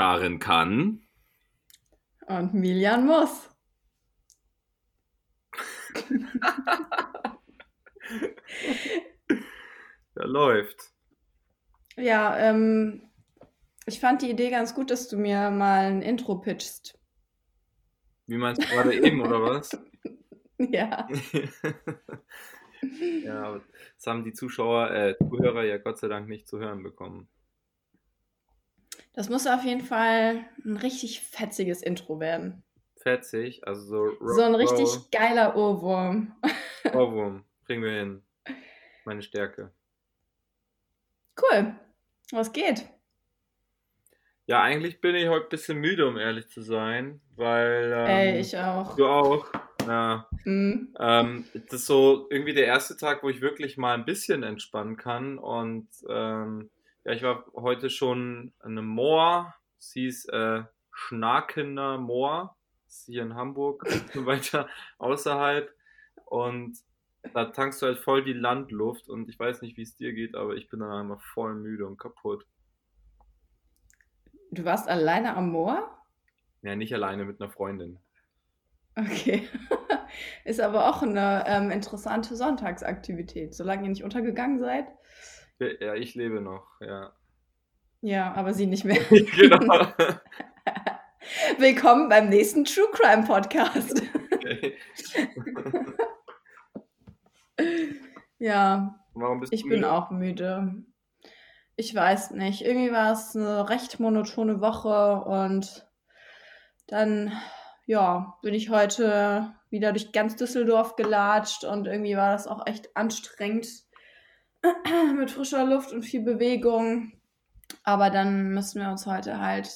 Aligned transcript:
Karin 0.00 0.38
kann. 0.38 1.02
Und 2.26 2.54
Milian 2.54 3.04
muss. 3.04 3.50
ja, 10.16 10.24
läuft. 10.24 10.94
Ja, 11.96 12.38
ähm, 12.38 13.02
ich 13.84 14.00
fand 14.00 14.22
die 14.22 14.30
Idee 14.30 14.48
ganz 14.48 14.74
gut, 14.74 14.90
dass 14.90 15.08
du 15.08 15.18
mir 15.18 15.50
mal 15.50 15.84
ein 15.84 16.00
Intro 16.00 16.36
pitchst. 16.36 16.98
Wie 18.26 18.38
meinst 18.38 18.62
du 18.62 18.68
gerade 18.68 18.94
eben, 18.94 19.20
oder 19.20 19.42
was? 19.42 19.70
Ja. 20.58 21.08
ja, 23.24 23.60
das 23.96 24.06
haben 24.06 24.24
die 24.24 24.34
Zuschauer, 24.34 24.90
äh, 24.90 25.16
Zuhörer 25.16 25.64
ja 25.64 25.78
Gott 25.78 25.96
sei 25.96 26.08
Dank 26.08 26.28
nicht 26.28 26.46
zu 26.46 26.58
hören 26.58 26.82
bekommen. 26.82 27.30
Das 29.20 29.28
muss 29.28 29.46
auf 29.46 29.64
jeden 29.64 29.82
Fall 29.82 30.46
ein 30.64 30.78
richtig 30.78 31.20
fetziges 31.20 31.82
Intro 31.82 32.20
werden. 32.20 32.62
Fetzig, 32.96 33.68
also 33.68 33.82
so. 34.18 34.32
So 34.32 34.40
ein 34.40 34.54
richtig 34.54 35.10
geiler 35.10 35.56
Ohrwurm. 35.56 36.32
Ohrwurm, 36.94 37.44
kriegen 37.66 37.82
wir 37.82 37.90
hin. 37.90 38.22
Meine 39.04 39.20
Stärke. 39.20 39.72
Cool. 41.38 41.74
Was 42.32 42.50
geht? 42.50 42.88
Ja, 44.46 44.62
eigentlich 44.62 45.02
bin 45.02 45.14
ich 45.14 45.28
heute 45.28 45.48
ein 45.48 45.50
bisschen 45.50 45.76
müde, 45.76 46.08
um 46.08 46.16
ehrlich 46.16 46.48
zu 46.48 46.62
sein, 46.62 47.20
weil. 47.36 47.92
Ähm, 47.94 48.06
Ey, 48.06 48.40
ich 48.40 48.56
auch. 48.56 48.96
Du 48.96 49.06
auch. 49.06 49.46
Ja. 49.86 50.30
Mhm. 50.44 50.94
Ähm, 50.98 51.44
das 51.52 51.80
ist 51.80 51.86
so 51.86 52.26
irgendwie 52.30 52.54
der 52.54 52.64
erste 52.64 52.96
Tag, 52.96 53.22
wo 53.22 53.28
ich 53.28 53.42
wirklich 53.42 53.76
mal 53.76 53.92
ein 53.92 54.06
bisschen 54.06 54.44
entspannen 54.44 54.96
kann. 54.96 55.36
Und 55.36 55.88
ähm, 56.08 56.70
ja, 57.04 57.12
ich 57.12 57.22
war 57.22 57.46
heute 57.54 57.90
schon 57.90 58.52
an 58.60 58.72
einem 58.72 58.86
Moor. 58.86 59.54
Sie 59.78 60.06
ist 60.06 60.26
äh, 60.26 60.62
Schnakener 60.92 61.98
Moor. 61.98 62.56
Das 62.86 62.98
ist 62.98 63.06
hier 63.06 63.22
in 63.22 63.34
Hamburg, 63.34 63.84
weiter 64.14 64.68
außerhalb. 64.98 65.72
Und 66.26 66.78
da 67.34 67.46
tankst 67.46 67.80
du 67.80 67.86
halt 67.86 67.98
voll 67.98 68.24
die 68.24 68.32
Landluft. 68.32 69.08
Und 69.08 69.28
ich 69.28 69.38
weiß 69.38 69.62
nicht, 69.62 69.76
wie 69.76 69.82
es 69.82 69.96
dir 69.96 70.12
geht, 70.12 70.34
aber 70.34 70.54
ich 70.54 70.68
bin 70.68 70.80
dann 70.80 70.90
einmal 70.90 71.18
voll 71.18 71.54
müde 71.54 71.86
und 71.86 71.98
kaputt. 71.98 72.46
Du 74.50 74.64
warst 74.64 74.88
alleine 74.88 75.36
am 75.36 75.50
Moor? 75.50 75.96
Ja, 76.62 76.76
nicht 76.76 76.92
alleine 76.92 77.24
mit 77.24 77.40
einer 77.40 77.50
Freundin. 77.50 77.98
Okay. 78.96 79.48
Ist 80.44 80.60
aber 80.60 80.88
auch 80.88 81.02
eine 81.02 81.44
ähm, 81.46 81.70
interessante 81.70 82.34
Sonntagsaktivität, 82.34 83.54
solange 83.54 83.84
ihr 83.84 83.90
nicht 83.90 84.02
untergegangen 84.02 84.58
seid. 84.58 84.86
Ja, 85.60 85.94
ich 85.94 86.14
lebe 86.14 86.40
noch, 86.40 86.80
ja. 86.80 87.12
Ja, 88.00 88.32
aber 88.32 88.54
sie 88.54 88.66
nicht 88.66 88.86
mehr. 88.86 89.02
genau. 89.10 89.68
Willkommen 91.58 92.08
beim 92.08 92.30
nächsten 92.30 92.64
True 92.64 92.88
Crime 92.92 93.26
Podcast. 93.26 94.02
Okay. 94.32 94.78
ja, 98.38 99.04
Warum 99.12 99.40
bist 99.40 99.52
ich 99.52 99.64
du 99.64 99.68
bin 99.68 99.80
müde? 99.80 99.92
auch 99.92 100.10
müde. 100.10 100.82
Ich 101.76 101.94
weiß 101.94 102.30
nicht. 102.30 102.64
Irgendwie 102.64 102.90
war 102.90 103.12
es 103.12 103.36
eine 103.36 103.68
recht 103.68 104.00
monotone 104.00 104.62
Woche 104.62 105.22
und 105.24 105.86
dann, 106.86 107.38
ja, 107.84 108.38
bin 108.40 108.54
ich 108.54 108.70
heute 108.70 109.54
wieder 109.68 109.92
durch 109.92 110.12
ganz 110.12 110.36
Düsseldorf 110.36 110.96
gelatscht 110.96 111.64
und 111.64 111.86
irgendwie 111.86 112.16
war 112.16 112.32
das 112.32 112.46
auch 112.46 112.66
echt 112.66 112.96
anstrengend 112.96 113.89
mit 115.16 115.30
frischer 115.30 115.64
Luft 115.64 115.92
und 115.92 116.02
viel 116.02 116.22
Bewegung. 116.22 117.12
Aber 117.84 118.10
dann 118.10 118.50
müssen 118.50 118.80
wir 118.80 118.90
uns 118.90 119.06
heute 119.06 119.40
halt 119.40 119.70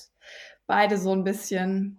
beide 0.66 0.98
so 0.98 1.12
ein 1.12 1.24
bisschen 1.24 1.98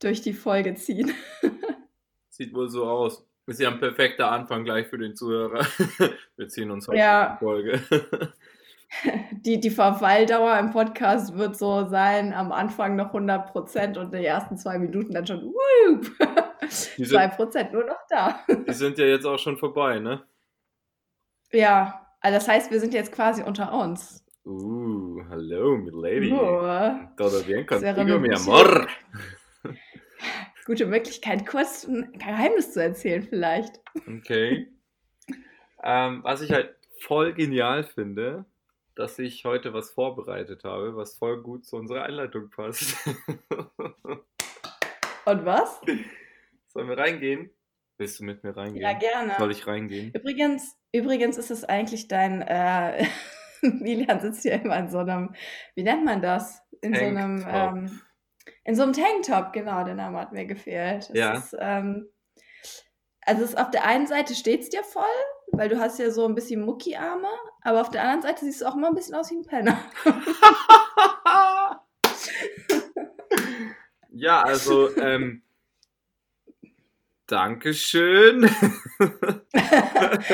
durch 0.00 0.20
die 0.20 0.32
Folge 0.32 0.74
ziehen. 0.74 1.12
Sieht 2.30 2.54
wohl 2.54 2.68
so 2.68 2.84
aus. 2.86 3.24
Ist 3.46 3.60
ja 3.60 3.70
ein 3.70 3.78
perfekter 3.80 4.30
Anfang 4.30 4.64
gleich 4.64 4.86
für 4.86 4.98
den 4.98 5.14
Zuhörer. 5.16 5.66
Wir 6.36 6.48
ziehen 6.48 6.70
uns 6.70 6.86
heute 6.88 6.98
Ja. 6.98 7.24
in 7.26 7.32
die 7.32 7.38
Folge. 7.38 8.32
Die, 9.40 9.58
die 9.58 9.70
Verweildauer 9.70 10.58
im 10.58 10.70
Podcast 10.70 11.34
wird 11.38 11.56
so 11.56 11.88
sein, 11.88 12.34
am 12.34 12.52
Anfang 12.52 12.94
noch 12.94 13.14
100% 13.14 13.98
und 13.98 14.12
die 14.12 14.22
ersten 14.22 14.58
zwei 14.58 14.78
Minuten 14.78 15.14
dann 15.14 15.26
schon, 15.26 15.50
Die 16.98 17.04
sind, 17.06 17.18
2% 17.18 17.70
nur 17.72 17.84
noch 17.84 18.06
da. 18.10 18.40
die 18.48 18.74
sind 18.74 18.98
ja 18.98 19.06
jetzt 19.06 19.24
auch 19.24 19.38
schon 19.38 19.56
vorbei, 19.56 19.98
ne? 19.98 20.22
Ja, 21.52 22.01
also 22.22 22.38
das 22.38 22.48
heißt, 22.48 22.70
wir 22.70 22.80
sind 22.80 22.94
jetzt 22.94 23.12
quasi 23.12 23.42
unter 23.42 23.72
uns. 23.72 24.24
Uh, 24.44 25.22
hallo, 25.28 25.76
mi 25.76 25.90
lady. 25.92 26.32
Uh, 26.32 27.06
Todo 27.16 27.42
bien 27.44 27.64
contigo, 27.66 28.18
mi 28.18 28.28
gute- 28.28 28.40
amor. 28.40 28.88
gute 30.66 30.86
Möglichkeit, 30.86 31.46
kurz 31.46 31.84
ein 31.84 32.12
Geheimnis 32.12 32.72
zu 32.72 32.82
erzählen 32.82 33.22
vielleicht. 33.22 33.80
Okay. 34.06 34.68
Ähm, 35.84 36.22
was 36.22 36.42
ich 36.42 36.52
halt 36.52 36.74
voll 37.00 37.34
genial 37.34 37.84
finde, 37.84 38.44
dass 38.94 39.18
ich 39.18 39.44
heute 39.44 39.72
was 39.72 39.90
vorbereitet 39.90 40.64
habe, 40.64 40.96
was 40.96 41.16
voll 41.16 41.42
gut 41.42 41.64
zu 41.64 41.76
unserer 41.76 42.04
Einleitung 42.04 42.50
passt. 42.50 42.96
Und 45.24 45.44
was? 45.44 45.80
Sollen 46.68 46.88
wir 46.88 46.98
reingehen? 46.98 47.50
Willst 48.02 48.18
du 48.18 48.24
mit 48.24 48.42
mir 48.42 48.56
reingehen? 48.56 48.82
Ja, 48.82 48.94
gerne. 48.94 49.36
Soll 49.38 49.52
ich 49.52 49.64
reingehen? 49.64 50.10
Übrigens, 50.12 50.76
übrigens 50.90 51.38
ist 51.38 51.52
es 51.52 51.62
eigentlich 51.62 52.08
dein, 52.08 52.42
äh, 52.42 53.06
Milian 53.62 54.18
sitzt 54.18 54.42
hier 54.42 54.54
immer 54.60 54.76
in 54.76 54.90
so 54.90 54.98
einem, 54.98 55.36
wie 55.76 55.84
nennt 55.84 56.04
man 56.04 56.20
das? 56.20 56.60
In 56.80 56.96
so 56.96 57.04
einem, 57.04 57.46
ähm, 57.48 58.00
in 58.64 58.74
so 58.74 58.82
einem 58.82 58.92
Tanktop, 58.92 59.52
genau, 59.52 59.84
der 59.84 59.94
Name 59.94 60.18
hat 60.18 60.32
mir 60.32 60.46
gefehlt. 60.46 61.10
Es 61.10 61.16
Ja. 61.16 61.34
Ist, 61.34 61.56
ähm, 61.60 62.08
also 63.24 63.44
es 63.44 63.50
ist 63.50 63.56
auf 63.56 63.70
der 63.70 63.84
einen 63.84 64.08
Seite 64.08 64.34
steht 64.34 64.62
es 64.62 64.68
dir 64.68 64.82
voll, 64.82 65.04
weil 65.52 65.68
du 65.68 65.78
hast 65.78 66.00
ja 66.00 66.10
so 66.10 66.26
ein 66.26 66.34
bisschen 66.34 66.64
Muckiarme, 66.64 67.28
aber 67.60 67.82
auf 67.82 67.90
der 67.90 68.02
anderen 68.02 68.22
Seite 68.22 68.44
siehst 68.44 68.62
du 68.62 68.66
auch 68.66 68.74
immer 68.74 68.88
ein 68.88 68.96
bisschen 68.96 69.14
aus 69.14 69.30
wie 69.30 69.36
ein 69.36 69.46
Penner. 69.46 69.78
ja, 74.10 74.42
also, 74.42 74.92
ähm, 74.96 75.44
Dankeschön. 77.26 78.44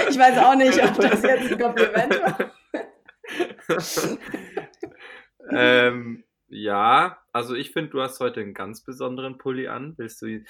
ich 0.08 0.18
weiß 0.18 0.38
auch 0.38 0.54
nicht, 0.56 0.82
ob 0.82 0.96
das 0.96 1.22
jetzt 1.22 1.52
ein 1.52 1.58
Kompliment 1.58 2.20
war. 2.20 2.50
ähm, 5.50 6.24
ja, 6.48 7.18
also 7.32 7.54
ich 7.54 7.72
finde, 7.72 7.90
du 7.90 8.00
hast 8.00 8.20
heute 8.20 8.40
einen 8.40 8.54
ganz 8.54 8.82
besonderen 8.82 9.38
Pulli 9.38 9.68
an. 9.68 9.94
Willst 9.98 10.22
du 10.22 10.26
äh, 10.26 10.44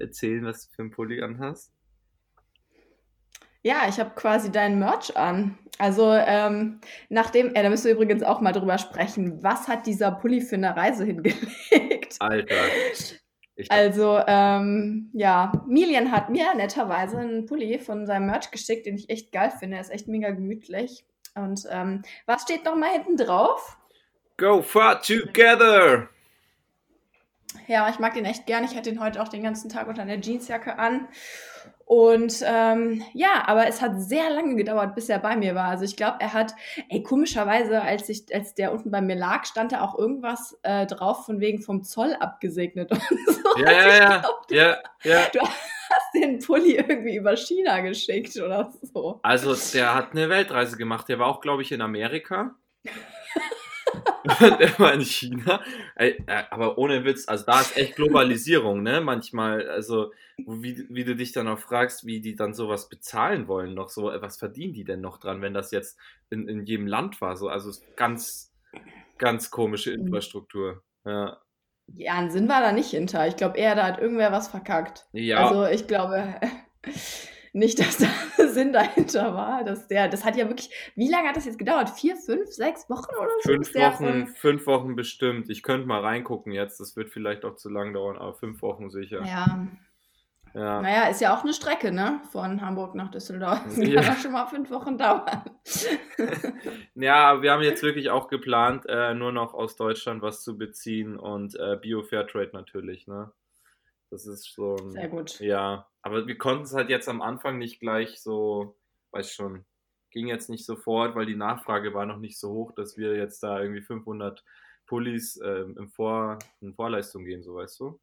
erzählen, 0.00 0.44
was 0.44 0.68
du 0.68 0.74
für 0.74 0.82
einen 0.82 0.90
Pulli 0.90 1.22
an 1.22 1.38
hast? 1.38 1.72
Ja, 3.62 3.82
ich 3.88 3.98
habe 4.00 4.10
quasi 4.14 4.50
deinen 4.50 4.78
Merch 4.78 5.16
an. 5.16 5.58
Also, 5.78 6.12
ähm, 6.12 6.80
nachdem, 7.08 7.54
äh, 7.54 7.62
da 7.62 7.70
müssen 7.70 7.86
wir 7.86 7.92
übrigens 7.92 8.22
auch 8.22 8.40
mal 8.40 8.52
drüber 8.52 8.78
sprechen, 8.78 9.42
was 9.42 9.68
hat 9.68 9.86
dieser 9.86 10.10
Pulli 10.10 10.40
für 10.40 10.56
eine 10.56 10.76
Reise 10.76 11.04
hingelegt? 11.04 12.16
Alter. 12.18 12.54
Also, 13.68 14.20
ähm, 14.26 15.10
ja, 15.12 15.52
Milian 15.66 16.12
hat 16.12 16.30
mir 16.30 16.54
netterweise 16.54 17.18
einen 17.18 17.46
Pulli 17.46 17.78
von 17.78 18.06
seinem 18.06 18.26
Merch 18.26 18.50
geschickt, 18.50 18.86
den 18.86 18.96
ich 18.96 19.10
echt 19.10 19.32
geil 19.32 19.52
finde. 19.58 19.76
Er 19.76 19.82
ist 19.82 19.90
echt 19.90 20.08
mega 20.08 20.30
gemütlich. 20.30 21.04
Und 21.34 21.66
ähm, 21.70 22.02
was 22.26 22.42
steht 22.42 22.64
noch 22.64 22.76
mal 22.76 22.90
hinten 22.90 23.16
drauf? 23.16 23.76
Go 24.36 24.62
far 24.62 25.02
together! 25.02 26.08
Ja, 27.66 27.88
ich 27.88 27.98
mag 27.98 28.14
den 28.14 28.24
echt 28.24 28.46
gern. 28.46 28.64
Ich 28.64 28.76
hatte 28.76 28.90
den 28.90 29.00
heute 29.00 29.22
auch 29.22 29.28
den 29.28 29.42
ganzen 29.42 29.68
Tag 29.68 29.88
unter 29.88 30.02
einer 30.02 30.20
Jeansjacke 30.20 30.78
an. 30.78 31.08
Und 31.88 32.44
ähm, 32.44 33.02
ja, 33.14 33.44
aber 33.46 33.66
es 33.66 33.80
hat 33.80 33.98
sehr 33.98 34.28
lange 34.28 34.56
gedauert, 34.56 34.94
bis 34.94 35.08
er 35.08 35.20
bei 35.20 35.36
mir 35.36 35.54
war. 35.54 35.68
Also 35.68 35.84
ich 35.84 35.96
glaube, 35.96 36.18
er 36.20 36.34
hat, 36.34 36.54
ey, 36.90 37.02
komischerweise, 37.02 37.80
als 37.80 38.10
ich, 38.10 38.26
als 38.34 38.54
der 38.54 38.72
unten 38.72 38.90
bei 38.90 39.00
mir 39.00 39.16
lag, 39.16 39.46
stand 39.46 39.72
da 39.72 39.80
auch 39.80 39.98
irgendwas 39.98 40.58
äh, 40.64 40.84
drauf 40.84 41.24
von 41.24 41.40
wegen 41.40 41.62
vom 41.62 41.82
Zoll 41.84 42.14
abgesegnet 42.20 42.90
und 42.92 43.00
so. 43.00 43.58
Ja, 43.58 43.66
Also 43.66 43.88
ja, 43.88 44.18
glaub, 44.18 44.50
Ja, 44.50 44.76
ja. 45.02 45.26
Du 45.32 45.40
hast 45.40 46.14
den 46.14 46.40
Pulli 46.40 46.76
irgendwie 46.76 47.16
über 47.16 47.34
China 47.38 47.80
geschickt 47.80 48.36
oder 48.36 48.70
so. 48.82 49.20
Also, 49.22 49.56
der 49.72 49.94
hat 49.94 50.12
eine 50.12 50.28
Weltreise 50.28 50.76
gemacht. 50.76 51.08
Der 51.08 51.18
war 51.18 51.28
auch, 51.28 51.40
glaube 51.40 51.62
ich, 51.62 51.72
in 51.72 51.80
Amerika. 51.80 52.54
der 54.60 54.78
war 54.78 54.92
in 54.92 55.00
China. 55.00 55.60
Äh, 55.94 56.14
aber 56.50 56.78
ohne 56.78 57.04
Witz, 57.04 57.28
also 57.28 57.44
da 57.46 57.60
ist 57.60 57.76
echt 57.76 57.96
Globalisierung, 57.96 58.82
ne? 58.82 59.00
Manchmal, 59.00 59.68
also 59.68 60.12
wie, 60.36 60.86
wie 60.90 61.04
du 61.04 61.16
dich 61.16 61.32
dann 61.32 61.48
auch 61.48 61.58
fragst, 61.58 62.06
wie 62.06 62.20
die 62.20 62.36
dann 62.36 62.54
sowas 62.54 62.88
bezahlen 62.88 63.48
wollen, 63.48 63.74
noch 63.74 63.88
so, 63.88 64.04
was 64.04 64.38
verdienen 64.38 64.72
die 64.72 64.84
denn 64.84 65.00
noch 65.00 65.18
dran, 65.18 65.42
wenn 65.42 65.54
das 65.54 65.70
jetzt 65.70 65.98
in, 66.30 66.48
in 66.48 66.64
jedem 66.64 66.86
Land 66.86 67.20
war? 67.20 67.36
So, 67.36 67.48
also 67.48 67.70
ganz, 67.96 68.52
ganz 69.16 69.50
komische 69.50 69.92
Infrastruktur. 69.92 70.82
Ja. 71.04 71.40
Ja, 71.94 72.14
ein 72.14 72.30
Sinn 72.30 72.50
war 72.50 72.60
da 72.60 72.72
nicht 72.72 72.90
hinter. 72.90 73.26
Ich 73.28 73.36
glaube 73.36 73.56
eher, 73.56 73.74
da 73.74 73.86
hat 73.86 73.98
irgendwer 73.98 74.30
was 74.30 74.48
verkackt. 74.48 75.06
Ja, 75.12 75.46
Also 75.46 75.66
ich 75.66 75.86
glaube, 75.86 76.34
nicht, 77.58 77.78
dass 77.78 77.98
da 77.98 78.06
Sinn 78.48 78.72
dahinter 78.72 79.34
war, 79.34 79.64
dass 79.64 79.88
der, 79.88 80.08
das 80.08 80.24
hat 80.24 80.36
ja 80.36 80.48
wirklich, 80.48 80.70
wie 80.94 81.10
lange 81.10 81.28
hat 81.28 81.36
das 81.36 81.44
jetzt 81.44 81.58
gedauert? 81.58 81.90
Vier, 81.90 82.16
fünf, 82.16 82.50
sechs 82.50 82.88
Wochen 82.88 83.14
oder 83.16 83.30
so? 83.42 83.50
Fünf 83.50 83.74
Wochen, 83.74 84.26
fünf 84.28 84.66
Wochen 84.66 84.96
bestimmt. 84.96 85.50
Ich 85.50 85.62
könnte 85.62 85.86
mal 85.86 86.00
reingucken 86.00 86.52
jetzt, 86.52 86.80
das 86.80 86.96
wird 86.96 87.10
vielleicht 87.10 87.44
auch 87.44 87.56
zu 87.56 87.68
lang 87.68 87.92
dauern, 87.92 88.16
aber 88.16 88.34
fünf 88.34 88.62
Wochen 88.62 88.90
sicher. 88.90 89.24
Ja. 89.24 89.68
Ja. 90.54 90.80
Naja, 90.80 91.08
ist 91.08 91.20
ja 91.20 91.36
auch 91.36 91.44
eine 91.44 91.52
Strecke, 91.52 91.92
ne? 91.92 92.20
Von 92.32 92.60
Hamburg 92.62 92.94
nach 92.94 93.10
Düsseldorf. 93.10 93.62
Das 93.64 93.76
Ja. 93.76 94.00
kann 94.02 94.14
auch 94.14 94.18
schon 94.18 94.32
mal 94.32 94.46
fünf 94.46 94.70
Wochen 94.70 94.98
dauern. 94.98 95.42
Ja, 96.94 97.42
wir 97.42 97.52
haben 97.52 97.62
jetzt 97.62 97.82
wirklich 97.84 98.10
auch 98.10 98.28
geplant, 98.28 98.84
äh, 98.88 99.14
nur 99.14 99.30
noch 99.30 99.54
aus 99.54 99.76
Deutschland 99.76 100.20
was 100.20 100.42
zu 100.42 100.58
beziehen 100.58 101.16
und 101.16 101.54
äh, 101.54 101.76
Bio 101.80 102.02
Fairtrade 102.02 102.50
natürlich, 102.54 103.06
ne? 103.06 103.30
Das 104.10 104.26
ist 104.26 104.52
so 104.54 104.76
ein, 104.76 104.92
Sehr 104.92 105.08
gut. 105.08 105.38
Ja, 105.40 105.88
aber 106.02 106.26
wir 106.26 106.38
konnten 106.38 106.64
es 106.64 106.72
halt 106.72 106.88
jetzt 106.88 107.08
am 107.08 107.20
Anfang 107.20 107.58
nicht 107.58 107.80
gleich 107.80 108.20
so, 108.20 108.78
weiß 109.10 109.32
schon, 109.32 109.66
ging 110.10 110.26
jetzt 110.26 110.48
nicht 110.48 110.64
sofort, 110.64 111.14
weil 111.14 111.26
die 111.26 111.36
Nachfrage 111.36 111.92
war 111.92 112.06
noch 112.06 112.18
nicht 112.18 112.38
so 112.38 112.50
hoch, 112.52 112.72
dass 112.72 112.96
wir 112.96 113.16
jetzt 113.16 113.42
da 113.42 113.60
irgendwie 113.60 113.82
500 113.82 114.42
Pullis 114.86 115.38
ähm, 115.44 115.76
im 115.78 115.90
Vor 115.90 116.38
in 116.60 116.74
Vorleistung 116.74 117.24
gehen, 117.24 117.42
so 117.42 117.54
weißt 117.54 117.78
du? 117.80 118.00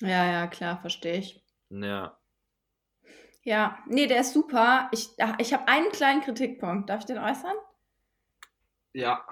Ja, 0.00 0.30
ja, 0.30 0.46
klar, 0.46 0.80
verstehe 0.80 1.18
ich. 1.18 1.42
Ja. 1.70 2.18
Ja, 3.42 3.78
nee, 3.86 4.06
der 4.06 4.20
ist 4.20 4.32
super. 4.32 4.88
Ich, 4.92 5.10
ach, 5.18 5.36
ich 5.38 5.52
habe 5.52 5.68
einen 5.68 5.90
kleinen 5.90 6.20
Kritikpunkt. 6.20 6.90
Darf 6.90 7.00
ich 7.00 7.06
den 7.06 7.18
äußern? 7.18 7.56
Ja. 8.92 9.24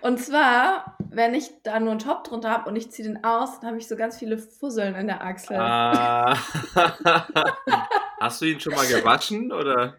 Und 0.00 0.18
zwar, 0.18 0.96
wenn 1.14 1.34
ich 1.34 1.50
da 1.62 1.78
nur 1.78 1.90
einen 1.90 1.98
Top 1.98 2.24
drunter 2.24 2.50
habe 2.50 2.68
und 2.68 2.76
ich 2.76 2.90
ziehe 2.90 3.06
den 3.06 3.22
aus, 3.22 3.60
dann 3.60 3.70
habe 3.70 3.78
ich 3.78 3.86
so 3.86 3.96
ganz 3.96 4.18
viele 4.18 4.38
Fusseln 4.38 4.94
in 4.94 5.06
der 5.06 5.22
Achsel. 5.22 5.56
Ah. 5.56 6.36
Hast 8.20 8.40
du 8.40 8.46
ihn 8.46 8.60
schon 8.60 8.74
mal 8.74 8.86
gewaschen 8.86 9.52
oder? 9.52 9.96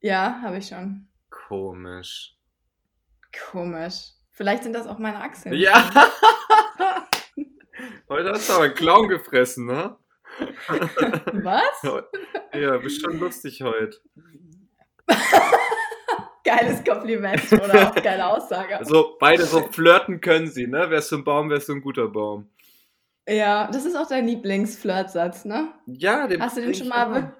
Ja, 0.00 0.40
habe 0.42 0.58
ich 0.58 0.68
schon. 0.68 1.06
Komisch. 1.30 2.34
Komisch. 3.50 4.12
Vielleicht 4.32 4.64
sind 4.64 4.72
das 4.74 4.86
auch 4.86 4.98
meine 4.98 5.20
Achseln. 5.20 5.54
Ja. 5.54 5.90
Heute 8.08 8.30
hast 8.30 8.48
du 8.48 8.52
aber 8.54 8.64
einen 8.64 8.74
Clown 8.74 9.08
gefressen, 9.08 9.66
ne? 9.66 9.96
Was? 11.32 11.82
Ja, 12.54 12.78
bist 12.78 13.02
schon 13.02 13.18
lustig 13.18 13.60
heute. 13.62 14.00
Geiles 16.46 16.84
Kompliment 16.84 17.52
oder 17.52 17.90
auch 17.90 17.94
geile 17.96 18.26
Aussage. 18.26 18.78
Also 18.78 19.16
beide 19.18 19.44
so 19.44 19.62
flirten 19.62 20.20
können 20.20 20.46
sie, 20.46 20.68
ne? 20.68 20.88
Wärst 20.90 21.10
du 21.10 21.16
ein 21.16 21.24
Baum, 21.24 21.50
wärst 21.50 21.68
du 21.68 21.74
ein 21.74 21.80
guter 21.80 22.06
Baum. 22.06 22.48
Ja, 23.28 23.68
das 23.70 23.84
ist 23.84 23.96
auch 23.96 24.06
dein 24.06 24.28
Lieblingsflirtsatz, 24.28 25.44
ne? 25.44 25.72
Ja, 25.86 26.28
den 26.28 26.40
Hast 26.40 26.56
du 26.56 26.60
den 26.60 26.74
schon 26.74 26.88
mal, 26.88 27.34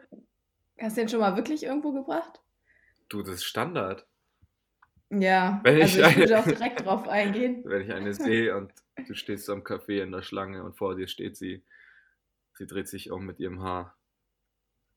hast 0.81 0.97
du 0.97 1.03
den 1.03 1.09
schon 1.09 1.21
mal 1.21 1.37
wirklich 1.37 1.63
irgendwo 1.63 1.93
gebracht? 1.93 2.41
Du, 3.09 3.23
das 3.23 3.37
ist 3.37 3.45
Standard. 3.45 4.05
Ja, 5.11 5.61
Wenn 5.63 5.79
ich 5.79 6.03
also 6.03 6.03
ich 6.03 6.17
würde 6.17 6.39
auch 6.41 6.45
direkt 6.45 6.85
drauf 6.85 7.07
eingehen. 7.07 7.63
Wenn 7.65 7.83
ich 7.83 7.93
eine 7.93 8.13
sehe 8.13 8.57
und 8.57 8.73
du 9.07 9.15
stehst 9.15 9.49
am 9.49 9.63
Café 9.63 10.03
in 10.03 10.11
der 10.11 10.23
Schlange 10.23 10.65
und 10.65 10.77
vor 10.77 10.97
dir 10.97 11.07
steht 11.07 11.37
sie, 11.37 11.63
sie 12.55 12.67
dreht 12.67 12.89
sich 12.89 13.13
um 13.13 13.25
mit 13.25 13.39
ihrem 13.39 13.63
Haar. 13.63 13.97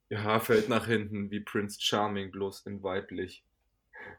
Ihr 0.09 0.23
Haar 0.23 0.39
fällt 0.39 0.67
nach 0.67 0.87
hinten 0.87 1.29
wie 1.29 1.41
Prince 1.41 1.79
Charming, 1.79 2.31
bloß 2.31 2.65
in 2.65 2.81
weiblich. 2.81 3.43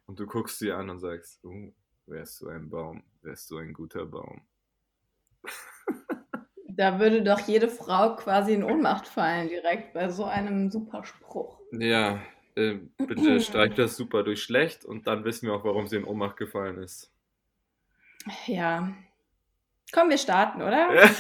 Und 0.06 0.18
du 0.18 0.26
guckst 0.26 0.58
sie 0.58 0.72
an 0.72 0.90
und 0.90 0.98
sagst, 0.98 1.42
uh, 1.44 1.72
wärst 2.06 2.40
du 2.40 2.48
ein 2.48 2.68
Baum, 2.68 3.02
wärst 3.22 3.50
du 3.50 3.58
ein 3.58 3.72
guter 3.72 4.06
Baum. 4.06 4.42
Da 6.76 6.98
würde 6.98 7.22
doch 7.22 7.40
jede 7.40 7.68
Frau 7.68 8.16
quasi 8.16 8.54
in 8.54 8.64
Ohnmacht 8.64 9.06
fallen 9.06 9.48
direkt 9.48 9.92
bei 9.92 10.08
so 10.08 10.24
einem 10.24 10.70
super 10.70 11.04
Spruch. 11.04 11.58
Ja, 11.72 12.20
äh, 12.54 12.78
bitte 12.96 13.40
streich 13.40 13.74
das 13.74 13.96
super 13.96 14.22
durch 14.22 14.42
schlecht 14.42 14.86
und 14.86 15.06
dann 15.06 15.24
wissen 15.24 15.46
wir 15.46 15.54
auch, 15.54 15.64
warum 15.64 15.88
sie 15.88 15.96
in 15.96 16.04
Ohnmacht 16.04 16.36
gefallen 16.38 16.82
ist. 16.82 17.12
Ja. 18.46 18.94
Komm, 19.92 20.08
wir 20.08 20.18
starten, 20.18 20.62
oder? 20.62 20.88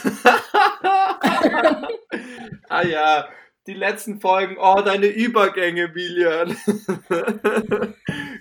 ah 2.68 2.82
ja, 2.82 3.28
die 3.66 3.74
letzten 3.74 4.20
Folgen. 4.20 4.56
Oh, 4.58 4.80
deine 4.82 5.08
Übergänge, 5.08 5.88
Bilian. 5.88 6.56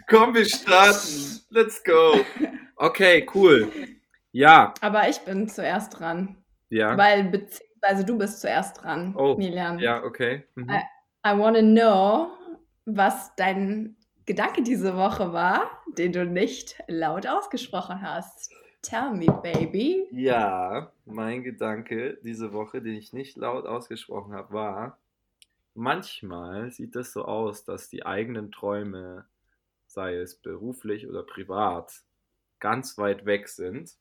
Komm, 0.09 0.33
wir 0.33 0.45
starten. 0.45 1.39
Let's 1.49 1.83
go. 1.83 2.19
Okay, 2.75 3.27
cool. 3.33 3.71
Ja, 4.31 4.73
Aber 4.81 5.09
ich 5.09 5.19
bin 5.19 5.47
zuerst 5.47 5.99
dran. 5.99 6.37
ja. 6.69 6.97
Weil, 6.97 7.25
beziehungsweise 7.25 8.05
du 8.05 8.17
bist 8.17 8.41
zuerst 8.41 8.81
dran, 8.81 9.13
Oh, 9.17 9.35
Milian. 9.35 9.79
Ja, 9.79 10.03
okay. 10.03 10.45
Mhm. 10.55 10.69
Äh, 10.69 10.81
I 11.27 11.37
wanna 11.37 11.61
know, 11.61 12.29
was 12.85 13.35
dein 13.35 13.95
Gedanke 14.25 14.61
diese 14.61 14.95
Woche 14.95 15.33
war, 15.33 15.69
den 15.97 16.11
du 16.11 16.25
nicht 16.25 16.75
laut 16.87 17.25
ausgesprochen 17.27 18.01
hast. 18.01 18.51
Tell 18.81 19.11
me, 19.11 19.25
baby. 19.43 20.07
Ja, 20.11 20.91
mein 21.05 21.43
Gedanke 21.43 22.17
diese 22.23 22.53
Woche, 22.53 22.81
den 22.81 22.95
ich 22.95 23.11
nicht 23.11 23.35
laut 23.37 23.65
ausgesprochen 23.65 24.33
habe, 24.33 24.53
war, 24.53 24.97
manchmal 25.73 26.71
sieht 26.71 26.95
es 26.95 27.11
so 27.11 27.25
aus, 27.25 27.63
dass 27.65 27.89
die 27.89 28.05
eigenen 28.05 28.51
Träume, 28.51 29.25
sei 29.89 30.15
es 30.17 30.35
beruflich 30.35 31.07
oder 31.07 31.23
privat, 31.23 32.03
ganz 32.59 32.97
weit 32.97 33.25
weg 33.25 33.49
sind. 33.49 33.97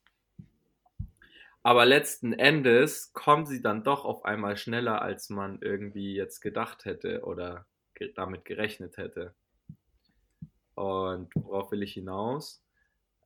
Aber 1.63 1.85
letzten 1.85 2.31
Endes 2.31 3.11
kommen 3.13 3.45
sie 3.45 3.61
dann 3.61 3.83
doch 3.83 4.05
auf 4.05 4.23
einmal 4.23 4.55
schneller, 4.55 5.01
als 5.01 5.29
man 5.29 5.61
irgendwie 5.61 6.15
jetzt 6.15 6.39
gedacht 6.39 6.85
hätte 6.85 7.23
oder 7.25 7.65
ge 7.95 8.13
damit 8.13 8.45
gerechnet 8.45 8.97
hätte. 8.97 9.33
Und 10.75 11.29
worauf 11.35 11.71
will 11.71 11.83
ich 11.83 11.93
hinaus? 11.93 12.63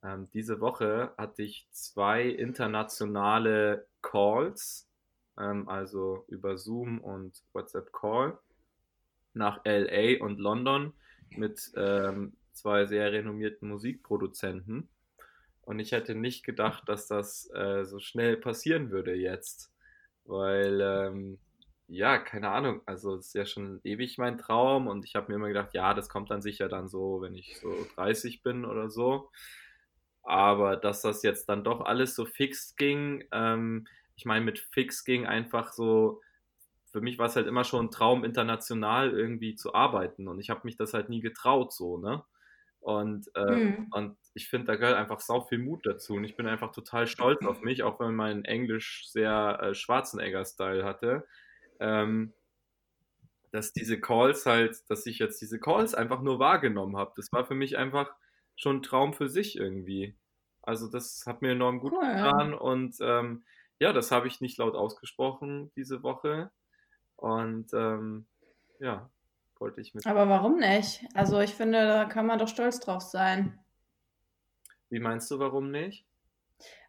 Ähm, 0.02 0.30
diese 0.34 0.60
Woche 0.60 1.14
hatte 1.18 1.44
ich 1.44 1.68
zwei 1.72 2.28
internationale 2.28 3.86
Calls, 4.02 4.90
ähm, 5.38 5.70
also 5.70 6.26
über 6.28 6.58
Zoom 6.58 7.00
und 7.00 7.44
WhatsApp 7.54 7.94
Call 7.94 8.38
nach 9.34 9.64
LA 9.66 10.24
und 10.24 10.40
London 10.40 10.94
mit 11.30 11.72
ähm, 11.76 12.34
zwei 12.54 12.86
sehr 12.86 13.12
renommierten 13.12 13.70
Musikproduzenten. 13.70 14.90
Und 15.62 15.80
ich 15.80 15.92
hätte 15.94 16.16
nicht 16.16 16.44
gedacht, 16.44 16.90
dass 16.90 17.08
das 17.08 17.50
äh, 17.54 17.86
so 17.86 18.00
schnell 18.00 18.38
passieren 18.38 18.92
würde 18.92 19.14
jetzt. 19.16 19.74
Weil, 20.26 20.82
ähm, 20.82 21.40
ja, 21.88 22.18
keine 22.18 22.50
Ahnung, 22.50 22.82
also 22.86 23.16
es 23.16 23.28
ist 23.28 23.36
ja 23.36 23.46
schon 23.46 23.80
ewig 23.84 24.18
mein 24.18 24.38
Traum 24.38 24.88
und 24.88 25.06
ich 25.06 25.16
habe 25.16 25.32
mir 25.32 25.36
immer 25.36 25.48
gedacht, 25.50 25.74
ja, 25.74 25.94
das 25.94 26.10
kommt 26.10 26.32
dann 26.32 26.42
sicher 26.42 26.70
dann 26.70 26.88
so, 26.88 27.22
wenn 27.22 27.36
ich 27.36 27.58
so 27.60 27.88
30 27.96 28.44
bin 28.44 28.66
oder 28.66 28.90
so. 28.90 29.30
Aber 30.24 30.78
dass 30.78 31.02
das 31.02 31.24
jetzt 31.24 31.50
dann 31.50 31.64
doch 31.64 31.82
alles 31.82 32.16
so 32.16 32.26
fix 32.26 32.76
ging, 32.76 33.26
ähm, 33.32 33.88
ich 34.16 34.26
meine, 34.26 34.46
mit 34.46 34.60
fix 34.60 35.04
ging 35.04 35.26
einfach 35.26 35.74
so, 35.74 36.22
für 36.92 37.02
mich 37.02 37.18
war 37.18 37.28
es 37.28 37.36
halt 37.36 37.48
immer 37.48 37.64
schon 37.64 37.88
ein 37.88 37.92
Traum, 37.92 38.24
international 38.24 39.12
irgendwie 39.12 39.56
zu 39.56 39.74
arbeiten 39.74 40.28
und 40.28 40.40
ich 40.40 40.50
habe 40.50 40.62
mich 40.64 40.78
das 40.78 40.94
halt 40.94 41.10
nie 41.10 41.22
getraut 41.22 41.74
so, 41.74 41.98
ne? 41.98 42.24
Und, 42.84 43.30
äh, 43.36 43.56
Hm. 43.56 43.88
und 43.92 44.18
ich 44.36 44.50
finde, 44.50 44.68
da 44.68 44.76
gehört 44.78 44.98
einfach 44.98 45.22
sau 45.22 45.42
viel 45.42 45.60
Mut 45.60 45.86
dazu 45.86 46.16
und 46.16 46.26
ich 46.26 46.36
bin 46.38 46.48
einfach 46.48 46.72
total 46.74 47.08
stolz 47.08 47.46
auf 47.46 47.62
mich, 47.62 47.84
auch 47.84 48.00
wenn 48.02 48.16
mein 48.16 48.46
Englisch 48.46 49.08
sehr 49.10 49.60
äh, 49.64 49.74
Schwarzenegger-Style 49.76 50.86
hatte. 50.86 51.26
Ähm, 51.80 52.34
dass 53.52 53.72
diese 53.74 54.00
Calls 54.00 54.46
halt, 54.46 54.90
dass 54.90 55.06
ich 55.06 55.20
jetzt 55.20 55.42
diese 55.42 55.60
Calls 55.60 55.94
einfach 55.94 56.22
nur 56.22 56.40
wahrgenommen 56.40 56.98
habe. 56.98 57.14
Das 57.16 57.32
war 57.32 57.46
für 57.46 57.56
mich 57.56 57.78
einfach 57.78 58.12
schon 58.56 58.78
ein 58.78 58.84
Traum 58.84 59.14
für 59.14 59.30
sich 59.30 59.58
irgendwie. 59.58 60.16
Also 60.62 60.90
das 60.90 61.26
hat 61.28 61.42
mir 61.42 61.52
enorm 61.52 61.80
gut 61.80 61.94
Cool. 61.94 62.02
getan 62.02 62.54
und 62.54 62.96
ähm, 63.02 63.44
ja, 63.80 63.94
das 63.94 64.12
habe 64.12 64.28
ich 64.28 64.42
nicht 64.42 64.58
laut 64.58 64.76
ausgesprochen 64.76 65.72
diese 65.76 66.04
Woche. 66.04 66.52
Und 67.18 67.74
ähm, 67.74 68.28
ja, 68.80 69.12
wollte 69.64 69.82
ich 69.82 69.96
mit. 69.96 70.06
Aber 70.06 70.28
warum 70.28 70.58
nicht? 70.58 71.06
Also 71.16 71.40
ich 71.40 71.56
finde, 71.56 71.88
da 71.88 72.06
kann 72.06 72.28
man 72.28 72.38
doch 72.38 72.50
stolz 72.50 72.82
drauf 72.82 73.02
sein. 73.02 73.58
Wie 74.90 75.00
meinst 75.00 75.32
du, 75.32 75.40
warum 75.40 75.72
nicht? 75.72 76.06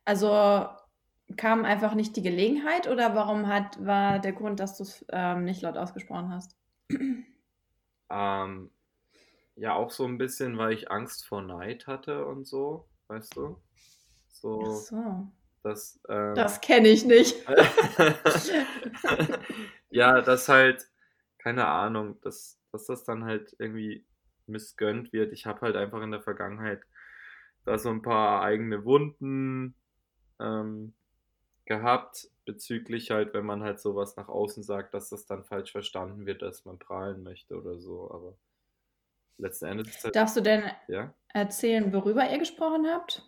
Also 0.04 0.66
kam 1.37 1.64
einfach 1.64 1.95
nicht 1.95 2.16
die 2.16 2.23
Gelegenheit 2.23 2.88
oder 2.88 3.14
warum 3.14 3.49
hat, 3.49 3.85
war 3.85 4.19
der 4.19 4.33
Grund, 4.33 4.61
dass 4.61 4.76
du 4.76 4.83
es 4.83 5.04
ähm, 5.11 5.45
nicht 5.45 5.62
laut 5.62 5.76
ausgesprochen 5.76 6.31
hast? 6.31 6.57
Ähm, 8.11 8.71
ja, 9.57 9.75
auch 9.75 9.90
so 9.90 10.04
ein 10.04 10.19
bisschen, 10.19 10.59
weil 10.59 10.73
ich 10.73 10.90
Angst 10.90 11.26
vor 11.26 11.40
Neid 11.40 11.87
hatte 11.87 12.26
und 12.26 12.47
so, 12.47 12.88
weißt 13.07 13.37
du? 13.37 13.57
Ach 13.57 13.61
So, 14.28 14.64
so. 14.66 15.28
dass. 15.62 16.00
Ähm, 16.09 16.35
Das 16.35 16.61
kenne 16.61 16.88
ich 16.88 17.04
nicht. 17.04 17.37
ja, 19.90 20.21
das 20.21 20.49
halt, 20.49 20.87
keine 21.38 21.66
Ahnung, 21.66 22.21
dass, 22.21 22.59
dass 22.75 22.87
das 22.87 23.04
dann 23.04 23.25
halt 23.25 23.57
irgendwie 23.59 24.04
missgönnt 24.47 25.12
wird. 25.12 25.33
Ich 25.33 25.47
habe 25.47 25.62
halt 25.62 25.76
einfach 25.76 26.02
in 26.02 26.11
der 26.11 26.21
Vergangenheit 26.21 26.83
da 27.64 27.78
so 27.78 27.88
ein 27.88 28.02
paar 28.02 28.43
eigene 28.43 28.85
Wunden. 28.85 29.75
Ähm, 30.40 30.93
gehabt 31.66 32.28
bezüglich 32.45 33.11
halt, 33.11 33.33
wenn 33.35 33.47
man 33.47 33.62
halt 33.62 33.81
sowas 33.81 34.16
nach 34.16 34.28
außen 34.28 34.62
sagt, 34.62 34.95
dass 34.95 35.09
das 35.09 35.26
dann 35.26 35.45
falsch 35.45 35.73
verstanden 35.73 36.26
wird, 36.26 36.43
dass 36.43 36.64
man 36.64 36.78
prahlen 36.78 37.23
möchte 37.23 37.57
oder 37.57 37.78
so. 37.78 38.11
Aber 38.11 38.37
letzten 39.38 39.66
Endes 39.66 39.88
ist 39.88 40.04
halt, 40.04 40.16
Darfst 40.16 40.37
du 40.37 40.43
denn 40.43 40.64
ja? 40.88 41.14
erzählen, 41.28 41.93
worüber 41.93 42.28
ihr 42.31 42.38
gesprochen 42.38 42.87
habt? 42.87 43.23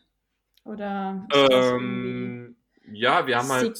Oder 0.64 1.26
ähm, 1.32 2.56
ja, 2.92 3.26
wir 3.26 3.38
haben 3.38 3.48
halt 3.48 3.78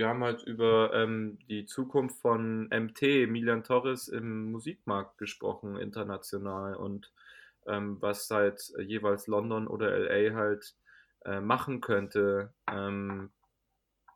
wir 0.00 0.08
haben 0.08 0.24
halt 0.24 0.42
über 0.44 0.94
ähm, 0.94 1.36
die 1.50 1.66
Zukunft 1.66 2.22
von 2.22 2.70
MT, 2.70 3.28
Milan 3.28 3.64
Torres, 3.64 4.08
im 4.08 4.50
Musikmarkt 4.50 5.18
gesprochen, 5.18 5.76
international 5.76 6.74
und 6.74 7.12
ähm, 7.66 7.98
was 8.00 8.30
halt 8.30 8.72
jeweils 8.78 9.26
London 9.26 9.68
oder 9.68 9.90
LA 9.98 10.34
halt 10.34 10.74
äh, 11.26 11.40
machen 11.40 11.82
könnte. 11.82 12.50
Ähm, 12.66 13.28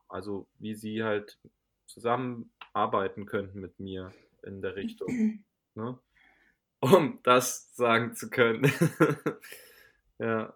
also 0.09 0.47
wie 0.59 0.75
sie 0.75 1.05
halt 1.05 1.39
zusammenarbeiten 1.85 3.27
könnten 3.27 3.61
mit 3.61 3.79
mir 3.79 4.11
in 4.43 4.63
der 4.63 4.77
Richtung. 4.77 5.45
ne? 5.75 5.99
Um 6.81 7.19
das 7.25 7.77
sagen 7.77 8.15
zu 8.15 8.31
können. 8.31 8.73
ja. 10.19 10.55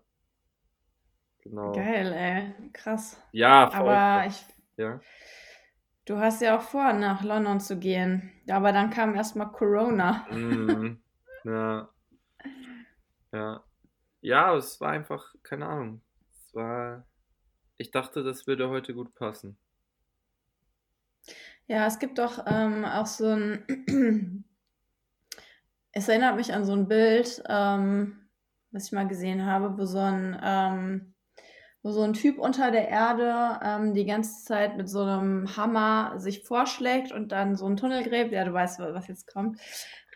Genau. 1.42 1.72
Geil, 1.72 2.14
ey. 2.14 2.70
Krass. 2.72 3.22
Ja, 3.32 3.70
voll. 3.70 3.88
Aber 3.90 4.26
ich. 4.26 4.57
Ja. 4.78 5.00
Du 6.06 6.16
hast 6.18 6.40
ja 6.40 6.56
auch 6.56 6.62
vor, 6.62 6.94
nach 6.94 7.22
London 7.22 7.60
zu 7.60 7.78
gehen. 7.78 8.32
Aber 8.48 8.72
dann 8.72 8.88
kam 8.88 9.14
erstmal 9.14 9.52
Corona. 9.52 10.26
Mm, 10.30 10.98
ja. 11.44 11.88
Ja. 13.32 13.64
Ja, 14.20 14.56
es 14.56 14.80
war 14.80 14.92
einfach, 14.92 15.34
keine 15.42 15.66
Ahnung. 15.66 16.00
Es 16.32 16.54
war. 16.54 17.04
Ich 17.76 17.90
dachte, 17.90 18.24
das 18.24 18.46
würde 18.46 18.70
heute 18.70 18.94
gut 18.94 19.14
passen. 19.14 19.58
Ja, 21.66 21.86
es 21.86 21.98
gibt 21.98 22.18
doch 22.18 22.44
ähm, 22.46 22.84
auch 22.84 23.06
so 23.06 23.26
ein. 23.26 23.64
es 25.92 26.08
erinnert 26.08 26.36
mich 26.36 26.54
an 26.54 26.64
so 26.64 26.72
ein 26.72 26.88
Bild, 26.88 27.42
ähm, 27.48 28.28
was 28.70 28.86
ich 28.86 28.92
mal 28.92 29.06
gesehen 29.06 29.44
habe, 29.44 29.76
wo 29.76 29.84
so 29.84 29.98
ein 29.98 30.40
ähm, 30.42 31.14
so 31.82 32.02
ein 32.02 32.12
Typ 32.12 32.38
unter 32.38 32.70
der 32.70 32.88
Erde 32.88 33.60
ähm, 33.62 33.94
die 33.94 34.04
ganze 34.04 34.44
Zeit 34.44 34.76
mit 34.76 34.88
so 34.88 35.02
einem 35.02 35.56
Hammer 35.56 36.14
sich 36.18 36.42
vorschlägt 36.42 37.12
und 37.12 37.32
dann 37.32 37.56
so 37.56 37.66
einen 37.66 37.76
Tunnel 37.76 38.02
gräbt. 38.02 38.32
Ja, 38.32 38.44
du 38.44 38.52
weißt, 38.52 38.80
was 38.80 39.08
jetzt 39.08 39.32
kommt. 39.32 39.58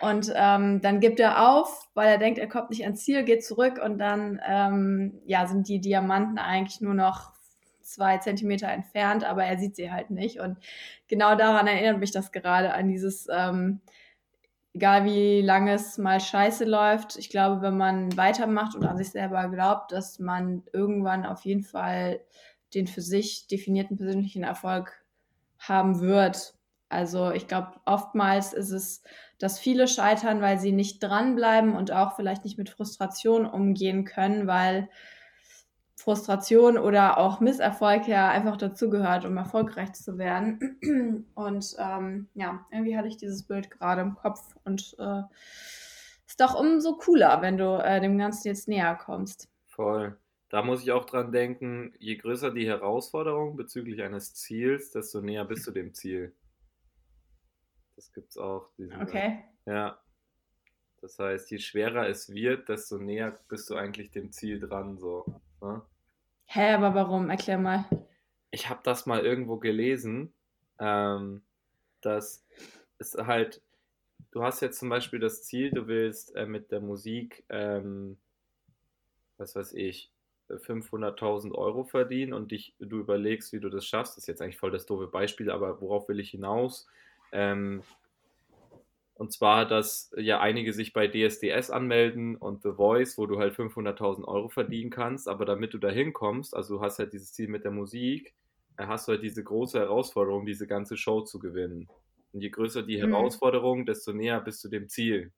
Und 0.00 0.33
ähm, 0.35 0.81
dann 0.81 0.99
gibt 0.99 1.21
er 1.21 1.49
auf, 1.49 1.88
weil 1.95 2.09
er 2.09 2.19
denkt, 2.19 2.38
er 2.38 2.49
kommt 2.49 2.71
nicht 2.71 2.83
ans 2.83 3.04
Ziel, 3.04 3.23
geht 3.23 3.45
zurück 3.45 3.81
und 3.83 3.99
dann 3.99 4.40
ähm, 4.47 5.21
ja, 5.25 5.47
sind 5.47 5.69
die 5.69 5.81
Diamanten 5.81 6.38
eigentlich 6.38 6.81
nur 6.81 6.95
noch 6.95 7.33
zwei 7.81 8.19
Zentimeter 8.19 8.69
entfernt, 8.69 9.25
aber 9.25 9.45
er 9.45 9.59
sieht 9.59 9.76
sie 9.76 9.92
halt 9.92 10.11
nicht. 10.11 10.40
Und 10.40 10.59
genau 11.09 11.37
daran 11.37 11.66
erinnert 11.66 11.99
mich 11.99 12.11
das 12.11 12.33
gerade 12.33 12.73
an 12.73 12.88
dieses 12.88 13.28
ähm, 13.31 13.81
egal 14.75 15.05
wie 15.05 15.43
lange 15.43 15.75
es 15.75 15.99
mal 15.99 16.21
scheiße 16.21 16.64
läuft, 16.64 17.17
ich 17.17 17.29
glaube, 17.31 17.62
wenn 17.62 17.76
man 17.76 18.17
weitermacht 18.17 18.75
und 18.75 18.85
an 18.85 18.97
sich 18.97 19.11
selber 19.11 19.49
glaubt, 19.49 19.93
dass 19.93 20.19
man 20.19 20.62
irgendwann 20.73 21.26
auf 21.26 21.45
jeden 21.45 21.62
Fall 21.62 22.21
den 22.75 22.87
für 22.87 23.02
sich 23.02 23.47
definierten 23.49 23.97
persönlichen 23.99 24.45
Erfolg 24.45 25.05
haben 25.59 26.00
wird. 26.00 26.55
Also 26.88 27.31
ich 27.31 27.49
glaube, 27.49 27.73
oftmals 27.85 28.52
ist 28.52 28.71
es, 28.71 29.02
dass 29.38 29.59
viele 29.59 29.88
scheitern, 29.88 30.41
weil 30.41 30.59
sie 30.59 30.73
nicht 30.73 31.02
dranbleiben 31.02 31.75
und 31.75 31.91
auch 31.91 32.17
vielleicht 32.17 32.45
nicht 32.45 32.59
mit 32.59 32.71
Frustration 32.71 33.47
umgehen 33.47 34.05
können, 34.05 34.47
weil 34.47 34.88
Frustration 36.02 36.78
oder 36.78 37.18
auch 37.18 37.38
Misserfolg 37.38 38.09
ja 38.09 38.28
einfach 38.28 38.56
dazugehört, 38.56 39.25
um 39.25 39.37
erfolgreich 39.37 39.92
zu 39.92 40.18
werden. 40.18 41.26
Und 41.35 41.76
ähm, 41.78 42.28
ja, 42.35 42.66
irgendwie 42.73 42.97
hatte 42.97 43.06
ich 43.06 43.18
dieses 43.18 43.44
Bild 43.44 43.71
gerade 43.71 44.00
im 44.00 44.16
Kopf 44.16 44.40
und 44.64 44.97
äh, 44.99 45.23
ist 46.26 46.40
doch 46.40 46.59
umso 46.59 46.97
cooler, 46.97 47.40
wenn 47.40 47.56
du 47.56 47.78
äh, 47.85 48.00
dem 48.00 48.18
Ganzen 48.18 48.49
jetzt 48.49 48.66
näher 48.66 48.97
kommst. 48.97 49.49
Voll. 49.66 50.18
Da 50.49 50.62
muss 50.62 50.82
ich 50.82 50.90
auch 50.90 51.04
dran 51.04 51.30
denken, 51.30 51.94
je 51.99 52.16
größer 52.16 52.50
die 52.50 52.66
Herausforderung 52.66 53.56
bezüglich 53.56 54.02
eines 54.02 54.35
Ziels, 54.35 54.90
desto 54.90 55.21
näher 55.21 55.44
bist 55.44 55.66
du 55.66 55.71
dem 55.71 55.94
Ziel. 55.94 56.35
Das 57.94 58.12
gibt's 58.12 58.37
auch. 58.37 58.71
okay. 59.00 59.44
Ja. 59.66 59.99
Das 61.00 61.18
heißt, 61.18 61.50
je 61.50 61.59
schwerer 61.59 62.09
es 62.09 62.32
wird, 62.32 62.68
desto 62.68 62.99
näher 62.99 63.38
bist 63.49 63.71
du 63.71 63.76
eigentlich 63.76 64.11
dem 64.11 64.32
Ziel 64.32 64.59
dran, 64.59 64.99
so. 64.99 65.25
Ne? 65.61 65.82
Hä, 66.54 66.75
aber 66.75 66.94
warum? 66.94 67.30
Erklär 67.30 67.56
mal. 67.56 67.87
Ich 68.50 68.68
habe 68.68 68.80
das 68.82 69.06
mal 69.06 69.25
irgendwo 69.25 69.56
gelesen, 69.56 70.35
ähm, 70.78 71.40
dass 72.02 72.44
es 72.99 73.14
halt, 73.14 73.62
du 74.32 74.42
hast 74.42 74.61
jetzt 74.61 74.78
zum 74.78 74.90
Beispiel 74.90 75.18
das 75.18 75.44
Ziel, 75.44 75.71
du 75.71 75.87
willst 75.87 76.37
äh, 76.37 76.44
mit 76.44 76.71
der 76.71 76.80
Musik, 76.80 77.42
ähm, 77.49 78.18
was 79.38 79.56
weiß 79.56 79.73
ich, 79.73 80.11
500.000 80.50 81.54
Euro 81.54 81.85
verdienen 81.85 82.35
und 82.35 82.50
dich, 82.50 82.75
du 82.78 82.99
überlegst, 82.99 83.54
wie 83.54 83.61
du 83.61 83.71
das 83.71 83.87
schaffst. 83.87 84.18
Das 84.18 84.25
ist 84.25 84.28
jetzt 84.28 84.42
eigentlich 84.42 84.59
voll 84.59 84.73
das 84.73 84.85
doofe 84.85 85.06
Beispiel, 85.06 85.50
aber 85.50 85.80
worauf 85.80 86.06
will 86.11 86.21
ich 86.21 86.32
hinaus? 86.32 86.87
Ähm, 87.32 87.82
und 89.23 89.31
zwar, 89.31 89.67
dass 89.67 90.11
ja 90.17 90.41
einige 90.41 90.73
sich 90.73 90.93
bei 90.93 91.07
DSDS 91.07 91.71
anmelden 91.71 92.35
und 92.35 92.64
The 92.64 92.73
Voice, 92.73 93.17
wo 93.17 93.26
du 93.26 93.38
halt 93.38 93.55
500.000 93.55 94.25
Euro 94.25 94.49
verdienen 94.49 94.91
kannst. 94.91 95.29
Aber 95.29 95.45
damit 95.45 95.73
du 95.75 95.79
da 95.79 95.91
hinkommst, 95.91 96.57
also 96.57 96.79
du 96.79 96.81
hast 96.83 96.99
halt 96.99 97.12
dieses 97.12 97.33
Ziel 97.33 97.47
mit 97.47 97.62
der 97.62 97.71
Musik, 97.71 98.35
äh, 98.79 98.87
hast 98.87 99.07
du 99.07 99.12
halt 99.12 99.23
diese 99.23 99.45
große 99.45 99.79
Herausforderung, 99.79 100.45
diese 100.45 100.67
ganze 100.67 100.97
Show 100.97 101.21
zu 101.21 101.38
gewinnen. 101.38 101.88
Und 102.33 102.41
je 102.41 102.50
größer 102.50 102.83
die 102.83 102.97
mhm. 102.97 103.11
Herausforderung, 103.12 103.87
desto 103.87 104.12
näher 104.12 104.41
bist 104.41 104.64
du 104.64 104.69
dem 104.69 104.88
Ziel. 104.88 105.31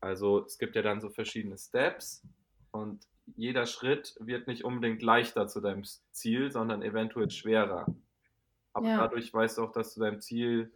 Also 0.00 0.46
es 0.46 0.56
gibt 0.56 0.76
ja 0.76 0.80
dann 0.80 1.02
so 1.02 1.10
verschiedene 1.10 1.58
Steps 1.58 2.22
und 2.70 3.06
jeder 3.36 3.66
Schritt 3.66 4.16
wird 4.20 4.46
nicht 4.46 4.64
unbedingt 4.64 5.02
leichter 5.02 5.48
zu 5.48 5.60
deinem 5.60 5.84
Ziel, 6.12 6.50
sondern 6.50 6.80
eventuell 6.80 7.28
schwerer. 7.28 7.84
Aber 8.72 8.88
ja. 8.88 8.96
dadurch 8.96 9.34
weißt 9.34 9.58
du 9.58 9.64
auch, 9.64 9.72
dass 9.72 9.92
du 9.92 10.00
deinem 10.00 10.22
Ziel 10.22 10.72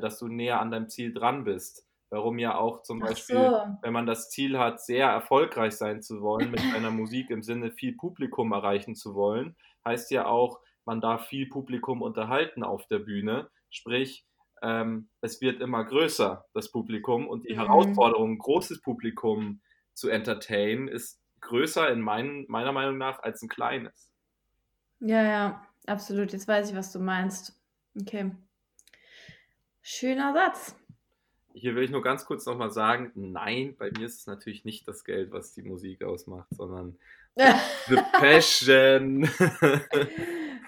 dass 0.00 0.18
du 0.18 0.28
näher 0.28 0.60
an 0.60 0.70
deinem 0.70 0.88
Ziel 0.88 1.12
dran 1.12 1.44
bist. 1.44 1.86
Warum 2.10 2.38
ja 2.38 2.56
auch 2.56 2.82
zum 2.82 3.02
Ach 3.02 3.08
Beispiel, 3.08 3.36
so. 3.36 3.78
wenn 3.82 3.92
man 3.92 4.06
das 4.06 4.30
Ziel 4.30 4.58
hat, 4.58 4.80
sehr 4.80 5.08
erfolgreich 5.08 5.72
sein 5.72 6.02
zu 6.02 6.20
wollen 6.20 6.50
mit 6.50 6.60
einer 6.74 6.90
Musik 6.90 7.30
im 7.30 7.42
Sinne 7.42 7.72
viel 7.72 7.96
Publikum 7.96 8.52
erreichen 8.52 8.94
zu 8.94 9.14
wollen, 9.14 9.56
heißt 9.84 10.10
ja 10.10 10.26
auch, 10.26 10.60
man 10.84 11.00
darf 11.00 11.26
viel 11.26 11.48
Publikum 11.48 12.02
unterhalten 12.02 12.62
auf 12.62 12.86
der 12.86 13.00
Bühne. 13.00 13.50
Sprich, 13.70 14.24
ähm, 14.62 15.08
es 15.20 15.40
wird 15.40 15.60
immer 15.60 15.84
größer, 15.84 16.44
das 16.54 16.70
Publikum, 16.70 17.26
und 17.26 17.44
die 17.44 17.54
mhm. 17.54 17.58
Herausforderung, 17.58 18.32
ein 18.32 18.38
großes 18.38 18.80
Publikum 18.82 19.60
zu 19.92 20.08
entertainen, 20.08 20.88
ist 20.88 21.20
größer 21.40 21.90
in 21.90 22.00
mein, 22.00 22.44
meiner 22.48 22.72
Meinung 22.72 22.98
nach 22.98 23.22
als 23.22 23.42
ein 23.42 23.48
kleines. 23.48 24.12
Ja, 25.00 25.22
ja, 25.22 25.66
absolut. 25.86 26.32
Jetzt 26.32 26.48
weiß 26.48 26.70
ich, 26.70 26.76
was 26.76 26.92
du 26.92 26.98
meinst. 26.98 27.60
Okay. 28.00 28.30
Schöner 29.86 30.32
Satz. 30.32 30.74
Hier 31.52 31.74
will 31.74 31.84
ich 31.84 31.90
nur 31.90 32.02
ganz 32.02 32.24
kurz 32.24 32.46
nochmal 32.46 32.70
sagen, 32.70 33.12
nein, 33.14 33.76
bei 33.76 33.90
mir 33.90 34.06
ist 34.06 34.20
es 34.20 34.26
natürlich 34.26 34.64
nicht 34.64 34.88
das 34.88 35.04
Geld, 35.04 35.30
was 35.30 35.52
die 35.52 35.60
Musik 35.60 36.02
ausmacht, 36.02 36.48
sondern 36.52 36.98
the 37.36 37.96
passion. 38.12 39.20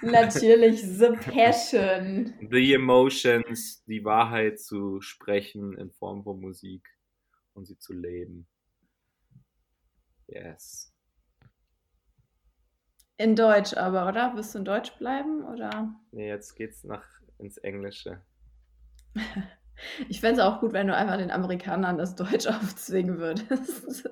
natürlich, 0.03 0.83
the 0.83 1.13
passion. 1.33 2.35
The 2.51 2.75
emotions, 2.75 3.83
die 3.87 4.05
Wahrheit 4.05 4.61
zu 4.61 5.01
sprechen 5.01 5.79
in 5.79 5.91
Form 5.93 6.23
von 6.23 6.39
Musik 6.39 6.87
und 7.55 7.65
sie 7.65 7.79
zu 7.79 7.95
leben. 7.95 8.47
Yes. 10.27 10.93
In 13.17 13.35
Deutsch 13.35 13.73
aber, 13.73 14.09
oder? 14.09 14.37
Wirst 14.37 14.55
du 14.55 14.59
in 14.59 14.67
Deutsch 14.67 14.93
bleiben, 14.99 15.43
oder? 15.43 15.99
Nee, 16.11 16.29
jetzt 16.29 16.55
geht's 16.55 16.85
nach 16.85 17.07
ins 17.39 17.57
Englische. 17.57 18.21
Ich 20.09 20.21
fände 20.21 20.41
es 20.41 20.47
auch 20.47 20.61
gut, 20.61 20.73
wenn 20.73 20.87
du 20.87 20.97
einfach 20.97 21.19
den 21.19 21.31
Amerikanern 21.31 21.99
das 21.99 22.15
Deutsch 22.15 22.47
aufzwingen 22.47 23.19
würdest. 23.19 24.09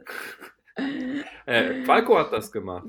Äh, 1.46 1.84
Falco 1.84 2.18
hat 2.18 2.32
das 2.32 2.52
gemacht. 2.52 2.88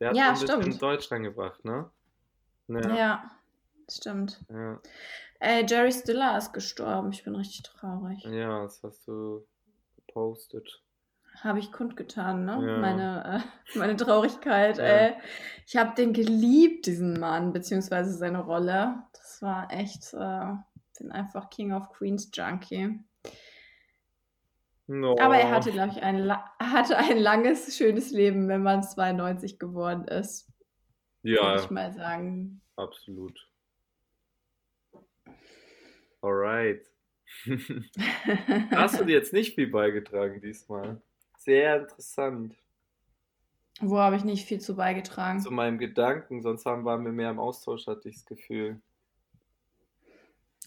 Der 0.00 0.08
hat 0.08 0.16
ja, 0.16 0.36
stimmt. 0.36 0.80
Deutsch 0.80 1.10
reingebracht, 1.10 1.64
ne? 1.64 1.90
Ja, 2.68 2.94
ja 2.94 3.30
stimmt. 3.90 4.44
Ja. 4.48 4.80
Ey, 5.40 5.66
Jerry 5.66 5.92
Stiller 5.92 6.38
ist 6.38 6.52
gestorben. 6.52 7.10
Ich 7.10 7.24
bin 7.24 7.34
richtig 7.34 7.62
traurig. 7.62 8.24
Ja, 8.24 8.62
das 8.62 8.82
hast 8.82 9.06
du 9.08 9.44
gepostet. 9.96 10.82
Habe 11.40 11.58
ich 11.58 11.72
kundgetan, 11.72 12.44
ne? 12.44 12.62
Ja. 12.64 12.78
Meine, 12.78 13.42
äh, 13.74 13.78
meine 13.78 13.96
Traurigkeit. 13.96 14.78
Ja. 14.78 14.84
Ey. 14.84 15.14
Ich 15.66 15.76
habe 15.76 15.94
den 15.96 16.12
geliebt, 16.12 16.86
diesen 16.86 17.18
Mann, 17.18 17.52
beziehungsweise 17.52 18.12
seine 18.12 18.44
Rolle. 18.44 19.02
Das 19.42 19.48
war 19.48 19.72
echt, 19.72 20.14
äh, 20.14 20.54
bin 21.00 21.10
einfach 21.10 21.50
King 21.50 21.72
of 21.72 21.90
Queens 21.90 22.30
Junkie. 22.32 23.00
No. 24.86 25.16
Aber 25.18 25.36
er 25.36 25.50
hatte, 25.50 25.72
glaube 25.72 25.94
ich, 25.96 26.00
ein, 26.00 26.30
hatte 26.60 26.96
ein 26.96 27.18
langes, 27.18 27.76
schönes 27.76 28.12
Leben, 28.12 28.46
wenn 28.46 28.62
man 28.62 28.84
92 28.84 29.58
geworden 29.58 30.04
ist. 30.04 30.48
Ja, 31.24 31.42
würde 31.42 31.64
ich 31.64 31.70
mal 31.70 31.92
sagen. 31.92 32.62
absolut. 32.76 33.48
Alright. 36.20 36.86
Hast 38.70 39.00
du 39.00 39.04
dir 39.04 39.16
jetzt 39.16 39.32
nicht 39.32 39.56
viel 39.56 39.66
beigetragen 39.66 40.40
diesmal? 40.40 41.02
Sehr 41.38 41.80
interessant. 41.80 42.54
Wo 43.80 43.98
habe 43.98 44.14
ich 44.14 44.22
nicht 44.22 44.46
viel 44.46 44.60
zu 44.60 44.76
beigetragen? 44.76 45.40
Zu 45.40 45.50
meinem 45.50 45.78
Gedanken, 45.78 46.42
sonst 46.42 46.64
haben, 46.64 46.84
waren 46.84 47.04
wir 47.04 47.10
mehr 47.10 47.30
im 47.30 47.40
Austausch, 47.40 47.88
hatte 47.88 48.08
ich 48.08 48.14
das 48.14 48.26
Gefühl. 48.26 48.80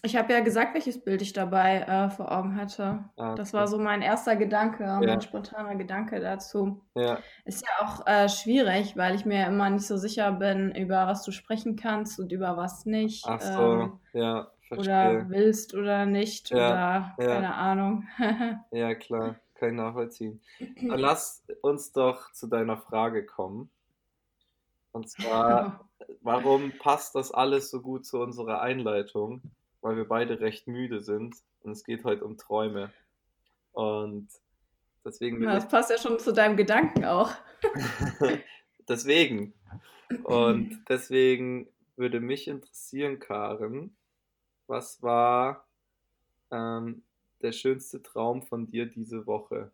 Ich 0.02 0.16
habe 0.16 0.32
ja 0.32 0.40
gesagt, 0.40 0.74
welches 0.74 1.02
Bild 1.02 1.22
ich 1.22 1.32
dabei 1.32 1.80
äh, 1.82 2.10
vor 2.10 2.30
Augen 2.32 2.56
hatte. 2.56 3.04
Ah, 3.16 3.34
Das 3.34 3.52
okay. 3.52 3.52
war 3.52 3.66
so 3.68 3.78
mein 3.78 4.02
erster 4.02 4.36
Gedanke, 4.36 4.84
Ja. 4.98 5.06
mein 5.06 5.20
spontaner 5.20 5.76
Gedanke 5.76 6.20
dazu. 6.20 6.82
Ja, 6.94 7.24
Ist 7.44 7.64
ja 7.66 7.86
auch 7.86 8.06
äh, 8.06 8.28
schwierig, 8.28 8.96
weil 8.96 9.14
ich 9.14 9.26
mir 9.26 9.46
immer 9.46 9.70
nicht 9.70 9.86
so 9.86 9.96
sicher 9.96 10.32
bin, 10.32 10.74
über 10.74 11.06
was 11.06 11.24
du 11.24 11.32
sprechen 11.32 11.76
kannst 11.76 12.20
und 12.20 12.32
über 12.32 12.56
was 12.56 12.86
nicht. 12.86 13.32
ach 13.32 13.40
so, 13.42 13.92
Ähm, 13.92 14.00
ja, 14.12 14.50
oder 14.74 15.16
verstehe. 15.16 15.30
willst 15.30 15.74
oder 15.74 16.06
nicht 16.06 16.52
Ja, 16.52 16.88
oder 17.18 17.18
keine 17.20 17.54
Ahnung. 17.54 18.06
Ja, 18.70 18.94
klar, 18.94 19.40
kann 19.54 19.70
ich 19.70 19.74
nachvollziehen. 19.76 20.40
Dann 20.86 21.00
lass 21.00 21.44
uns 21.62 21.90
doch 21.92 22.30
zu 22.32 22.46
deiner 22.46 22.78
Frage 22.78 23.26
kommen. 23.26 23.72
Und 24.92 25.08
zwar, 25.08 25.78
warum 26.22 26.78
passt 26.78 27.14
das 27.14 27.30
alles 27.30 27.70
so 27.70 27.80
gut 27.82 28.04
zu 28.06 28.18
unserer 28.20 28.60
Einleitung? 28.62 29.42
Weil 29.86 29.98
wir 29.98 30.08
beide 30.08 30.40
recht 30.40 30.66
müde 30.66 31.00
sind 31.00 31.36
und 31.60 31.70
es 31.70 31.84
geht 31.84 32.02
heute 32.02 32.24
um 32.24 32.36
Träume. 32.36 32.92
Und 33.70 34.26
deswegen 35.04 35.38
Na, 35.38 35.54
Das 35.54 35.68
passt 35.68 35.90
ja 35.90 35.96
schon 35.96 36.18
zu 36.18 36.32
deinem 36.32 36.56
Gedanken 36.56 37.04
auch. 37.04 37.30
deswegen. 38.88 39.54
Und 40.24 40.82
deswegen 40.88 41.68
würde 41.94 42.18
mich 42.18 42.48
interessieren, 42.48 43.20
Karen, 43.20 43.96
was 44.66 45.04
war 45.04 45.68
ähm, 46.50 47.04
der 47.42 47.52
schönste 47.52 48.02
Traum 48.02 48.42
von 48.42 48.66
dir 48.66 48.86
diese 48.86 49.24
Woche? 49.28 49.70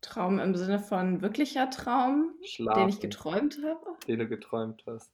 Traum 0.00 0.38
im 0.38 0.54
Sinne 0.54 0.78
von 0.78 1.22
wirklicher 1.22 1.70
Traum, 1.70 2.34
den 2.38 2.44
ich 2.44 2.54
Schlafen, 2.54 3.00
geträumt 3.00 3.58
habe. 3.64 3.96
den 4.06 4.20
du 4.20 4.28
geträumt 4.28 4.84
hast. 4.86 5.10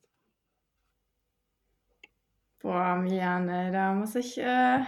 Boah, 2.62 3.02
ey, 3.08 3.72
da 3.72 3.94
muss 3.94 4.14
ich 4.14 4.36
äh, 4.38 4.80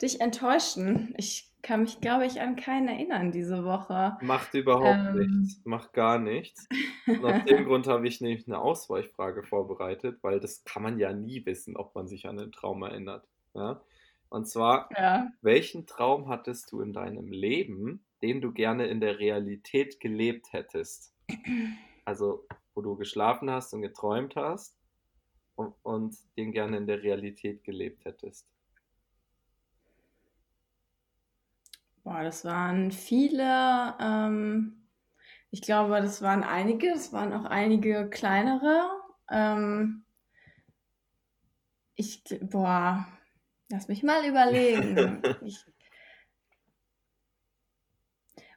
dich 0.00 0.20
enttäuschen. 0.20 1.14
Ich 1.16 1.52
kann 1.62 1.82
mich, 1.82 2.00
glaube 2.00 2.26
ich, 2.26 2.40
an 2.40 2.56
keinen 2.56 2.88
erinnern 2.88 3.30
diese 3.30 3.64
Woche. 3.64 4.16
Macht 4.20 4.52
überhaupt 4.54 5.14
Ähm. 5.14 5.18
nichts, 5.18 5.64
macht 5.64 5.92
gar 5.92 6.18
nichts. 6.18 6.68
Und 7.06 7.24
aus 7.24 7.44
dem 7.44 7.64
Grund 7.64 7.86
habe 7.86 8.08
ich 8.08 8.20
nämlich 8.20 8.48
eine 8.48 8.58
Ausweichfrage 8.58 9.44
vorbereitet, 9.44 10.18
weil 10.22 10.40
das 10.40 10.64
kann 10.64 10.82
man 10.82 10.98
ja 10.98 11.12
nie 11.12 11.46
wissen, 11.46 11.76
ob 11.76 11.94
man 11.94 12.08
sich 12.08 12.26
an 12.26 12.40
einen 12.40 12.50
Traum 12.50 12.82
erinnert. 12.82 13.28
Ja? 13.54 13.80
Und 14.28 14.48
zwar, 14.48 14.90
Ja. 14.98 15.30
welchen 15.40 15.86
Traum 15.86 16.28
hattest 16.28 16.72
du 16.72 16.80
in 16.80 16.92
deinem 16.92 17.30
Leben, 17.30 18.04
den 18.22 18.40
du 18.40 18.52
gerne 18.52 18.86
in 18.86 19.00
der 19.00 19.20
Realität 19.20 20.00
gelebt 20.00 20.52
hättest? 20.52 21.14
Also, 22.04 22.44
wo 22.74 22.82
du 22.82 22.96
geschlafen 22.96 23.50
hast 23.50 23.72
und 23.74 23.82
geträumt 23.82 24.34
hast 24.34 24.81
und, 25.56 25.74
und 25.82 26.16
den 26.36 26.52
gerne 26.52 26.76
in 26.76 26.86
der 26.86 27.02
Realität 27.02 27.64
gelebt 27.64 28.04
hättest. 28.04 28.46
Boah, 32.04 32.22
das 32.22 32.44
waren 32.44 32.90
viele. 32.90 33.94
Ähm, 34.00 34.88
ich 35.50 35.62
glaube, 35.62 36.00
das 36.00 36.20
waren 36.22 36.42
einige. 36.42 36.88
Es 36.88 37.12
waren 37.12 37.32
auch 37.32 37.44
einige 37.44 38.08
kleinere. 38.10 38.90
Ähm, 39.30 40.04
ich, 41.94 42.24
boah, 42.40 43.06
lass 43.68 43.88
mich 43.88 44.02
mal 44.02 44.26
überlegen. 44.26 45.22
Ich, 45.44 45.64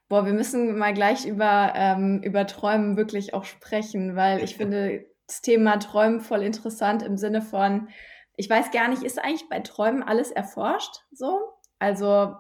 boah, 0.08 0.26
wir 0.26 0.34
müssen 0.34 0.78
mal 0.78 0.93
gleich 0.93 1.26
über, 1.26 1.74
ähm, 1.76 2.22
über 2.24 2.48
Träumen 2.48 2.98
wirklich 2.98 3.34
auch 3.34 3.43
sprechen, 3.43 4.15
weil 4.15 4.43
ich 4.43 4.56
finde 4.58 5.06
das 5.28 5.42
Thema 5.42 5.78
Träumen 5.78 6.22
voll 6.22 6.44
interessant 6.44 7.04
im 7.04 7.18
Sinne 7.18 7.42
von, 7.42 7.90
ich 8.36 8.50
weiß 8.50 8.72
gar 8.72 8.88
nicht, 8.88 9.04
ist 9.04 9.24
eigentlich 9.24 9.50
bei 9.50 9.60
Träumen 9.60 10.04
alles 10.04 10.32
erforscht 10.32 11.04
so? 11.12 11.54
Also 11.80 12.36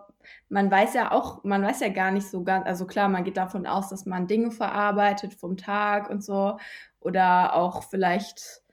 man 0.49 0.71
weiß 0.71 0.93
ja 0.93 1.11
auch, 1.11 1.43
man 1.43 1.63
weiß 1.63 1.81
ja 1.81 1.89
gar 1.89 2.11
nicht 2.11 2.27
so 2.27 2.43
ganz, 2.43 2.65
also 2.65 2.85
klar, 2.85 3.09
man 3.09 3.23
geht 3.23 3.37
davon 3.37 3.65
aus, 3.65 3.89
dass 3.89 4.05
man 4.05 4.27
Dinge 4.27 4.51
verarbeitet 4.51 5.33
vom 5.33 5.57
Tag 5.57 6.09
und 6.09 6.23
so 6.23 6.57
oder 6.99 7.55
auch 7.55 7.83
vielleicht 7.83 8.63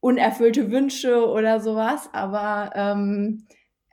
unerfüllte 0.00 0.70
Wünsche 0.70 1.28
oder 1.28 1.60
sowas, 1.60 2.08
aber 2.12 2.72
ähm, 2.74 3.46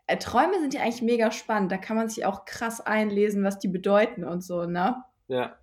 äh, 0.07 0.17
Träume 0.17 0.59
sind 0.59 0.73
ja 0.73 0.81
eigentlich 0.81 1.01
mega 1.01 1.31
spannend, 1.31 1.71
da 1.71 1.77
kann 1.77 1.95
man 1.95 2.09
sich 2.09 2.25
auch 2.25 2.45
krass 2.45 2.81
einlesen, 2.81 3.43
was 3.43 3.59
die 3.59 3.67
bedeuten 3.67 4.23
und 4.23 4.41
so, 4.41 4.65
ne? 4.65 5.03
Ja, 5.27 5.57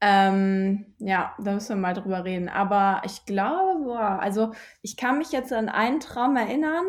Ähm, 0.00 0.94
ja, 0.98 1.34
da 1.38 1.52
müssen 1.52 1.76
wir 1.76 1.82
mal 1.82 1.94
drüber 1.94 2.24
reden. 2.24 2.48
Aber 2.48 3.02
ich 3.04 3.26
glaube, 3.26 3.84
boah, 3.84 4.18
also 4.20 4.52
ich 4.82 4.96
kann 4.96 5.18
mich 5.18 5.30
jetzt 5.32 5.52
an 5.52 5.68
einen 5.68 6.00
Traum 6.00 6.36
erinnern, 6.36 6.86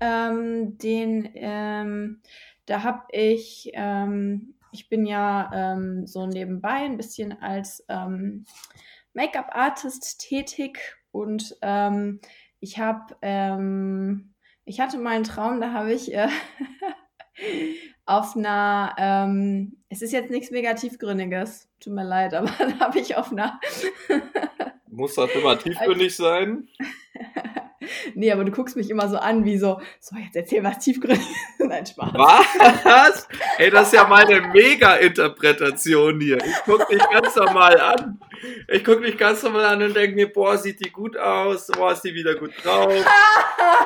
ähm, 0.00 0.76
den, 0.78 1.30
ähm, 1.34 2.20
da 2.66 2.82
habe 2.82 3.02
ich, 3.12 3.70
ähm, 3.74 4.54
ich 4.72 4.88
bin 4.88 5.06
ja 5.06 5.50
ähm, 5.52 6.06
so 6.06 6.26
nebenbei 6.26 6.84
ein 6.84 6.96
bisschen 6.96 7.40
als 7.40 7.84
ähm, 7.88 8.44
Make-up-Artist 9.14 10.20
tätig 10.20 10.96
und 11.10 11.56
ich 12.60 12.78
habe, 12.78 14.16
ich 14.64 14.80
hatte 14.80 14.98
mal 14.98 15.16
einen 15.16 15.24
Traum, 15.24 15.60
da 15.60 15.72
habe 15.72 15.92
ich 15.92 16.14
äh, 16.14 16.28
auf 18.10 18.36
einer, 18.36 18.94
ähm, 18.98 19.76
es 19.88 20.02
ist 20.02 20.12
jetzt 20.12 20.30
nichts 20.30 20.50
mega 20.50 20.74
tiefgründiges, 20.74 21.68
tut 21.78 21.92
mir 21.92 22.04
leid, 22.04 22.34
aber 22.34 22.50
da 22.58 22.80
habe 22.80 22.98
ich 22.98 23.16
auf 23.16 23.30
einer, 23.30 23.60
muss 24.88 25.14
das 25.14 25.30
immer 25.30 25.58
tiefgründig 25.58 26.14
sein? 26.14 26.68
nee, 28.14 28.30
aber 28.30 28.44
du 28.44 28.52
guckst 28.52 28.76
mich 28.76 28.90
immer 28.90 29.08
so 29.08 29.16
an, 29.16 29.44
wie 29.44 29.58
so, 29.58 29.80
so, 30.00 30.16
jetzt 30.16 30.36
erzähl 30.36 30.62
was 30.62 30.78
tiefgründiges, 30.78 31.26
nein, 31.58 31.86
Spaß. 31.86 32.12
Was? 32.14 33.28
Ey, 33.58 33.70
das 33.70 33.88
ist 33.88 33.94
ja 33.94 34.06
meine 34.06 34.40
Mega-Interpretation 34.40 36.20
hier. 36.20 36.38
Ich 36.38 36.56
guck 36.64 36.88
dich 36.88 37.02
ganz 37.10 37.34
normal 37.36 37.80
an. 37.80 38.20
Ich 38.68 38.84
guck 38.84 39.02
dich 39.02 39.16
ganz 39.18 39.42
normal 39.42 39.64
an 39.66 39.82
und 39.82 39.94
denke 39.94 40.14
mir, 40.14 40.32
boah, 40.32 40.56
sieht 40.56 40.84
die 40.84 40.90
gut 40.90 41.16
aus, 41.16 41.66
boah, 41.68 41.92
ist 41.92 42.02
die 42.02 42.14
wieder 42.14 42.34
gut 42.34 42.52
drauf, 42.62 42.92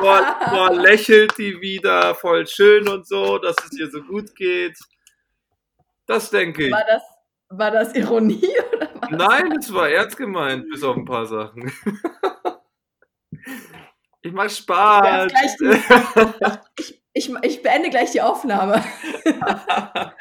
boah, 0.00 0.36
boah, 0.50 0.72
lächelt 0.72 1.36
die 1.38 1.60
wieder, 1.60 2.14
voll 2.14 2.46
schön 2.46 2.88
und 2.88 3.06
so, 3.06 3.38
dass 3.38 3.56
es 3.64 3.78
ihr 3.78 3.90
so 3.90 4.02
gut 4.02 4.34
geht. 4.36 4.78
Das 6.06 6.30
denke 6.30 6.66
ich. 6.66 6.72
War 6.72 6.84
das, 6.86 7.02
war 7.48 7.70
das 7.70 7.94
Ironie 7.94 8.48
oder 8.74 8.90
was? 9.00 9.10
Nein, 9.10 9.52
es 9.58 9.72
war 9.72 9.88
ernst 9.88 10.16
gemeint, 10.16 10.68
bis 10.70 10.82
auf 10.82 10.96
ein 10.96 11.04
paar 11.04 11.26
Sachen. 11.26 11.72
Ich 14.24 14.32
mach 14.32 14.48
Spaß. 14.50 15.32
Ich, 16.76 17.00
ich, 17.12 17.32
ich 17.42 17.62
beende 17.62 17.90
gleich 17.90 18.10
die 18.10 18.22
Aufnahme. 18.22 18.82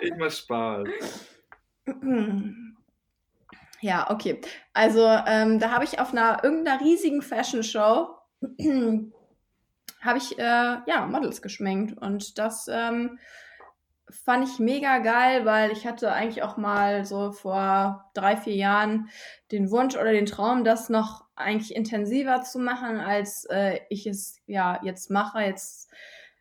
Ich 0.00 0.12
mach 0.16 0.30
Spaß. 0.30 0.88
Ja, 3.80 4.10
okay. 4.10 4.40
Also, 4.72 5.06
ähm, 5.26 5.58
da 5.58 5.70
habe 5.70 5.84
ich 5.84 5.98
auf 5.98 6.12
einer 6.12 6.42
irgendeiner 6.42 6.80
riesigen 6.80 7.22
Fashion 7.22 7.62
Show 7.62 8.16
habe 10.00 10.18
ich 10.18 10.38
äh, 10.38 10.42
ja 10.86 11.06
Models 11.06 11.42
geschminkt 11.42 11.98
und 12.00 12.38
das 12.38 12.68
ähm, 12.70 13.18
fand 14.10 14.48
ich 14.48 14.58
mega 14.58 14.98
geil, 14.98 15.44
weil 15.44 15.70
ich 15.72 15.86
hatte 15.86 16.12
eigentlich 16.12 16.42
auch 16.42 16.56
mal 16.56 17.04
so 17.04 17.32
vor 17.32 18.10
drei, 18.14 18.36
vier 18.36 18.54
Jahren 18.54 19.08
den 19.50 19.70
Wunsch 19.70 19.94
oder 19.96 20.12
den 20.12 20.26
Traum, 20.26 20.64
das 20.64 20.88
noch 20.88 21.24
eigentlich 21.36 21.74
intensiver 21.74 22.42
zu 22.42 22.58
machen, 22.58 23.00
als 23.00 23.44
äh, 23.46 23.80
ich 23.88 24.06
es 24.06 24.40
ja 24.46 24.80
jetzt 24.82 25.10
mache. 25.10 25.40
Jetzt 25.40 25.90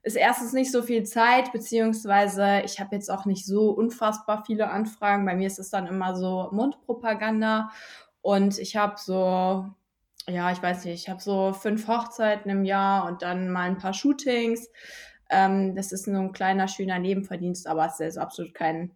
ist 0.04 0.15
erstens 0.15 0.52
nicht 0.52 0.71
so 0.71 0.82
viel 0.82 1.04
Zeit, 1.04 1.52
beziehungsweise 1.54 2.62
ich 2.65 2.80
habe 2.80 2.95
jetzt 2.95 3.10
auch 3.10 3.26
nicht 3.26 3.45
so 3.45 3.69
unfassbar 3.71 4.43
viele 4.45 4.69
Anfragen. 4.69 5.26
Bei 5.26 5.36
mir 5.36 5.47
ist 5.47 5.60
es 5.60 5.69
dann 5.69 5.88
immer 5.88 6.15
so 6.15 6.49
Mundpropaganda 6.52 7.71
und 8.21 8.60
ich 8.60 8.76
habe 8.76 8.95
so, 8.97 9.65
ja, 10.28 10.52
ich 10.52 10.62
weiß 10.62 10.86
nicht, 10.86 10.95
ich 10.95 11.10
habe 11.10 11.21
so 11.21 11.54
fünf 11.54 11.88
Hochzeiten 11.88 12.52
im 12.52 12.65
Jahr 12.65 13.06
und 13.06 13.21
dann 13.21 13.49
mal 13.49 13.63
ein 13.63 13.78
paar 13.78 13.93
Shootings. 13.93 14.69
Ähm, 15.34 15.76
das 15.76 15.91
ist 15.91 16.08
nur 16.08 16.22
ein 16.22 16.32
kleiner, 16.32 16.67
schöner 16.67 17.00
Nebenverdienst, 17.00 17.67
aber 17.67 17.86
es 17.86 18.00
ist 18.00 18.17
absolut 18.17 18.54
kein, 18.54 18.91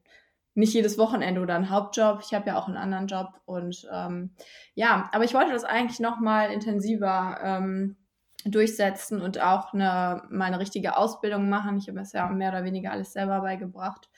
nicht 0.53 0.73
jedes 0.73 0.97
Wochenende 0.97 1.41
oder 1.41 1.55
ein 1.55 1.69
Hauptjob. 1.69 2.19
Ich 2.21 2.33
habe 2.33 2.47
ja 2.47 2.57
auch 2.57 2.67
einen 2.67 2.77
anderen 2.77 3.07
Job 3.07 3.41
und 3.45 3.87
ähm, 3.91 4.31
ja, 4.75 5.09
aber 5.11 5.23
ich 5.23 5.33
wollte 5.33 5.51
das 5.51 5.63
eigentlich 5.63 5.99
noch 5.99 6.19
mal 6.19 6.51
intensiver 6.51 7.39
ähm, 7.43 7.97
durchsetzen 8.45 9.21
und 9.21 9.41
auch 9.41 9.73
eine, 9.73 10.23
mal 10.29 10.45
eine 10.45 10.59
richtige 10.59 10.97
Ausbildung 10.97 11.49
machen. 11.49 11.77
Ich 11.77 11.87
habe 11.87 11.99
es 11.99 12.13
ja 12.13 12.27
mehr 12.27 12.49
oder 12.49 12.63
weniger 12.63 12.91
alles 12.91 13.13
selber 13.13 13.41
beigebracht. 13.41 14.09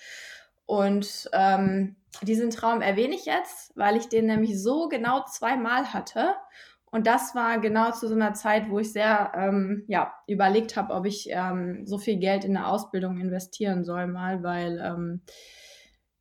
Und 0.65 1.29
ähm, 1.33 1.95
diesen 2.21 2.51
Traum 2.51 2.81
erwähne 2.81 3.15
ich 3.15 3.25
jetzt, 3.25 3.75
weil 3.75 3.95
ich 3.95 4.07
den 4.09 4.27
nämlich 4.27 4.61
so 4.61 4.87
genau 4.87 5.23
zweimal 5.25 5.93
hatte. 5.93 6.35
Und 6.91 7.07
das 7.07 7.35
war 7.35 7.59
genau 7.59 7.91
zu 7.91 8.07
so 8.07 8.15
einer 8.15 8.33
Zeit, 8.33 8.69
wo 8.69 8.79
ich 8.79 8.91
sehr 8.91 9.31
ähm, 9.35 9.83
ja, 9.87 10.13
überlegt 10.27 10.75
habe, 10.75 10.93
ob 10.93 11.05
ich 11.05 11.29
ähm, 11.29 11.85
so 11.85 11.97
viel 11.97 12.17
Geld 12.17 12.43
in 12.43 12.57
eine 12.57 12.67
Ausbildung 12.67 13.19
investieren 13.19 13.83
soll, 13.83 14.07
mal, 14.07 14.43
weil 14.43 14.79
ähm, 14.83 15.21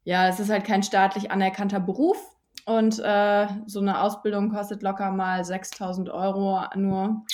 ja, 0.05 0.29
es 0.29 0.41
ist 0.41 0.51
halt 0.51 0.65
kein 0.65 0.83
staatlich 0.83 1.31
anerkannter 1.31 1.81
Beruf. 1.81 2.19
Und 2.67 2.99
äh, 2.99 3.47
so 3.67 3.81
eine 3.81 4.03
Ausbildung 4.03 4.51
kostet 4.51 4.83
locker 4.83 5.11
mal 5.11 5.43
6000 5.43 6.11
Euro 6.11 6.63
nur. 6.77 7.25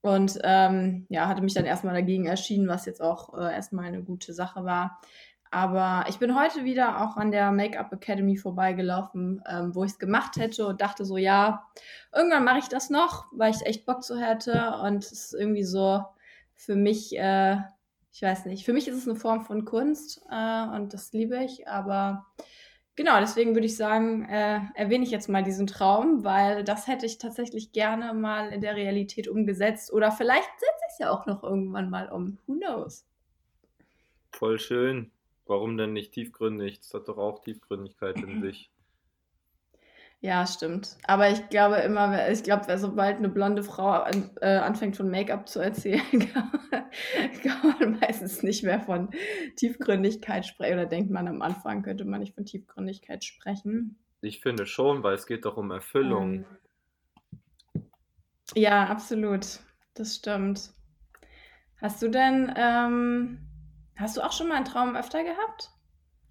Und 0.00 0.36
ähm, 0.42 1.06
ja, 1.10 1.28
hatte 1.28 1.42
mich 1.42 1.54
dann 1.54 1.64
erstmal 1.64 1.94
dagegen 1.94 2.26
erschienen, 2.26 2.66
was 2.66 2.86
jetzt 2.86 3.00
auch 3.00 3.38
äh, 3.38 3.54
erstmal 3.54 3.86
eine 3.86 4.02
gute 4.02 4.34
Sache 4.34 4.64
war. 4.64 5.00
Aber 5.52 6.06
ich 6.08 6.18
bin 6.18 6.34
heute 6.34 6.64
wieder 6.64 7.02
auch 7.02 7.18
an 7.18 7.30
der 7.30 7.52
Make-up 7.52 7.92
Academy 7.92 8.38
vorbeigelaufen, 8.38 9.44
ähm, 9.46 9.74
wo 9.74 9.84
ich 9.84 9.92
es 9.92 9.98
gemacht 9.98 10.36
hätte 10.36 10.66
und 10.66 10.80
dachte 10.80 11.04
so, 11.04 11.18
ja, 11.18 11.68
irgendwann 12.14 12.44
mache 12.44 12.60
ich 12.60 12.68
das 12.68 12.88
noch, 12.88 13.26
weil 13.32 13.54
ich 13.54 13.66
echt 13.66 13.84
Bock 13.84 14.02
zu 14.02 14.18
hätte. 14.18 14.78
Und 14.82 15.04
es 15.04 15.12
ist 15.12 15.34
irgendwie 15.34 15.64
so 15.64 16.02
für 16.54 16.74
mich, 16.74 17.14
äh, 17.18 17.58
ich 18.12 18.22
weiß 18.22 18.46
nicht, 18.46 18.64
für 18.64 18.72
mich 18.72 18.88
ist 18.88 18.96
es 18.96 19.06
eine 19.06 19.18
Form 19.18 19.42
von 19.42 19.66
Kunst 19.66 20.22
äh, 20.30 20.62
und 20.74 20.94
das 20.94 21.12
liebe 21.12 21.44
ich. 21.44 21.68
Aber 21.68 22.24
genau, 22.96 23.20
deswegen 23.20 23.54
würde 23.54 23.66
ich 23.66 23.76
sagen, 23.76 24.24
äh, 24.30 24.58
erwähne 24.74 25.04
ich 25.04 25.10
jetzt 25.10 25.28
mal 25.28 25.42
diesen 25.42 25.66
Traum, 25.66 26.24
weil 26.24 26.64
das 26.64 26.86
hätte 26.86 27.04
ich 27.04 27.18
tatsächlich 27.18 27.72
gerne 27.72 28.14
mal 28.14 28.48
in 28.54 28.62
der 28.62 28.74
Realität 28.74 29.28
umgesetzt. 29.28 29.92
Oder 29.92 30.12
vielleicht 30.12 30.48
setze 30.58 30.82
ich 30.86 30.92
es 30.94 30.98
ja 30.98 31.10
auch 31.10 31.26
noch 31.26 31.42
irgendwann 31.42 31.90
mal 31.90 32.08
um. 32.10 32.38
Who 32.46 32.54
knows? 32.54 33.04
Voll 34.30 34.58
schön. 34.58 35.10
Warum 35.52 35.76
denn 35.76 35.92
nicht 35.92 36.12
tiefgründig? 36.12 36.80
Das 36.80 36.94
hat 36.94 37.08
doch 37.08 37.18
auch 37.18 37.40
Tiefgründigkeit 37.40 38.16
in 38.16 38.40
sich. 38.40 38.70
Ja, 40.20 40.46
stimmt. 40.46 40.96
Aber 41.04 41.28
ich 41.28 41.50
glaube 41.50 41.76
immer, 41.76 42.30
ich 42.30 42.42
glaube, 42.42 42.78
sobald 42.78 43.18
eine 43.18 43.28
blonde 43.28 43.62
Frau 43.62 43.90
an, 43.90 44.30
äh, 44.40 44.56
anfängt 44.56 44.96
von 44.96 45.10
Make-up 45.10 45.46
zu 45.46 45.60
erzählen, 45.60 46.00
kann, 46.10 46.50
kann, 47.42 47.76
man 47.78 48.00
meistens 48.00 48.42
nicht 48.42 48.64
mehr 48.64 48.80
von 48.80 49.10
Tiefgründigkeit 49.56 50.46
sprechen. 50.46 50.72
Oder 50.72 50.86
denkt 50.86 51.10
man 51.10 51.28
am 51.28 51.42
Anfang, 51.42 51.82
könnte 51.82 52.06
man 52.06 52.20
nicht 52.20 52.34
von 52.34 52.46
Tiefgründigkeit 52.46 53.22
sprechen. 53.22 53.98
Ich 54.22 54.40
finde 54.40 54.64
schon, 54.64 55.02
weil 55.02 55.16
es 55.16 55.26
geht 55.26 55.44
doch 55.44 55.58
um 55.58 55.70
Erfüllung. 55.70 56.46
Ähm, 57.74 57.84
ja, 58.54 58.86
absolut. 58.86 59.58
Das 59.92 60.16
stimmt. 60.16 60.70
Hast 61.78 62.00
du 62.00 62.08
denn 62.08 62.50
ähm, 62.56 63.51
Hast 63.96 64.16
du 64.16 64.22
auch 64.22 64.32
schon 64.32 64.48
mal 64.48 64.56
einen 64.56 64.64
Traum 64.64 64.96
öfter 64.96 65.22
gehabt? 65.22 65.70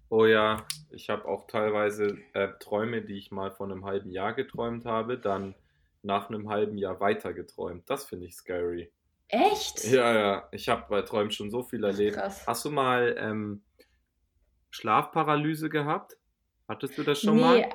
Oh 0.08 0.26
ja, 0.26 0.66
ich 0.90 1.08
habe 1.08 1.26
auch 1.26 1.46
teilweise 1.46 2.18
äh, 2.34 2.48
Träume, 2.60 3.02
die 3.02 3.16
ich 3.16 3.30
mal 3.30 3.50
vor 3.50 3.66
einem 3.66 3.84
halben 3.84 4.10
Jahr 4.10 4.34
geträumt 4.34 4.84
habe, 4.84 5.18
dann 5.18 5.54
nach 6.02 6.28
einem 6.28 6.50
halben 6.50 6.76
Jahr 6.76 7.00
weiter 7.00 7.32
geträumt. 7.32 7.88
Das 7.88 8.04
finde 8.04 8.26
ich 8.26 8.34
scary. 8.34 8.92
Echt? 9.28 9.84
Ja, 9.84 10.12
ja. 10.12 10.48
Ich 10.52 10.68
habe 10.68 10.84
bei 10.90 11.00
Träumen 11.02 11.30
schon 11.30 11.50
so 11.50 11.62
viel 11.62 11.82
erlebt. 11.84 12.16
Krass. 12.16 12.46
Hast 12.46 12.64
du 12.66 12.70
mal 12.70 13.16
ähm, 13.18 13.62
Schlafparalyse 14.70 15.70
gehabt? 15.70 16.18
Hattest 16.68 16.98
du 16.98 17.02
das 17.02 17.20
schon 17.20 17.36
nee. 17.36 17.40
mal? 17.40 17.70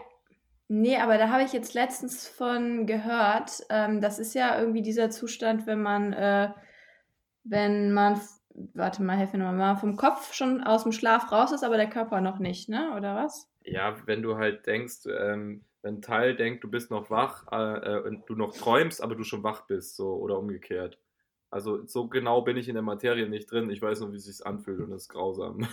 Nee, 0.67 0.97
aber 0.97 1.17
da 1.17 1.29
habe 1.29 1.43
ich 1.43 1.53
jetzt 1.53 1.73
letztens 1.73 2.27
von 2.27 2.85
gehört. 2.85 3.61
Ähm, 3.69 4.01
das 4.01 4.19
ist 4.19 4.35
ja 4.35 4.59
irgendwie 4.59 4.81
dieser 4.81 5.09
Zustand, 5.09 5.65
wenn 5.65 5.81
man, 5.81 6.13
äh, 6.13 6.49
wenn 7.43 7.93
man 7.93 8.21
warte 8.73 9.03
mal, 9.03 9.17
helfe 9.17 9.37
mir 9.37 9.45
nochmal, 9.45 9.77
vom 9.77 9.95
Kopf 9.95 10.33
schon 10.33 10.63
aus 10.63 10.83
dem 10.83 10.91
Schlaf 10.91 11.31
raus 11.31 11.51
ist, 11.51 11.63
aber 11.63 11.77
der 11.77 11.89
Körper 11.89 12.21
noch 12.21 12.39
nicht, 12.39 12.69
ne? 12.69 12.93
Oder 12.95 13.15
was? 13.15 13.49
Ja, 13.63 13.95
wenn 14.05 14.21
du 14.21 14.37
halt 14.37 14.65
denkst, 14.65 15.05
ähm, 15.07 15.63
wenn 15.81 15.95
ein 15.95 16.01
Teil 16.01 16.35
denkt, 16.35 16.63
du 16.63 16.69
bist 16.69 16.89
noch 16.89 17.09
wach 17.09 17.45
äh, 17.51 17.99
und 17.99 18.27
du 18.27 18.35
noch 18.35 18.55
träumst, 18.55 19.01
aber 19.01 19.15
du 19.15 19.23
schon 19.23 19.43
wach 19.43 19.67
bist, 19.67 19.95
so 19.95 20.15
oder 20.15 20.37
umgekehrt. 20.39 20.97
Also 21.49 21.85
so 21.85 22.07
genau 22.07 22.41
bin 22.41 22.57
ich 22.57 22.67
in 22.67 22.73
der 22.73 22.83
Materie 22.83 23.29
nicht 23.29 23.49
drin. 23.51 23.69
Ich 23.69 23.81
weiß 23.81 24.01
nur, 24.01 24.11
wie 24.11 24.17
es 24.17 24.25
sich 24.25 24.45
anfühlt 24.45 24.79
und 24.79 24.91
es 24.91 25.03
ist 25.03 25.09
grausam. 25.09 25.67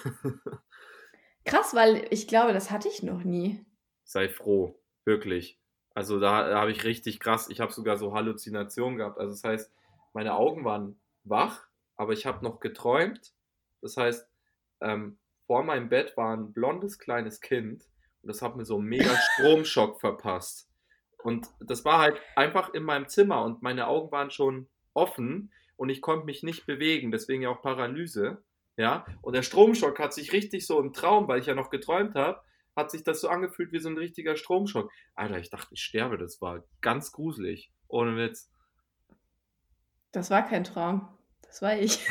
Krass, 1.44 1.74
weil 1.74 2.06
ich 2.10 2.28
glaube, 2.28 2.52
das 2.52 2.70
hatte 2.70 2.88
ich 2.88 3.02
noch 3.02 3.24
nie. 3.24 3.64
Sei 4.04 4.28
froh, 4.28 4.78
wirklich. 5.04 5.58
Also 5.94 6.18
da, 6.18 6.48
da 6.48 6.60
habe 6.60 6.72
ich 6.72 6.84
richtig 6.84 7.20
krass, 7.20 7.48
ich 7.48 7.60
habe 7.60 7.72
sogar 7.72 7.96
so 7.96 8.14
Halluzinationen 8.14 8.98
gehabt. 8.98 9.18
Also 9.18 9.32
das 9.32 9.44
heißt, 9.44 9.72
meine 10.12 10.34
Augen 10.34 10.64
waren 10.64 10.98
wach, 11.22 11.68
aber 11.96 12.12
ich 12.12 12.26
habe 12.26 12.44
noch 12.44 12.60
geträumt. 12.60 13.32
Das 13.80 13.96
heißt, 13.96 14.28
ähm, 14.80 15.18
vor 15.46 15.62
meinem 15.62 15.88
Bett 15.88 16.16
war 16.16 16.36
ein 16.36 16.52
blondes 16.52 16.98
kleines 16.98 17.40
Kind 17.40 17.84
und 18.22 18.28
das 18.28 18.42
hat 18.42 18.56
mir 18.56 18.64
so 18.64 18.78
einen 18.78 18.86
mega 18.86 19.14
Stromschock 19.32 20.00
verpasst. 20.00 20.70
Und 21.22 21.48
das 21.60 21.84
war 21.84 21.98
halt 22.00 22.20
einfach 22.36 22.74
in 22.74 22.82
meinem 22.82 23.08
Zimmer 23.08 23.44
und 23.44 23.62
meine 23.62 23.86
Augen 23.86 24.12
waren 24.12 24.30
schon 24.30 24.68
offen 24.92 25.52
und 25.76 25.88
ich 25.88 26.00
konnte 26.00 26.26
mich 26.26 26.42
nicht 26.42 26.66
bewegen, 26.66 27.10
deswegen 27.10 27.42
ja 27.42 27.50
auch 27.50 27.62
Paralyse. 27.62 28.42
Ja, 28.76 29.06
und 29.22 29.36
der 29.36 29.42
Stromschock 29.42 29.98
hat 30.00 30.12
sich 30.12 30.32
richtig 30.32 30.66
so 30.66 30.80
im 30.80 30.92
Traum, 30.92 31.28
weil 31.28 31.38
ich 31.38 31.46
ja 31.46 31.54
noch 31.54 31.70
geträumt 31.70 32.16
habe, 32.16 32.40
hat 32.74 32.90
sich 32.90 33.04
das 33.04 33.20
so 33.20 33.28
angefühlt 33.28 33.72
wie 33.72 33.78
so 33.78 33.88
ein 33.88 33.96
richtiger 33.96 34.36
Stromschock. 34.36 34.90
Alter, 35.14 35.38
ich 35.38 35.48
dachte, 35.48 35.68
ich 35.72 35.80
sterbe, 35.80 36.18
das 36.18 36.40
war 36.40 36.64
ganz 36.80 37.12
gruselig. 37.12 37.72
Ohne 37.86 38.16
Witz. 38.16 38.50
Das 40.10 40.30
war 40.30 40.44
kein 40.44 40.64
Traum. 40.64 41.08
Das 41.54 41.62
war 41.62 41.76
ich. 41.76 42.04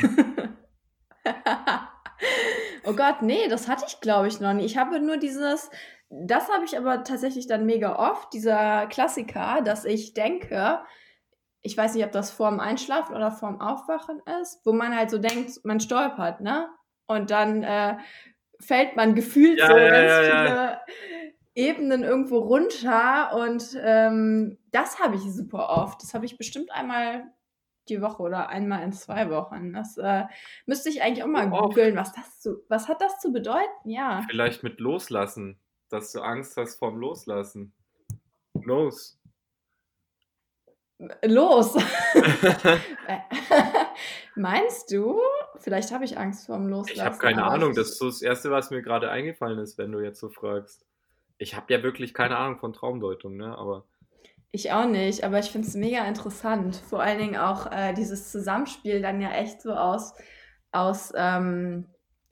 oh 2.86 2.94
Gott, 2.94 3.20
nee, 3.20 3.46
das 3.48 3.68
hatte 3.68 3.84
ich 3.86 4.00
glaube 4.00 4.26
ich 4.26 4.40
noch 4.40 4.54
nie. 4.54 4.64
Ich 4.64 4.78
habe 4.78 5.00
nur 5.00 5.18
dieses, 5.18 5.68
das 6.08 6.48
habe 6.48 6.64
ich 6.64 6.78
aber 6.78 7.04
tatsächlich 7.04 7.46
dann 7.46 7.66
mega 7.66 7.96
oft, 7.96 8.32
dieser 8.32 8.86
Klassiker, 8.86 9.60
dass 9.62 9.84
ich 9.84 10.14
denke, 10.14 10.80
ich 11.60 11.76
weiß 11.76 11.94
nicht, 11.94 12.06
ob 12.06 12.12
das 12.12 12.30
vorm 12.30 12.58
Einschlafen 12.58 13.14
oder 13.14 13.30
vorm 13.30 13.60
Aufwachen 13.60 14.22
ist, 14.40 14.62
wo 14.64 14.72
man 14.72 14.96
halt 14.96 15.10
so 15.10 15.18
denkt, 15.18 15.62
man 15.62 15.78
stolpert, 15.78 16.40
ne? 16.40 16.70
Und 17.06 17.30
dann 17.30 17.62
äh, 17.64 17.98
fällt 18.60 18.96
man 18.96 19.14
gefühlt 19.14 19.58
ja, 19.58 19.66
so 19.66 19.76
ja, 19.76 19.90
ganz 19.90 20.26
ja, 20.26 20.46
viele 20.46 20.80
Ebenen 21.54 22.02
irgendwo 22.02 22.38
runter 22.38 23.34
und 23.34 23.78
ähm, 23.78 24.56
das 24.70 25.00
habe 25.00 25.16
ich 25.16 25.22
super 25.34 25.68
oft. 25.68 26.02
Das 26.02 26.14
habe 26.14 26.24
ich 26.24 26.38
bestimmt 26.38 26.72
einmal 26.72 27.30
die 27.88 28.00
Woche 28.00 28.22
oder 28.22 28.48
einmal 28.48 28.82
in 28.82 28.92
zwei 28.92 29.30
Wochen. 29.30 29.72
Das 29.72 29.96
äh, 29.98 30.24
müsste 30.66 30.88
ich 30.88 31.02
eigentlich 31.02 31.22
auch 31.24 31.28
mal 31.28 31.50
oh, 31.52 31.68
googeln, 31.68 31.96
was 31.96 32.12
das 32.12 32.40
zu, 32.40 32.64
was 32.68 32.88
hat 32.88 33.00
das 33.00 33.20
zu 33.20 33.32
bedeuten? 33.32 33.90
Ja. 33.90 34.24
Vielleicht 34.28 34.62
mit 34.62 34.80
Loslassen, 34.80 35.58
dass 35.88 36.12
du 36.12 36.20
Angst 36.20 36.56
hast 36.56 36.76
vorm 36.76 36.98
Loslassen. 36.98 37.72
Los. 38.54 39.18
Los. 41.24 41.76
Meinst 44.34 44.90
du? 44.92 45.20
Vielleicht 45.58 45.92
habe 45.92 46.04
ich 46.04 46.18
Angst 46.18 46.46
vorm 46.46 46.68
Loslassen. 46.68 46.98
Ich 46.98 47.04
habe 47.04 47.18
keine 47.18 47.44
Ahnung. 47.44 47.74
Das 47.74 47.90
ist 47.90 47.98
so 47.98 48.06
das 48.06 48.22
Erste, 48.22 48.50
was 48.50 48.70
mir 48.70 48.82
gerade 48.82 49.10
eingefallen 49.10 49.58
ist, 49.58 49.78
wenn 49.78 49.92
du 49.92 50.00
jetzt 50.00 50.20
so 50.20 50.28
fragst. 50.28 50.84
Ich 51.38 51.54
habe 51.56 51.72
ja 51.72 51.82
wirklich 51.82 52.14
keine 52.14 52.36
Ahnung 52.36 52.58
von 52.58 52.72
Traumdeutung, 52.72 53.36
ne? 53.36 53.56
Aber 53.56 53.84
ich 54.54 54.72
auch 54.72 54.86
nicht, 54.86 55.24
aber 55.24 55.40
ich 55.40 55.50
finde 55.50 55.66
es 55.66 55.74
mega 55.74 56.04
interessant. 56.04 56.76
Vor 56.76 57.02
allen 57.02 57.18
Dingen 57.18 57.36
auch 57.36 57.70
äh, 57.72 57.92
dieses 57.92 58.30
Zusammenspiel 58.30 59.02
dann 59.02 59.20
ja 59.20 59.30
echt 59.32 59.60
so 59.60 59.72
aus, 59.72 60.14
aus 60.70 61.12
ähm, 61.16 61.86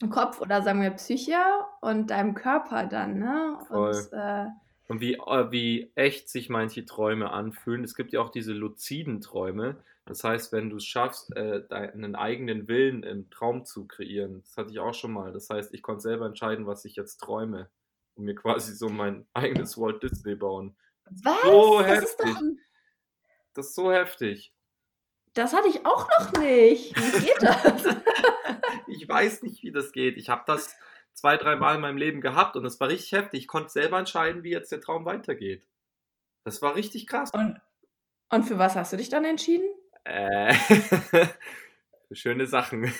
Kopf 0.09 0.41
oder 0.41 0.61
sagen 0.61 0.81
wir 0.81 0.91
Psyche 0.91 1.41
und 1.81 2.11
deinem 2.11 2.33
Körper 2.33 2.85
dann, 2.85 3.19
ne? 3.19 3.57
Voll. 3.67 3.91
Und, 3.91 4.13
äh, 4.13 4.45
und 4.87 5.01
wie, 5.01 5.15
äh, 5.15 5.51
wie 5.51 5.91
echt 5.95 6.29
sich 6.29 6.49
manche 6.49 6.85
Träume 6.85 7.31
anfühlen. 7.31 7.83
Es 7.83 7.95
gibt 7.95 8.13
ja 8.13 8.21
auch 8.21 8.29
diese 8.29 8.53
luziden 8.53 9.21
Träume. 9.21 9.77
Das 10.05 10.23
heißt, 10.23 10.51
wenn 10.51 10.69
du 10.69 10.77
es 10.77 10.85
schaffst, 10.85 11.35
äh, 11.35 11.65
deinen 11.67 12.15
eigenen 12.15 12.67
Willen 12.67 13.03
im 13.03 13.29
Traum 13.29 13.65
zu 13.65 13.85
kreieren, 13.85 14.41
das 14.43 14.57
hatte 14.57 14.71
ich 14.71 14.79
auch 14.79 14.93
schon 14.93 15.11
mal. 15.11 15.31
Das 15.31 15.49
heißt, 15.49 15.73
ich 15.73 15.81
konnte 15.81 16.01
selber 16.01 16.25
entscheiden, 16.25 16.67
was 16.67 16.83
ich 16.85 16.95
jetzt 16.95 17.17
träume 17.17 17.69
und 18.15 18.25
mir 18.25 18.35
quasi 18.35 18.75
so 18.75 18.89
mein 18.89 19.25
eigenes 19.33 19.77
Walt 19.77 20.03
Disney 20.03 20.35
bauen. 20.35 20.75
Was? 21.23 21.41
So 21.43 21.79
das 21.79 21.87
heftig. 21.87 22.25
Ist 22.27 22.35
doch... 22.35 22.41
Das 23.53 23.67
ist 23.67 23.75
so 23.75 23.91
heftig. 23.91 24.53
Das 25.33 25.53
hatte 25.53 25.67
ich 25.67 25.85
auch 25.85 26.07
noch 26.19 26.39
nicht. 26.39 26.95
Wie 26.95 27.25
geht 27.25 27.41
das? 27.41 27.83
ich 28.87 29.07
weiß 29.07 29.43
nicht, 29.43 29.63
wie 29.63 29.71
das 29.71 29.91
geht. 29.91 30.17
Ich 30.17 30.29
habe 30.29 30.43
das 30.45 30.75
zwei, 31.13 31.37
drei 31.37 31.55
Mal 31.55 31.75
in 31.75 31.81
meinem 31.81 31.97
Leben 31.97 32.21
gehabt 32.21 32.55
und 32.55 32.65
es 32.65 32.79
war 32.79 32.89
richtig 32.89 33.11
heftig. 33.13 33.41
Ich 33.41 33.47
konnte 33.47 33.69
selber 33.69 33.97
entscheiden, 33.97 34.43
wie 34.43 34.51
jetzt 34.51 34.71
der 34.71 34.81
Traum 34.81 35.05
weitergeht. 35.05 35.65
Das 36.43 36.61
war 36.61 36.75
richtig 36.75 37.07
krass. 37.07 37.31
Und, 37.33 37.59
und 38.29 38.43
für 38.43 38.59
was 38.59 38.75
hast 38.75 38.93
du 38.93 38.97
dich 38.97 39.09
dann 39.09 39.25
entschieden? 39.25 39.67
Äh, 40.03 40.53
für 40.53 41.35
schöne 42.11 42.45
Sachen. 42.45 42.93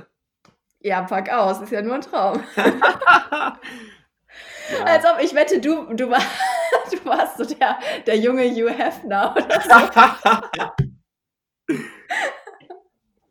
ja, 0.80 1.02
pack 1.02 1.30
aus, 1.30 1.60
ist 1.60 1.72
ja 1.72 1.82
nur 1.82 1.94
ein 1.94 2.00
Traum. 2.00 2.42
ja. 2.56 3.58
Als 4.84 5.04
ob 5.04 5.20
ich 5.20 5.34
wette, 5.34 5.60
du, 5.60 5.92
du, 5.94 6.10
war, 7.10 7.16
du 7.16 7.22
warst 7.22 7.38
so 7.38 7.44
der, 7.54 7.78
der 8.06 8.16
junge 8.16 8.50
Hugh 8.50 8.70
Hefner 8.70 9.34
oder 9.36 9.60
so. 9.60 9.70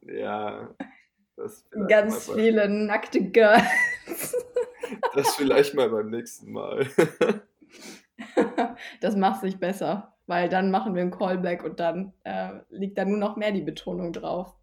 ja. 0.11 0.69
Ganz 1.87 2.31
viele 2.31 2.69
nackte 2.69 3.31
Girls. 3.31 3.65
Das 5.13 5.35
vielleicht 5.35 5.75
mal 5.75 5.87
beim 5.89 6.09
nächsten 6.09 6.51
Mal. 6.51 6.87
das 9.01 9.15
macht 9.15 9.41
sich 9.41 9.59
besser, 9.59 10.15
weil 10.25 10.49
dann 10.49 10.71
machen 10.71 10.95
wir 10.95 11.03
einen 11.03 11.11
Callback 11.11 11.63
und 11.63 11.79
dann 11.79 12.11
äh, 12.23 12.53
liegt 12.69 12.97
da 12.97 13.05
nur 13.05 13.19
noch 13.19 13.35
mehr 13.35 13.51
die 13.51 13.61
Betonung 13.61 14.13
drauf. 14.13 14.55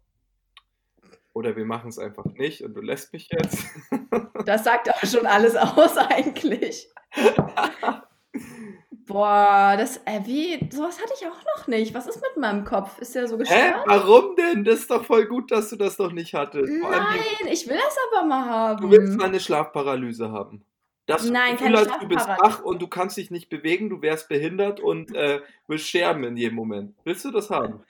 Oder 1.33 1.55
wir 1.55 1.63
machen 1.63 1.87
es 1.87 1.97
einfach 1.97 2.25
nicht 2.25 2.61
und 2.61 2.73
du 2.73 2.81
lässt 2.81 3.13
mich 3.13 3.29
jetzt. 3.31 3.67
das 4.45 4.65
sagt 4.65 4.89
auch 4.89 5.05
schon 5.05 5.25
alles 5.25 5.55
aus 5.55 5.95
eigentlich. 5.95 6.89
Boah, 9.07 9.75
das, 9.77 9.97
äh, 10.03 10.19
wie, 10.25 10.59
sowas 10.69 11.01
hatte 11.01 11.13
ich 11.17 11.25
auch 11.25 11.57
noch 11.57 11.67
nicht. 11.67 11.93
Was 11.93 12.07
ist 12.07 12.21
mit 12.21 12.35
meinem 12.35 12.65
Kopf? 12.65 12.99
Ist 12.99 13.15
der 13.15 13.27
so 13.27 13.37
gestört? 13.37 13.59
Hä, 13.59 13.73
warum 13.85 14.35
denn? 14.35 14.65
Das 14.65 14.79
ist 14.79 14.91
doch 14.91 15.05
voll 15.05 15.25
gut, 15.27 15.49
dass 15.49 15.69
du 15.69 15.77
das 15.77 15.97
noch 15.97 16.11
nicht 16.11 16.33
hattest. 16.33 16.69
Nein, 16.69 17.19
ich 17.49 17.67
will 17.69 17.77
das 17.77 17.95
aber 18.11 18.27
mal 18.27 18.45
haben. 18.45 18.81
Du 18.81 18.91
willst 18.91 19.17
mal 19.17 19.25
eine 19.25 19.39
Schlafparalyse 19.39 20.29
haben. 20.31 20.65
Das 21.05 21.23
Nein, 21.29 21.55
keine 21.55 21.77
Gefühl, 21.77 21.99
du 22.01 22.07
bist 22.09 22.27
wach 22.27 22.61
und 22.63 22.81
du 22.81 22.87
kannst 22.87 23.15
dich 23.15 23.31
nicht 23.31 23.49
bewegen, 23.49 23.89
du 23.89 24.01
wärst 24.01 24.27
behindert 24.27 24.81
und 24.81 25.15
äh, 25.15 25.39
willst 25.67 25.87
sterben 25.87 26.25
in 26.25 26.35
jedem 26.35 26.55
Moment. 26.55 26.93
Willst 27.05 27.23
du 27.23 27.31
das 27.31 27.49
haben? 27.49 27.81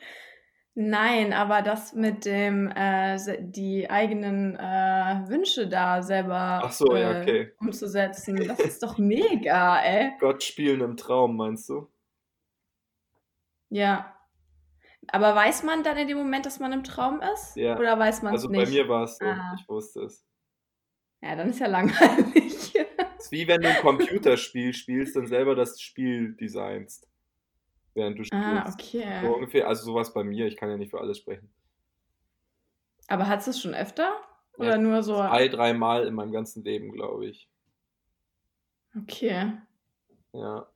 Nein, 0.80 1.34
aber 1.34 1.63
das 1.63 1.94
mit 1.94 2.26
dem, 2.26 2.70
äh, 2.70 3.18
die 3.40 3.90
eigenen 3.90 4.56
äh, 4.56 5.28
Wünsche 5.28 5.68
da 5.68 6.04
selber 6.04 6.70
so, 6.72 6.96
ja, 6.96 7.13
äh, 7.13 7.22
okay. 7.24 7.52
umzusetzen, 7.60 8.36
das 8.48 8.60
ist 8.60 8.84
doch 8.84 9.00
mega, 9.00 9.82
ey. 9.82 10.12
Gott 10.20 10.44
spielen 10.44 10.82
im 10.82 10.96
Traum, 10.96 11.36
meinst 11.36 11.68
du? 11.70 11.90
Ja. 13.70 14.13
Aber 15.08 15.34
weiß 15.34 15.63
man 15.63 15.82
dann 15.84 15.98
in 15.98 16.10
dem 16.10 16.18
Moment, 16.20 16.46
dass 16.46 16.60
man 16.60 16.72
im 16.74 16.84
Traum 16.84 17.22
ist? 17.34 17.56
Ja. 17.56 17.76
Oder 17.80 17.98
weiß 17.98 18.22
man 18.22 18.36
es 18.36 18.42
Also 18.44 18.50
nicht? 18.50 18.66
bei 18.66 18.70
mir 18.70 18.88
war 18.88 19.06
es 19.06 19.18
so, 19.18 19.26
Ah. 19.26 19.56
ich 19.60 19.68
wusste 19.68 20.02
es. 20.02 20.24
Ja, 21.24 21.36
dann 21.36 21.50
ist 21.50 21.60
ja 21.60 21.66
langweilig. 21.68 22.76
Es 23.18 23.24
ist 23.26 23.32
wie 23.32 23.48
wenn 23.48 23.62
du 23.62 23.70
ein 23.70 23.82
Computerspiel 23.82 24.74
spielst 24.74 25.18
und 25.18 25.26
selber 25.26 25.56
das 25.56 25.82
Spiel 25.82 26.36
designst. 26.36 27.08
Während 27.97 28.19
du 28.19 28.23
spielst. 28.25 28.45
ah, 28.45 28.69
okay. 28.71 29.21
So 29.23 29.33
ungefähr, 29.33 29.67
also 29.67 29.83
sowas 29.83 30.13
bei 30.13 30.23
mir, 30.23 30.45
ich 30.45 30.55
kann 30.55 30.69
ja 30.69 30.77
nicht 30.77 30.91
für 30.91 31.01
alles 31.01 31.17
sprechen. 31.17 31.49
Aber 33.07 33.27
hat 33.27 33.45
es 33.47 33.60
schon 33.60 33.73
öfter? 33.73 34.13
Oder 34.55 34.69
Ja, 34.69 34.77
nur 34.77 35.01
so? 35.01 35.15
Zwei, 35.15 35.47
dreimal 35.47 36.05
in 36.05 36.13
meinem 36.13 36.31
ganzen 36.31 36.63
Leben, 36.63 36.91
glaube 36.91 37.25
ich. 37.25 37.49
Okay. 38.95 39.51
Ja. 40.31 40.67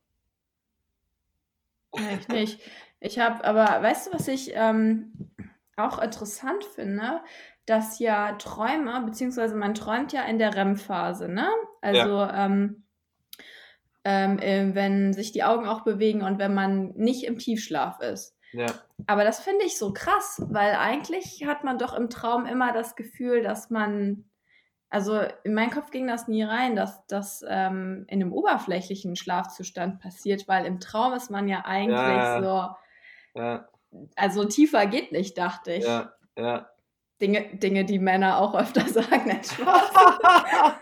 Ja, 1.94 2.10
ich 2.18 2.26
nicht. 2.26 2.60
Ich 2.98 3.20
habe, 3.20 3.44
aber 3.44 3.82
weißt 3.84 4.08
du, 4.08 4.12
was 4.14 4.26
ich 4.26 4.50
ähm, 4.54 5.12
auch 5.76 6.00
interessant 6.00 6.64
finde? 6.64 7.20
Dass 7.66 8.00
ja 8.00 8.32
Träume, 8.32 9.00
beziehungsweise 9.06 9.54
man 9.54 9.74
träumt 9.74 10.12
ja 10.12 10.24
in 10.24 10.40
der 10.40 10.56
REM-Phase, 10.56 11.28
ne? 11.28 11.48
Also, 11.82 12.22
ähm, 12.22 12.81
ähm, 14.04 14.38
äh, 14.38 14.74
wenn 14.74 15.12
sich 15.12 15.32
die 15.32 15.44
Augen 15.44 15.66
auch 15.66 15.82
bewegen 15.82 16.22
und 16.22 16.38
wenn 16.38 16.54
man 16.54 16.92
nicht 16.94 17.24
im 17.24 17.38
Tiefschlaf 17.38 18.00
ist. 18.00 18.36
Ja. 18.52 18.66
Aber 19.06 19.24
das 19.24 19.40
finde 19.40 19.64
ich 19.64 19.78
so 19.78 19.92
krass, 19.92 20.42
weil 20.50 20.74
eigentlich 20.74 21.44
hat 21.46 21.64
man 21.64 21.78
doch 21.78 21.94
im 21.94 22.10
Traum 22.10 22.44
immer 22.46 22.72
das 22.72 22.96
Gefühl, 22.96 23.42
dass 23.42 23.70
man, 23.70 24.24
also 24.90 25.20
in 25.44 25.54
meinen 25.54 25.70
Kopf 25.70 25.90
ging 25.90 26.06
das 26.06 26.28
nie 26.28 26.42
rein, 26.42 26.76
dass 26.76 27.06
das 27.06 27.42
ähm, 27.48 28.04
in 28.08 28.20
einem 28.22 28.32
oberflächlichen 28.32 29.16
Schlafzustand 29.16 30.00
passiert, 30.00 30.48
weil 30.48 30.66
im 30.66 30.80
Traum 30.80 31.14
ist 31.14 31.30
man 31.30 31.48
ja 31.48 31.64
eigentlich 31.64 31.96
Ja. 31.98 32.42
so, 32.42 33.40
Ja, 33.40 33.68
also 34.16 34.44
tiefer 34.44 34.86
geht 34.86 35.12
nicht, 35.12 35.38
dachte 35.38 35.72
ich. 35.72 35.84
ja, 35.84 36.12
ja. 36.36 36.68
Dinge, 37.22 37.56
Dinge, 37.56 37.84
die 37.84 37.98
Männer 38.00 38.38
auch 38.38 38.54
öfter 38.54 38.80
sagen, 38.88 39.26
nicht 39.28 39.52
Spaß. 39.52 39.92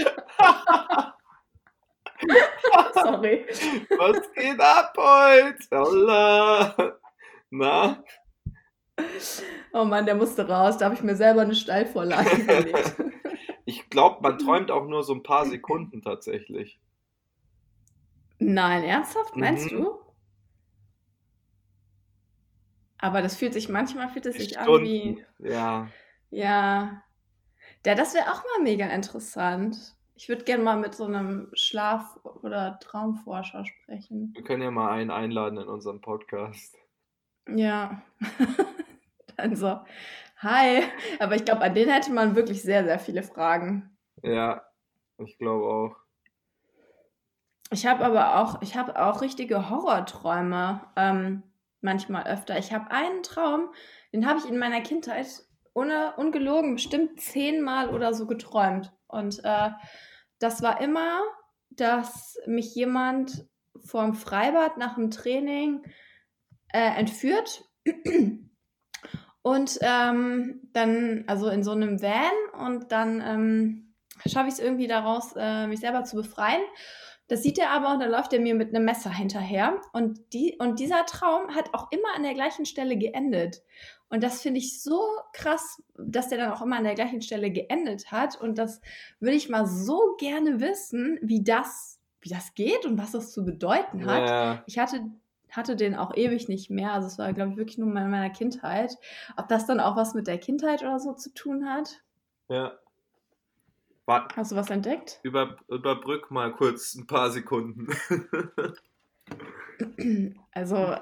Sorry. 2.94 3.46
Was 3.98 4.32
geht 4.34 4.60
ab 4.60 4.94
heute? 4.96 5.76
Allah. 5.76 6.98
Na? 7.50 8.02
Oh 9.72 9.84
Mann, 9.84 10.04
der 10.06 10.14
musste 10.14 10.46
raus. 10.48 10.76
Da 10.78 10.86
habe 10.86 10.94
ich 10.94 11.02
mir 11.02 11.16
selber 11.16 11.42
eine 11.42 11.54
Steilvorlage 11.54 12.44
gelegt. 12.44 12.94
Ich 13.66 13.88
glaube, 13.88 14.20
man 14.22 14.36
träumt 14.38 14.72
auch 14.72 14.86
nur 14.86 15.04
so 15.04 15.14
ein 15.14 15.22
paar 15.22 15.46
Sekunden 15.46 16.02
tatsächlich. 16.02 16.80
Nein, 18.40 18.82
ernsthaft? 18.82 19.36
Meinst 19.36 19.70
Mhm. 19.70 19.76
du? 19.76 19.98
Aber 22.98 23.22
das 23.22 23.36
fühlt 23.36 23.52
sich, 23.52 23.68
manchmal 23.68 24.08
fühlt 24.08 24.26
es 24.26 24.36
sich 24.36 24.58
an 24.58 24.64
Stunden. 24.64 24.84
wie, 24.86 25.24
Ja. 25.38 25.88
ja. 26.30 27.02
Ja, 27.86 27.94
das 27.94 28.14
wäre 28.14 28.32
auch 28.32 28.42
mal 28.44 28.62
mega 28.64 28.86
interessant. 28.86 29.96
Ich 30.20 30.28
würde 30.28 30.44
gerne 30.44 30.62
mal 30.62 30.76
mit 30.76 30.94
so 30.94 31.06
einem 31.06 31.48
Schlaf- 31.54 32.20
oder 32.42 32.78
Traumforscher 32.78 33.64
sprechen. 33.64 34.34
Wir 34.34 34.44
können 34.44 34.62
ja 34.62 34.70
mal 34.70 34.90
einen 34.90 35.10
einladen 35.10 35.58
in 35.58 35.66
unserem 35.66 36.02
Podcast. 36.02 36.76
Ja. 37.48 38.02
Dann 39.38 39.56
so, 39.56 39.80
hi. 40.36 40.82
Aber 41.20 41.36
ich 41.36 41.46
glaube, 41.46 41.62
an 41.62 41.72
den 41.72 41.88
hätte 41.88 42.12
man 42.12 42.36
wirklich 42.36 42.60
sehr, 42.60 42.84
sehr 42.84 42.98
viele 42.98 43.22
Fragen. 43.22 43.96
Ja, 44.22 44.62
ich 45.16 45.38
glaube 45.38 45.64
auch. 45.64 45.96
Ich 47.72 47.86
habe 47.86 48.04
aber 48.04 48.40
auch, 48.40 48.60
ich 48.60 48.76
habe 48.76 49.00
auch 49.00 49.22
richtige 49.22 49.70
Horrorträume 49.70 50.82
ähm, 50.96 51.44
manchmal 51.80 52.24
öfter. 52.24 52.58
Ich 52.58 52.74
habe 52.74 52.90
einen 52.90 53.22
Traum, 53.22 53.72
den 54.12 54.28
habe 54.28 54.38
ich 54.38 54.46
in 54.46 54.58
meiner 54.58 54.82
Kindheit 54.82 55.46
ohne 55.72 56.12
ungelogen 56.18 56.74
bestimmt 56.74 57.22
zehnmal 57.22 57.88
oder 57.88 58.12
so 58.12 58.26
geträumt. 58.26 58.92
Und 59.08 59.42
äh, 59.44 59.70
das 60.40 60.62
war 60.62 60.80
immer, 60.80 61.22
dass 61.70 62.36
mich 62.46 62.74
jemand 62.74 63.46
vorm 63.84 64.14
Freibad 64.14 64.76
nach 64.76 64.96
dem 64.96 65.10
Training 65.10 65.82
äh, 66.72 66.98
entführt 66.98 67.64
und 69.42 69.78
ähm, 69.80 70.68
dann, 70.72 71.24
also 71.26 71.48
in 71.48 71.62
so 71.62 71.70
einem 71.70 72.02
Van 72.02 72.66
und 72.66 72.90
dann 72.90 73.20
ähm, 73.20 73.94
schaffe 74.26 74.48
ich 74.48 74.54
es 74.54 74.60
irgendwie 74.60 74.88
daraus, 74.88 75.34
äh, 75.36 75.66
mich 75.66 75.80
selber 75.80 76.04
zu 76.04 76.16
befreien. 76.16 76.62
Das 77.30 77.44
sieht 77.44 77.58
er 77.58 77.70
aber 77.70 77.92
und 77.92 78.00
dann 78.00 78.10
läuft 78.10 78.32
er 78.32 78.40
mir 78.40 78.56
mit 78.56 78.74
einem 78.74 78.84
Messer 78.84 79.10
hinterher. 79.10 79.80
Und, 79.92 80.32
die, 80.32 80.56
und 80.58 80.80
dieser 80.80 81.06
Traum 81.06 81.54
hat 81.54 81.72
auch 81.72 81.92
immer 81.92 82.08
an 82.16 82.24
der 82.24 82.34
gleichen 82.34 82.66
Stelle 82.66 82.98
geendet. 82.98 83.62
Und 84.08 84.24
das 84.24 84.42
finde 84.42 84.58
ich 84.58 84.82
so 84.82 85.00
krass, 85.32 85.80
dass 85.96 86.28
der 86.28 86.38
dann 86.38 86.50
auch 86.50 86.60
immer 86.60 86.76
an 86.76 86.82
der 86.82 86.96
gleichen 86.96 87.22
Stelle 87.22 87.52
geendet 87.52 88.10
hat. 88.10 88.34
Und 88.40 88.58
das 88.58 88.80
würde 89.20 89.36
ich 89.36 89.48
mal 89.48 89.64
so 89.64 90.16
gerne 90.18 90.60
wissen, 90.60 91.20
wie 91.22 91.44
das, 91.44 92.00
wie 92.20 92.30
das 92.30 92.54
geht 92.54 92.84
und 92.84 92.98
was 92.98 93.12
das 93.12 93.30
zu 93.30 93.44
bedeuten 93.44 94.06
hat. 94.06 94.28
Ja, 94.28 94.64
Ich 94.66 94.80
hatte, 94.80 95.00
hatte 95.52 95.76
den 95.76 95.94
auch 95.94 96.16
ewig 96.16 96.48
nicht 96.48 96.68
mehr. 96.68 96.94
Also 96.94 97.06
es 97.06 97.16
war, 97.16 97.32
glaube 97.32 97.52
ich, 97.52 97.58
wirklich 97.58 97.78
nur 97.78 97.86
in 97.86 98.10
meiner 98.10 98.30
Kindheit. 98.30 98.98
Ob 99.36 99.46
das 99.46 99.66
dann 99.66 99.78
auch 99.78 99.94
was 99.94 100.14
mit 100.14 100.26
der 100.26 100.38
Kindheit 100.38 100.82
oder 100.82 100.98
so 100.98 101.12
zu 101.12 101.32
tun 101.32 101.68
hat? 101.70 102.02
ja. 102.48 102.72
Wa- 104.10 104.28
Hast 104.34 104.50
du 104.52 104.56
was 104.56 104.70
entdeckt? 104.70 105.20
Über, 105.22 105.56
überbrück 105.68 106.30
mal 106.30 106.52
kurz 106.52 106.94
ein 106.94 107.06
paar 107.06 107.30
Sekunden. 107.30 107.88
Also, 110.52 110.94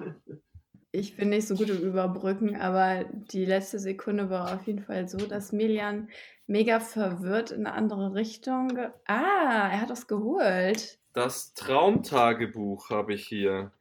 ich 0.92 1.16
bin 1.16 1.30
nicht 1.30 1.48
so 1.48 1.56
gut 1.56 1.68
im 1.70 1.78
Überbrücken, 1.82 2.54
aber 2.56 3.04
die 3.04 3.44
letzte 3.44 3.78
Sekunde 3.78 4.30
war 4.30 4.54
auf 4.54 4.66
jeden 4.66 4.82
Fall 4.84 5.08
so, 5.08 5.18
dass 5.18 5.52
Melian 5.52 6.08
mega 6.46 6.78
verwirrt 6.78 7.50
in 7.50 7.66
eine 7.66 7.74
andere 7.74 8.14
Richtung. 8.14 8.78
Ah, 9.06 9.68
er 9.72 9.80
hat 9.80 9.90
das 9.90 10.06
geholt. 10.06 10.98
Das 11.12 11.54
Traumtagebuch 11.54 12.90
habe 12.90 13.14
ich 13.14 13.26
hier. 13.26 13.72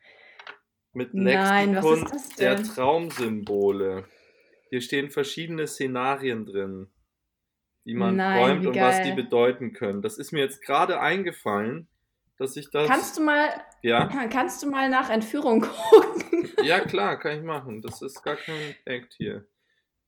Mit 0.94 1.14
Nein, 1.14 1.74
Lexikon 1.74 2.12
der? 2.40 2.64
Traumsymbole. 2.64 4.06
Hier 4.70 4.82
stehen 4.82 5.12
verschiedene 5.12 5.68
Szenarien 5.68 6.46
drin, 6.46 6.88
die 7.88 7.94
man 7.94 8.18
Nein, 8.18 8.38
träumt 8.38 8.68
und 8.68 8.76
was 8.76 9.02
die 9.02 9.14
bedeuten 9.14 9.72
können. 9.74 10.02
Das 10.02 10.18
ist 10.18 10.34
mir 10.34 10.40
jetzt 10.42 10.62
gerade 10.62 11.00
eingefallen, 11.00 11.88
dass 12.38 12.58
ich 12.58 12.70
das. 12.70 12.88
Kannst 12.88 13.18
du 13.18 13.22
mal, 13.22 13.50
ja, 13.82 14.06
kannst 14.30 14.62
du 14.62 14.70
mal 14.70 14.90
nach 14.90 15.10
Entführung 15.10 15.62
gucken? 15.92 16.50
ja, 16.64 16.82
klar, 16.82 17.18
kann 17.18 17.38
ich 17.38 17.44
machen. 17.44 17.82
Das 17.82 18.02
ist 18.02 18.22
gar 18.24 18.36
kein 18.36 18.76
Act 18.86 19.14
hier. 19.18 19.46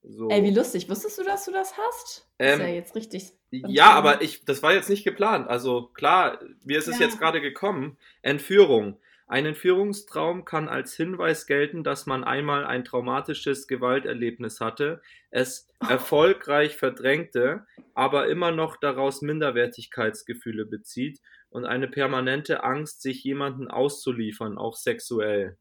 So. 0.03 0.29
Ey, 0.29 0.43
wie 0.43 0.51
lustig. 0.53 0.89
Wusstest 0.89 1.17
du, 1.19 1.23
dass 1.23 1.45
du 1.45 1.51
das 1.51 1.73
hast? 1.77 2.29
Ähm, 2.37 2.59
ist 2.61 2.67
ja 2.67 2.73
jetzt 2.73 2.95
richtig. 2.95 3.33
Ja, 3.51 3.91
aber 3.91 4.21
ich, 4.21 4.45
das 4.45 4.61
war 4.63 4.73
jetzt 4.73 4.89
nicht 4.89 5.03
geplant. 5.03 5.47
Also 5.49 5.87
klar, 5.93 6.39
mir 6.63 6.77
ist 6.77 6.87
es 6.87 6.99
Ja. 6.99 7.05
jetzt 7.05 7.19
gerade 7.19 7.41
gekommen. 7.41 7.97
Entführung. 8.21 8.97
Ein 9.29 9.45
Entführungstraum 9.45 10.43
kann 10.43 10.67
als 10.67 10.95
Hinweis 10.95 11.45
gelten, 11.45 11.83
dass 11.83 12.07
man 12.07 12.23
einmal 12.23 12.65
ein 12.65 12.83
traumatisches 12.83 13.67
Gewalterlebnis 13.67 14.59
hatte, 14.59 15.03
es 15.29 15.69
erfolgreich 15.87 16.77
verdrängte, 16.77 17.67
aber 17.93 18.27
immer 18.27 18.49
noch 18.49 18.77
daraus 18.77 19.21
Minderwertigkeitsgefühle 19.21 20.65
bezieht 20.65 21.21
und 21.51 21.65
eine 21.65 21.87
permanente 21.87 22.63
Angst, 22.63 23.03
sich 23.03 23.23
jemanden 23.23 23.67
auszuliefern, 23.67 24.57
auch 24.57 24.75
sexuell. 24.75 25.57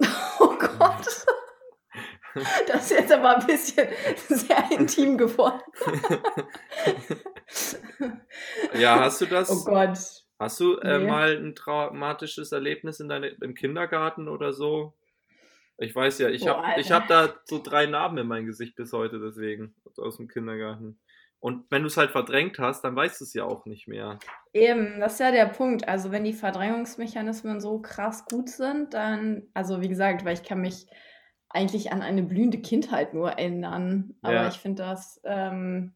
Oh 0.42 0.56
Gott. 0.58 1.26
Das 2.68 2.84
ist 2.84 2.92
jetzt 2.92 3.12
aber 3.12 3.38
ein 3.38 3.46
bisschen 3.46 3.88
sehr 4.28 4.70
intim 4.70 5.18
geworden. 5.18 5.60
ja, 8.74 9.00
hast 9.00 9.20
du 9.20 9.26
das? 9.26 9.50
Oh 9.50 9.64
Gott. 9.64 9.98
Hast 10.40 10.58
du 10.58 10.76
äh, 10.78 10.98
Nee. 10.98 11.06
mal 11.06 11.36
ein 11.36 11.54
traumatisches 11.54 12.50
Erlebnis 12.52 12.98
in 12.98 13.10
deine, 13.10 13.28
im 13.28 13.54
Kindergarten 13.54 14.26
oder 14.26 14.54
so? 14.54 14.94
Ich 15.76 15.94
weiß 15.94 16.18
ja, 16.18 16.28
ich 16.30 16.48
habe 16.48 16.62
hab 16.62 17.08
da 17.08 17.34
so 17.44 17.62
drei 17.62 17.86
Narben 17.86 18.18
in 18.18 18.26
meinem 18.26 18.46
Gesicht 18.46 18.74
bis 18.74 18.92
heute, 18.92 19.20
deswegen, 19.20 19.74
aus 19.96 20.16
dem 20.16 20.28
Kindergarten. 20.28 20.98
Und 21.40 21.70
wenn 21.70 21.82
du 21.82 21.88
es 21.88 21.96
halt 21.96 22.10
verdrängt 22.10 22.58
hast, 22.58 22.82
dann 22.82 22.96
weißt 22.96 23.20
du 23.20 23.24
es 23.24 23.34
ja 23.34 23.44
auch 23.44 23.66
nicht 23.66 23.86
mehr. 23.86 24.18
Eben, 24.52 24.98
das 25.00 25.14
ist 25.14 25.20
ja 25.20 25.30
der 25.30 25.46
Punkt. 25.46 25.88
Also 25.88 26.10
wenn 26.10 26.24
die 26.24 26.32
Verdrängungsmechanismen 26.32 27.60
so 27.60 27.80
krass 27.80 28.24
gut 28.24 28.48
sind, 28.48 28.94
dann, 28.94 29.44
also 29.54 29.80
wie 29.80 29.88
gesagt, 29.88 30.24
weil 30.24 30.34
ich 30.34 30.42
kann 30.42 30.60
mich 30.60 30.86
eigentlich 31.48 31.92
an 31.92 32.02
eine 32.02 32.22
blühende 32.22 32.60
Kindheit 32.60 33.14
nur 33.14 33.30
erinnern. 33.32 34.14
Aber 34.22 34.34
Ja. 34.34 34.48
ich 34.48 34.58
finde 34.58 34.82
das, 34.82 35.20
ähm, 35.24 35.94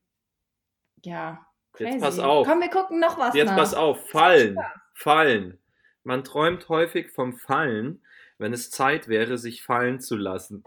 ja, 1.02 1.46
crazy. 1.74 1.90
Jetzt 1.92 2.00
pass 2.02 2.18
auf. 2.18 2.46
Komm, 2.46 2.60
wir 2.60 2.70
gucken 2.70 2.98
noch 3.00 3.18
was 3.18 3.34
Jetzt 3.34 3.48
nach. 3.50 3.56
pass 3.56 3.74
auf, 3.74 4.08
Fallen. 4.10 4.58
Fallen. 4.94 5.58
Man 6.02 6.24
träumt 6.24 6.68
häufig 6.68 7.10
vom 7.10 7.34
Fallen, 7.36 8.02
wenn 8.38 8.52
es 8.52 8.70
Zeit 8.70 9.08
wäre, 9.08 9.38
sich 9.38 9.62
fallen 9.62 10.00
zu 10.00 10.16
lassen. 10.16 10.64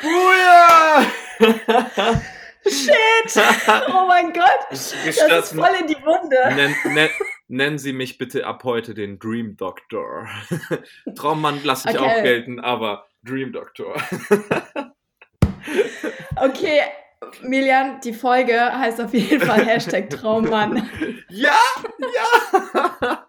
Buja! 0.00 1.06
Shit! 2.66 3.42
Oh 3.92 4.06
mein 4.06 4.32
Gott! 4.32 4.46
Das 4.70 4.92
ist 4.92 5.04
Gestatten, 5.04 5.58
voll 5.58 5.74
in 5.80 5.86
die 5.88 5.96
Wunde. 5.96 6.54
nenn, 6.54 6.74
nenn, 6.94 7.10
nennen 7.48 7.78
Sie 7.78 7.92
mich 7.92 8.18
bitte 8.18 8.46
ab 8.46 8.62
heute 8.64 8.94
den 8.94 9.18
Dream 9.18 9.56
Doctor. 9.56 10.28
Traummann 11.16 11.62
lasse 11.64 11.90
ich 11.90 11.98
Okay. 11.98 12.04
auch 12.18 12.22
gelten, 12.22 12.60
aber 12.60 13.06
Dream 13.24 13.52
Doctor. 13.52 13.94
Okay, 16.36 16.80
Milian, 17.42 18.00
die 18.00 18.12
Folge 18.12 18.54
heißt 18.54 19.00
auf 19.00 19.14
jeden 19.14 19.40
Fall 19.40 19.64
Hashtag 19.66 20.10
Traummann. 20.10 20.88
ja, 21.28 21.56
ja. 21.98 23.26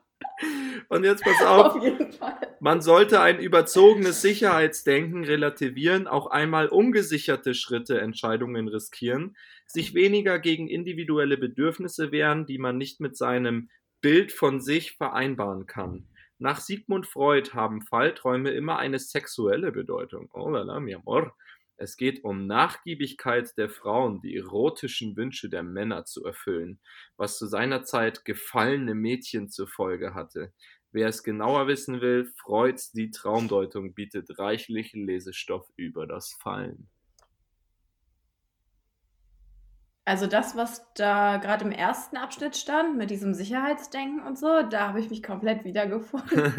Und 0.90 1.04
jetzt 1.06 1.24
pass 1.24 1.42
auf. 1.42 1.76
Auf 1.76 1.84
jeden 1.84 2.12
Fall. 2.12 2.36
Man 2.60 2.82
sollte 2.82 3.22
ein 3.22 3.40
überzogenes 3.40 4.22
Sicherheitsdenken 4.22 5.24
relativieren, 5.24 6.08
auch 6.08 6.28
einmal 6.28 6.68
ungesicherte 6.68 7.54
Schritte, 7.54 8.00
Entscheidungen 8.00 8.68
riskieren, 8.68 9.36
sich 9.66 9.94
weniger 9.94 10.40
gegen 10.40 10.68
individuelle 10.68 11.38
Bedürfnisse 11.38 12.12
wehren, 12.12 12.46
die 12.46 12.58
man 12.58 12.78
nicht 12.78 13.00
mit 13.00 13.18
seinem 13.18 13.70
Bild 14.02 14.32
von 14.32 14.62
sich 14.62 14.98
vereinbaren 14.98 15.66
kann. 15.66 16.08
Nach 16.40 16.60
Sigmund 16.60 17.08
Freud 17.08 17.52
haben 17.54 17.82
Fallträume 17.82 18.52
immer 18.52 18.78
eine 18.78 19.00
sexuelle 19.00 19.72
Bedeutung. 19.72 20.30
Oh 20.34 20.50
la 20.50 20.64
la, 20.64 20.80
mi 20.80 20.94
amor. 20.94 21.36
Es 21.78 21.98
geht 21.98 22.24
um 22.24 22.46
Nachgiebigkeit 22.46 23.58
der 23.58 23.70
Frauen, 23.70 24.22
die 24.22 24.36
erotischen 24.38 25.16
Wünsche 25.18 25.50
der 25.50 25.64
Männer 25.64 26.06
zu 26.06 26.24
erfüllen, 26.24 26.80
was 27.18 27.38
zu 27.38 27.48
seiner 27.48 27.84
Zeit 27.84 28.26
gefallene 28.26 28.94
Mädchen 28.94 29.50
zur 29.50 29.68
Folge 29.68 30.14
hatte. 30.14 30.54
Wer 30.92 31.08
es 31.08 31.24
genauer 31.24 31.68
wissen 31.68 32.02
will, 32.02 32.32
Freuds 32.38 32.92
Die 32.92 33.10
Traumdeutung 33.10 33.96
bietet 33.96 34.38
reichlich 34.38 34.94
Lesestoff 34.94 35.68
über 35.76 36.06
das 36.06 36.34
Fallen. 36.34 36.88
Also 40.06 40.28
das, 40.28 40.56
was 40.56 40.86
da 40.94 41.38
gerade 41.38 41.66
im 41.66 41.72
ersten 41.72 42.18
Abschnitt 42.18 42.58
stand, 42.58 42.98
mit 42.98 43.10
diesem 43.10 43.34
Sicherheitsdenken 43.34 44.22
und 44.22 44.38
so, 44.38 44.62
da 44.62 44.90
habe 44.90 45.00
ich 45.00 45.10
mich 45.10 45.24
komplett 45.24 45.64
wiedergefunden. 45.64 46.54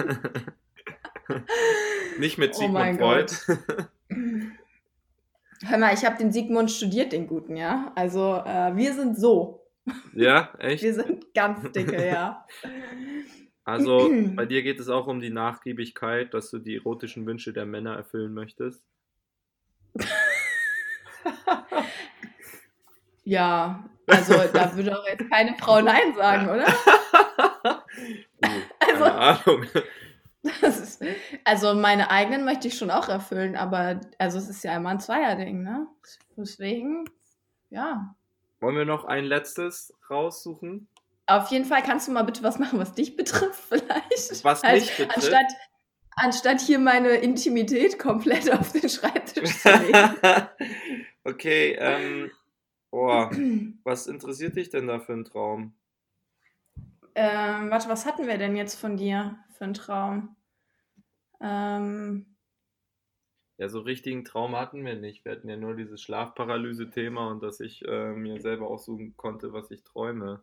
Nicht 2.19 2.39
mit 2.39 2.55
Oh 2.55 2.59
Sigmund 2.59 2.75
mein 2.75 2.99
Freud. 2.99 3.33
Hör 5.67 5.79
mal, 5.79 5.95
ich 5.95 6.05
habe 6.05 6.17
den 6.19 6.33
Sigmund 6.33 6.71
studiert, 6.71 7.13
den 7.13 7.27
guten, 7.27 7.57
ja. 7.57 7.93
Also 7.95 8.37
äh, 8.45 8.77
wir 8.77 8.93
sind 8.95 9.19
so. 9.19 9.67
ja, 10.15 10.53
echt? 10.59 10.83
Wir 10.83 10.95
sind 10.95 11.35
ganz 11.35 11.71
dicke, 11.73 12.07
ja. 12.07 12.47
Also 13.67 14.11
bei 14.37 14.45
dir 14.45 14.63
geht 14.63 14.79
es 14.79 14.91
auch 14.91 15.07
um 15.07 15.21
die 15.23 15.31
Nachgiebigkeit, 15.31 16.35
dass 16.35 16.51
du 16.51 16.59
die 16.59 16.77
erotischen 16.77 17.25
Wünsche 17.25 17.55
der 17.55 17.65
Männer 17.65 17.95
erfüllen 17.97 18.35
möchtest. 18.35 18.85
Ja, 23.27 23.89
also 24.07 24.35
da 24.53 24.77
würde 24.77 24.99
auch 25.01 25.07
jetzt 25.07 25.31
keine 25.31 25.57
Frau 25.57 25.81
Nein 25.81 26.15
sagen, 26.15 26.47
oder? 26.51 26.67
Uh, 28.45 28.49
Also- 28.81 29.05
keine 29.05 29.15
Ahnung. 29.15 29.67
Ist, 30.63 31.03
also 31.45 31.75
meine 31.75 32.11
eigenen 32.11 32.45
möchte 32.45 32.69
ich 32.69 32.77
schon 32.77 32.91
auch 32.91 33.09
erfüllen, 33.09 33.57
aber 33.57 34.01
also 34.19 34.39
es 34.39 34.49
ist 34.49 34.63
ja 34.63 34.77
immer 34.77 34.91
ein 34.91 35.01
Zweierding, 35.01 35.63
ne? 35.63 35.87
Deswegen, 36.37 37.05
ja. 37.71 38.15
Wollen 38.61 38.77
wir 38.77 38.85
noch 38.85 39.05
ein 39.05 39.25
letztes 39.25 39.95
raussuchen? 40.11 40.89
Auf 41.27 41.49
jeden 41.49 41.65
Fall 41.65 41.83
kannst 41.83 42.09
du 42.09 42.13
mal 42.13 42.25
bitte 42.25 42.43
was 42.43 42.59
machen, 42.59 42.79
was 42.79 42.93
dich 42.93 43.17
betrifft, 43.17 43.61
vielleicht. 43.69 44.45
Was 44.45 44.63
Halt, 44.63 44.83
mich 44.83 44.97
betrifft. 44.97 45.17
Anstatt, 45.17 45.53
anstatt 46.17 46.61
hier 46.61 46.79
meine 46.79 47.11
Intimität 47.11 47.99
komplett 47.99 48.53
auf 48.59 48.73
den 48.73 48.89
Schreibtisch 48.89 49.61
zu 49.61 49.69
legen. 49.71 50.49
okay, 51.25 51.77
ähm, 51.79 52.31
boah, 52.91 53.31
was 53.83 54.07
interessiert 54.07 54.57
dich 54.57 54.69
denn 54.69 54.89
da 54.89 55.01
für 55.01 55.15
ein 55.15 55.25
Traum? 55.25 55.75
ähm, 57.15 57.71
warte, 57.71 57.89
was 57.89 58.07
hatten 58.07 58.27
wir 58.27 58.39
denn 58.39 58.57
jetzt 58.57 58.75
von 58.75 58.97
dir 58.97 59.39
für 59.55 59.65
einen 59.65 59.75
Traum? 59.75 60.37
Ähm, 61.41 62.27
Ja, 63.57 63.69
so 63.69 63.81
richtigen 63.81 64.25
Traum 64.25 64.57
hatten 64.57 64.85
wir 64.85 64.97
nicht. 64.97 65.25
Wir 65.25 65.33
hatten 65.33 65.49
ja 65.49 65.57
nur 65.57 65.77
dieses 65.77 66.01
Schlafparalyse-Thema 66.03 67.29
und 67.31 67.43
dass 67.43 67.61
ich 67.61 67.85
äh, 67.87 68.13
mir 68.13 68.41
selber 68.41 68.67
aussuchen 68.69 69.17
konnte, 69.17 69.53
was 69.53 69.71
ich 69.71 69.85
träume. 69.85 70.43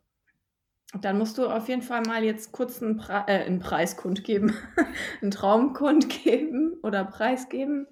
dann 0.93 1.17
musst 1.17 1.38
du 1.38 1.47
auf 1.47 1.67
jeden 1.69 1.82
Fall 1.82 2.02
mal 2.04 2.24
jetzt 2.24 2.52
kurz 2.52 2.82
einen, 2.82 2.97
Pre 2.97 3.26
äh, 3.28 3.45
einen 3.45 3.60
Preis 3.60 3.97
kundgeben, 3.97 4.56
einen 5.21 5.32
Traum 5.32 5.74
kundgeben 5.74 6.80
oder 6.84 7.04
Preis 7.04 7.50
geben, 7.50 7.88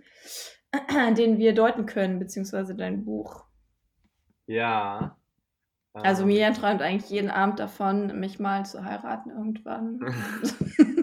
den 1.17 1.38
wir 1.38 1.53
deuten 1.53 1.86
können, 1.86 2.19
beziehungsweise 2.19 2.75
dein 2.75 3.03
Buch. 3.03 3.45
Ja. 4.47 5.17
Also 5.93 6.21
ähm, 6.23 6.29
Miriam 6.29 6.53
träumt 6.53 6.82
eigentlich 6.82 7.10
jeden 7.10 7.29
Abend 7.29 7.60
davon, 7.60 8.19
mich 8.19 8.39
mal 8.39 8.65
zu 8.65 8.84
heiraten 8.84 9.32
irgendwann. 9.32 9.99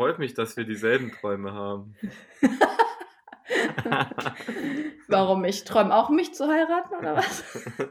Freut 0.00 0.18
mich, 0.18 0.32
dass 0.32 0.56
wir 0.56 0.64
dieselben 0.64 1.12
Träume 1.12 1.52
haben. 1.52 1.94
Warum? 5.08 5.44
Ich 5.44 5.64
träume 5.64 5.94
auch, 5.94 6.08
mich 6.08 6.32
zu 6.32 6.48
heiraten 6.48 6.94
oder 6.94 7.16
was? 7.16 7.44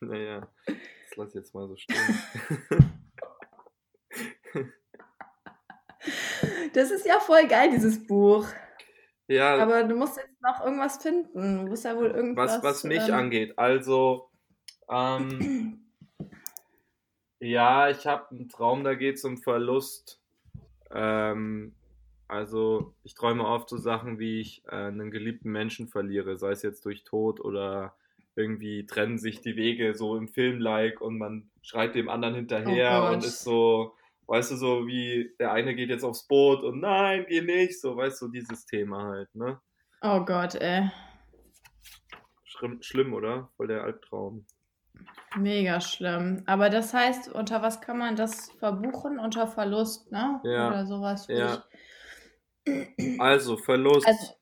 naja, 0.00 0.48
das 0.66 1.16
lass 1.16 1.28
ich 1.28 1.34
jetzt 1.36 1.54
mal 1.54 1.68
so 1.68 1.76
stehen. 1.76 1.96
Das 6.72 6.90
ist 6.90 7.06
ja 7.06 7.20
voll 7.20 7.46
geil, 7.46 7.70
dieses 7.70 8.04
Buch. 8.04 8.48
ja, 9.28 9.58
Aber 9.58 9.84
du 9.84 9.94
musst 9.94 10.16
jetzt 10.16 10.42
noch 10.42 10.64
irgendwas 10.64 11.00
finden. 11.00 11.58
Du 11.58 11.70
musst 11.70 11.84
ja 11.84 11.96
wohl 11.96 12.10
irgendwas. 12.10 12.56
was, 12.56 12.64
was 12.64 12.84
mich 12.84 13.08
ähm, 13.08 13.14
angeht, 13.14 13.56
also, 13.56 14.28
ähm, 14.90 15.88
ja, 17.38 17.90
ich 17.90 18.08
habe 18.08 18.28
einen 18.30 18.48
Traum, 18.48 18.82
da 18.82 18.94
geht 18.94 19.16
es 19.16 19.24
um 19.24 19.38
Verlust. 19.38 20.20
Ähm, 20.90 21.74
also, 22.28 22.94
ich 23.04 23.14
träume 23.14 23.46
oft 23.46 23.68
so 23.68 23.78
Sachen, 23.78 24.18
wie 24.18 24.40
ich 24.40 24.62
äh, 24.66 24.74
einen 24.74 25.10
geliebten 25.10 25.50
Menschen 25.50 25.88
verliere, 25.88 26.36
sei 26.36 26.50
es 26.50 26.62
jetzt 26.62 26.84
durch 26.84 27.04
Tod 27.04 27.40
oder 27.40 27.94
irgendwie 28.36 28.86
trennen 28.86 29.18
sich 29.18 29.40
die 29.40 29.56
Wege 29.56 29.94
so 29.94 30.16
im 30.16 30.28
Film-like 30.28 31.00
und 31.00 31.18
man 31.18 31.50
schreit 31.62 31.94
dem 31.94 32.08
anderen 32.08 32.34
hinterher 32.34 33.08
Oh 33.08 33.12
und 33.12 33.24
ist 33.24 33.42
so, 33.42 33.94
weißt 34.28 34.52
du, 34.52 34.56
so 34.56 34.86
wie 34.86 35.34
der 35.40 35.52
eine 35.52 35.74
geht 35.74 35.88
jetzt 35.88 36.04
aufs 36.04 36.28
Boot 36.28 36.62
und 36.62 36.80
nein, 36.80 37.26
geh 37.28 37.40
nicht, 37.40 37.80
so, 37.80 37.96
weißt 37.96 38.22
du, 38.22 38.28
dieses 38.28 38.64
Thema 38.64 39.04
halt, 39.04 39.34
ne? 39.34 39.60
Oh 40.02 40.24
Gott, 40.24 40.54
ey. 40.54 40.88
Schlimm, 42.44 42.80
schlimm 42.82 43.12
oder? 43.12 43.50
Voll 43.56 43.66
der 43.66 43.82
Albtraum. 43.82 44.46
Mega 45.36 45.80
schlimm. 45.80 46.42
Aber 46.46 46.70
das 46.70 46.94
heißt, 46.94 47.28
unter 47.28 47.62
was 47.62 47.80
kann 47.80 47.98
man 47.98 48.16
das 48.16 48.50
verbuchen? 48.58 49.18
Unter 49.18 49.46
Verlust, 49.46 50.10
ne? 50.10 50.40
Ja. 50.44 50.68
Oder 50.68 50.86
sowas. 50.86 51.26
Ja. 51.28 51.64
ich- 52.96 53.20
Also, 53.20 53.56
Verlust. 53.56 54.06
Also, 54.06 54.34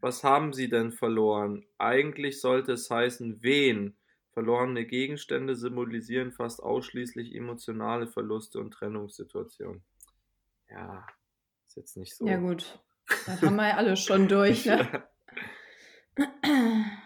Was 0.00 0.22
haben 0.24 0.52
Sie 0.52 0.68
denn 0.68 0.92
verloren? 0.92 1.64
Eigentlich 1.78 2.40
sollte 2.40 2.72
es 2.72 2.90
heißen, 2.90 3.42
wen? 3.42 3.96
Verlorene 4.32 4.84
Gegenstände 4.84 5.54
symbolisieren 5.56 6.32
fast 6.32 6.62
ausschließlich 6.62 7.34
emotionale 7.34 8.06
Verluste 8.08 8.58
und 8.58 8.72
Trennungssituationen. 8.72 9.82
Ja, 10.68 11.06
ist 11.68 11.76
jetzt 11.76 11.96
nicht 11.96 12.16
so. 12.16 12.26
ja 12.26 12.36
gut. 12.36 12.80
Das 13.26 13.40
haben 13.42 13.56
wir 13.56 13.68
ja 13.68 13.76
alle 13.76 13.96
schon 13.96 14.26
durch, 14.28 14.66
ne? 14.66 15.08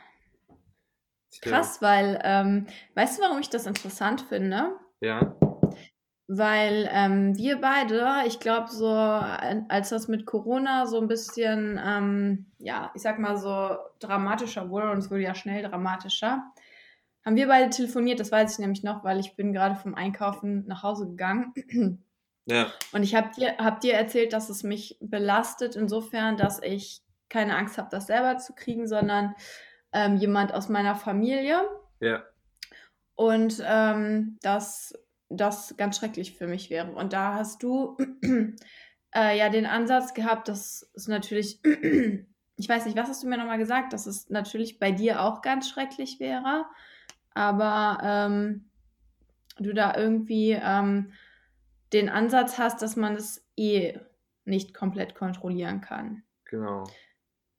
Tja. 1.40 1.52
Krass, 1.52 1.80
weil, 1.80 2.20
ähm, 2.24 2.66
weißt 2.94 3.18
du, 3.18 3.22
warum 3.22 3.38
ich 3.38 3.50
das 3.50 3.66
interessant 3.66 4.22
finde? 4.28 4.72
Ja, 5.00 5.34
weil 6.28 6.88
ähm, 6.92 7.36
wir 7.38 7.58
beide, 7.58 8.26
ich 8.26 8.38
glaube, 8.38 8.70
so 8.70 8.86
als 8.86 9.88
das 9.88 10.08
mit 10.08 10.26
Corona 10.26 10.86
so 10.86 11.00
ein 11.00 11.08
bisschen, 11.08 11.80
ähm, 11.82 12.46
ja, 12.58 12.90
ich 12.94 13.00
sag 13.00 13.18
mal 13.18 13.38
so 13.38 13.78
dramatischer 13.98 14.68
wurde 14.68 14.90
und 14.90 14.98
es 14.98 15.10
wurde 15.10 15.22
ja 15.22 15.34
schnell 15.34 15.62
dramatischer, 15.62 16.44
haben 17.24 17.36
wir 17.36 17.48
beide 17.48 17.70
telefoniert. 17.70 18.20
Das 18.20 18.30
weiß 18.30 18.52
ich 18.52 18.58
nämlich 18.58 18.82
noch, 18.82 19.04
weil 19.04 19.18
ich 19.20 19.36
bin 19.36 19.54
gerade 19.54 19.74
vom 19.74 19.94
Einkaufen 19.94 20.66
nach 20.66 20.82
Hause 20.82 21.08
gegangen. 21.08 21.54
Ja. 22.50 22.72
Und 22.92 23.02
ich 23.02 23.14
habe 23.14 23.28
dir, 23.36 23.58
hab 23.58 23.80
dir 23.80 23.92
erzählt, 23.92 24.32
dass 24.32 24.48
es 24.48 24.62
mich 24.62 24.96
belastet, 25.02 25.76
insofern, 25.76 26.38
dass 26.38 26.62
ich 26.62 27.02
keine 27.28 27.54
Angst 27.54 27.76
habe, 27.76 27.88
das 27.90 28.06
selber 28.06 28.38
zu 28.38 28.54
kriegen, 28.54 28.88
sondern 28.88 29.34
ähm, 29.92 30.16
jemand 30.16 30.54
aus 30.54 30.68
meiner 30.68 30.94
Familie. 30.94 31.62
Ja. 32.00 32.24
Und 33.14 33.62
ähm, 33.66 34.38
dass 34.42 34.94
das 35.28 35.76
ganz 35.76 35.98
schrecklich 35.98 36.36
für 36.36 36.46
mich 36.46 36.70
wäre. 36.70 36.92
Und 36.92 37.12
da 37.12 37.34
hast 37.34 37.62
du 37.62 37.96
äh, 39.14 39.36
ja 39.36 39.48
den 39.48 39.66
Ansatz 39.66 40.14
gehabt, 40.14 40.48
dass 40.48 40.90
es 40.94 41.08
natürlich, 41.08 41.60
ich 42.56 42.68
weiß 42.68 42.86
nicht, 42.86 42.96
was 42.96 43.08
hast 43.08 43.22
du 43.22 43.28
mir 43.28 43.38
nochmal 43.38 43.58
gesagt, 43.58 43.92
dass 43.92 44.06
es 44.06 44.30
natürlich 44.30 44.78
bei 44.78 44.92
dir 44.92 45.22
auch 45.22 45.42
ganz 45.42 45.68
schrecklich 45.68 46.18
wäre, 46.20 46.64
aber 47.34 47.98
ähm, 48.02 48.70
du 49.58 49.72
da 49.72 49.96
irgendwie 49.96 50.52
ähm, 50.52 51.12
den 51.92 52.08
Ansatz 52.08 52.58
hast, 52.58 52.82
dass 52.82 52.96
man 52.96 53.14
es 53.14 53.46
eh 53.56 53.98
nicht 54.44 54.74
komplett 54.74 55.14
kontrollieren 55.14 55.80
kann. 55.80 56.22
Genau. 56.44 56.84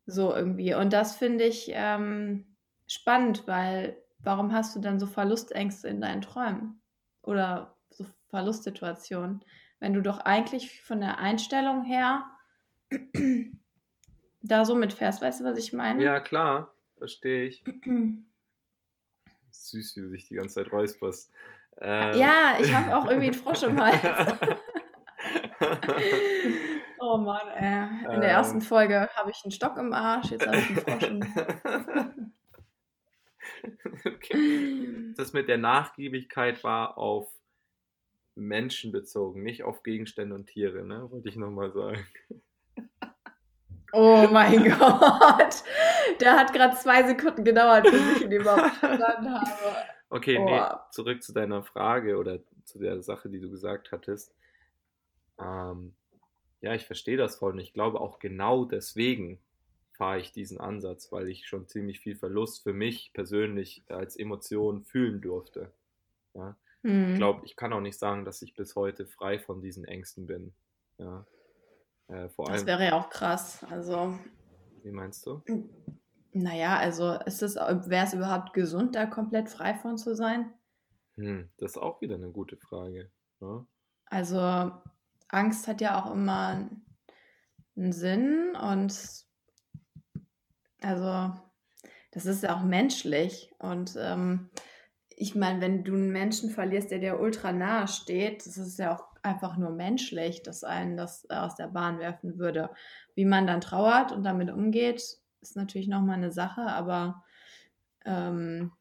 So 0.09 0.35
irgendwie. 0.35 0.73
Und 0.73 0.91
das 0.91 1.15
finde 1.15 1.43
ich 1.43 1.69
ähm, 1.71 2.45
spannend, 2.87 3.47
weil 3.47 3.95
warum 4.19 4.51
hast 4.53 4.75
du 4.75 4.79
dann 4.79 4.99
so 4.99 5.05
Verlustängste 5.05 5.87
in 5.87 6.01
deinen 6.01 6.21
Träumen? 6.21 6.81
Oder 7.21 7.75
so 7.91 8.05
Verlustsituationen? 8.29 9.45
Wenn 9.79 9.93
du 9.93 10.01
doch 10.01 10.19
eigentlich 10.19 10.81
von 10.81 10.99
der 10.99 11.19
Einstellung 11.19 11.83
her 11.83 12.25
da 14.41 14.65
so 14.65 14.73
mitfährst, 14.75 15.21
weißt 15.21 15.41
du, 15.41 15.45
was 15.45 15.59
ich 15.59 15.73
meine? 15.73 16.03
Ja, 16.03 16.19
klar, 16.19 16.73
verstehe 16.97 17.45
ich. 17.45 17.63
Süß, 19.51 19.95
wie 19.95 20.01
du 20.01 20.09
dich 20.09 20.27
die 20.27 20.35
ganze 20.35 20.55
Zeit 20.55 20.71
räusperst. 20.71 21.31
Ähm. 21.81 22.17
Ja, 22.17 22.57
ich 22.59 22.73
habe 22.73 22.97
auch 22.97 23.05
irgendwie 23.05 23.27
einen 23.27 23.35
Frosch 23.35 23.61
im 23.61 23.79
Hals. 23.81 24.01
oh 27.13 27.17
Mann, 27.17 27.47
ey. 27.49 28.05
In 28.05 28.11
ähm. 28.11 28.21
der 28.21 28.29
ersten 28.29 28.61
Folge 28.61 29.09
habe 29.15 29.31
ich 29.31 29.41
einen 29.43 29.51
Stock 29.51 29.77
im 29.77 29.93
Arsch, 29.93 30.31
jetzt 30.31 30.45
habe 30.45 30.57
ich 30.57 30.69
einen 30.69 30.77
Frosch 30.77 31.03
im 31.03 32.33
okay. 34.05 35.13
Das 35.15 35.33
mit 35.33 35.49
der 35.49 35.57
Nachgiebigkeit 35.57 36.63
war 36.63 36.97
auf 36.97 37.27
Menschen 38.35 38.91
bezogen, 38.91 39.43
nicht 39.43 39.63
auf 39.63 39.83
Gegenstände 39.83 40.35
und 40.35 40.47
Tiere, 40.47 40.85
ne? 40.85 41.11
Wollte 41.11 41.29
ich 41.29 41.35
nochmal 41.35 41.71
sagen. 41.71 42.05
Oh 43.91 44.27
mein 44.31 44.63
Gott. 44.79 45.63
Der 46.19 46.37
hat 46.37 46.53
gerade 46.53 46.75
zwei 46.77 47.03
Sekunden 47.07 47.43
gedauert, 47.43 47.83
bis 47.83 48.17
ich 48.17 48.21
ihn 48.23 48.31
überhaupt 48.31 48.75
verstanden 48.75 49.33
habe. 49.33 49.51
Okay, 50.09 50.37
oh. 50.39 50.45
nee, 50.45 50.61
zurück 50.91 51.23
zu 51.23 51.33
deiner 51.33 51.63
Frage 51.63 52.17
oder 52.17 52.39
zu 52.65 52.79
der 52.79 53.01
Sache, 53.01 53.29
die 53.29 53.39
du 53.39 53.49
gesagt 53.49 53.91
hattest. 53.91 54.33
Ähm, 55.39 55.95
ja, 56.61 56.73
ich 56.73 56.85
verstehe 56.85 57.17
das 57.17 57.37
voll 57.37 57.53
und 57.53 57.59
ich 57.59 57.73
glaube 57.73 58.01
auch 58.01 58.19
genau 58.19 58.65
deswegen 58.65 59.39
fahre 59.93 60.19
ich 60.19 60.31
diesen 60.31 60.59
Ansatz, 60.59 61.11
weil 61.11 61.27
ich 61.27 61.45
schon 61.45 61.67
ziemlich 61.67 61.99
viel 61.99 62.15
Verlust 62.15 62.63
für 62.63 62.73
mich 62.73 63.11
persönlich 63.13 63.83
als 63.89 64.15
Emotion 64.15 64.83
fühlen 64.83 65.21
durfte. 65.21 65.73
Ja? 66.33 66.55
Mhm. 66.83 67.11
Ich 67.11 67.17
glaube, 67.17 67.45
ich 67.45 67.55
kann 67.55 67.73
auch 67.73 67.81
nicht 67.81 67.99
sagen, 67.99 68.23
dass 68.23 68.41
ich 68.41 68.55
bis 68.55 68.75
heute 68.75 69.05
frei 69.05 69.39
von 69.39 69.61
diesen 69.61 69.83
Ängsten 69.83 70.25
bin. 70.25 70.53
Ja. 70.97 71.25
Äh, 72.07 72.29
das 72.37 72.65
wäre 72.65 72.85
ja 72.85 72.93
auch 72.93 73.09
krass. 73.09 73.65
Also. 73.69 74.17
Wie 74.83 74.91
meinst 74.91 75.25
du? 75.25 75.43
Naja, 76.31 76.77
also 76.77 77.13
ist 77.25 77.41
es, 77.41 77.55
wäre 77.55 78.05
es 78.05 78.13
überhaupt 78.13 78.53
gesund, 78.53 78.95
da 78.95 79.05
komplett 79.05 79.49
frei 79.49 79.75
von 79.75 79.97
zu 79.97 80.15
sein? 80.15 80.53
Hm, 81.15 81.49
das 81.57 81.71
ist 81.71 81.77
auch 81.77 81.99
wieder 82.01 82.15
eine 82.15 82.31
gute 82.31 82.55
Frage. 82.55 83.11
Ja? 83.41 83.47
Ne? 83.47 83.65
Also 84.05 84.71
Angst 85.29 85.67
hat 85.67 85.81
ja 85.81 86.01
auch 86.01 86.11
immer 86.11 86.69
einen 87.75 87.91
Sinn 87.91 88.55
und 88.55 89.25
also 90.81 91.33
das 92.11 92.25
ist 92.25 92.43
ja 92.43 92.55
auch 92.55 92.63
menschlich 92.63 93.53
und 93.59 93.95
ähm, 93.97 94.49
ich 95.21 95.35
meine, 95.35 95.59
wenn 95.59 95.83
du 95.83 95.93
einen 95.93 96.11
Menschen 96.11 96.49
verlierst, 96.49 96.91
der 96.91 96.99
dir 96.99 97.19
ultra 97.19 97.51
nahe 97.51 97.87
steht, 97.89 98.45
das 98.45 98.57
ist 98.57 98.79
ja 98.79 98.95
auch 98.95 99.03
einfach 99.21 99.57
nur 99.57 99.71
menschlich, 99.71 100.43
dass 100.43 100.63
einen 100.63 100.95
das 100.95 101.29
aus 101.29 101.55
der 101.55 101.67
Bahn 101.67 101.99
werfen 101.99 102.37
würde. 102.39 102.69
Wie 103.15 103.25
man 103.25 103.45
dann 103.45 103.59
trauert 103.59 104.13
und 104.13 104.23
damit 104.23 104.49
umgeht, 104.49 105.03
ist 105.41 105.55
natürlich 105.55 105.89
nochmal 105.89 106.15
eine 106.15 106.31
Sache, 106.31 106.61
aber 106.61 107.23
ähm, 108.05 108.71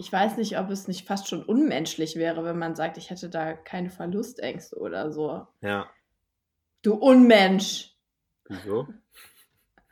ich 0.00 0.10
weiß 0.10 0.38
nicht, 0.38 0.58
ob 0.58 0.70
es 0.70 0.88
nicht 0.88 1.06
fast 1.06 1.28
schon 1.28 1.44
unmenschlich 1.44 2.16
wäre, 2.16 2.42
wenn 2.42 2.58
man 2.58 2.74
sagt, 2.74 2.96
ich 2.96 3.10
hätte 3.10 3.28
da 3.28 3.52
keine 3.52 3.90
Verlustängste 3.90 4.76
oder 4.76 5.12
so. 5.12 5.46
Ja. 5.60 5.90
Du 6.80 6.94
Unmensch. 6.94 7.94
Wieso? 8.48 8.88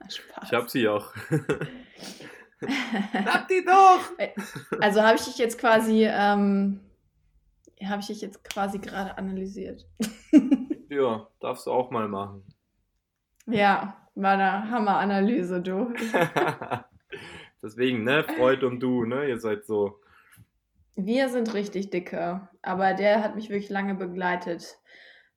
Spaß. 0.08 0.44
Ich 0.44 0.52
hab 0.54 0.70
sie 0.70 0.88
auch. 0.88 1.12
Hab 3.24 3.46
die 3.46 3.64
doch! 3.64 4.00
Also 4.80 5.02
habe 5.02 5.16
ich 5.16 5.24
dich 5.26 5.38
jetzt 5.38 5.58
quasi, 5.58 6.06
ähm, 6.10 6.80
habe 7.84 8.00
ich 8.00 8.08
dich 8.08 8.20
jetzt 8.20 8.42
quasi 8.42 8.78
gerade 8.78 9.16
analysiert. 9.16 9.86
ja, 10.88 11.28
darfst 11.38 11.66
du 11.66 11.70
auch 11.70 11.92
mal 11.92 12.08
machen. 12.08 12.42
Ja, 13.46 14.08
war 14.16 14.32
eine 14.32 14.70
Hammeranalyse, 14.70 15.62
du. 15.62 15.94
Deswegen, 17.62 18.04
ne, 18.04 18.24
Freud 18.24 18.64
und 18.64 18.80
du, 18.80 19.04
ne, 19.04 19.28
ihr 19.28 19.40
seid 19.40 19.66
so. 19.66 20.00
Wir 20.94 21.28
sind 21.28 21.54
richtig 21.54 21.90
dicke, 21.90 22.48
aber 22.62 22.94
der 22.94 23.22
hat 23.22 23.34
mich 23.34 23.50
wirklich 23.50 23.70
lange 23.70 23.94
begleitet. 23.94 24.78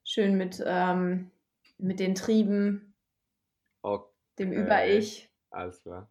Schön 0.03 0.37
mit, 0.37 0.61
ähm, 0.65 1.31
mit 1.77 1.99
den 1.99 2.15
Trieben, 2.15 2.95
okay. 3.81 4.09
dem 4.39 4.51
Über-Ich. 4.51 5.29
Alles 5.51 5.81
klar. 5.81 6.09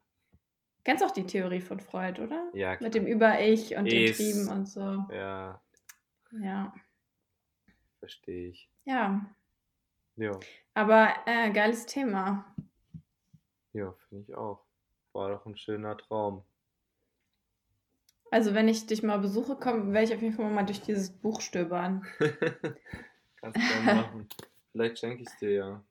Kennst 0.84 1.04
auch 1.04 1.10
die 1.10 1.26
Theorie 1.26 1.60
von 1.60 1.80
Freud, 1.80 2.20
oder? 2.22 2.50
Ja, 2.54 2.76
klar. 2.76 2.86
Mit 2.86 2.94
dem 2.94 3.06
Über-Ich 3.06 3.76
und 3.76 3.90
den 3.90 4.12
Trieben 4.12 4.48
und 4.48 4.66
so. 4.66 5.04
Ja. 5.10 5.60
Ja. 6.40 6.72
Verstehe 7.98 8.48
ich. 8.48 8.70
Ja. 8.84 9.26
Ja. 10.16 10.38
Aber 10.74 11.14
äh, 11.26 11.50
geiles 11.50 11.86
Thema. 11.86 12.44
Ja, 13.72 13.92
finde 14.08 14.24
ich 14.28 14.34
auch. 14.34 14.64
War 15.12 15.30
doch 15.30 15.46
ein 15.46 15.56
schöner 15.56 15.96
Traum. 15.96 16.44
Also, 18.30 18.54
wenn 18.54 18.68
ich 18.68 18.86
dich 18.86 19.02
mal 19.02 19.18
besuche, 19.18 19.58
werde 19.58 20.04
ich 20.04 20.14
auf 20.14 20.22
jeden 20.22 20.34
Fall 20.34 20.50
mal 20.50 20.64
durch 20.64 20.80
dieses 20.82 21.10
Buch 21.10 21.40
stöbern. 21.40 22.06
kannst 23.36 23.56
du 23.56 23.60
gerne 23.60 24.02
machen. 24.02 24.28
Vielleicht 24.72 24.98
schenke 24.98 25.22
ich 25.22 25.28
es 25.28 25.36
dir 25.38 25.50
ja. 25.50 25.84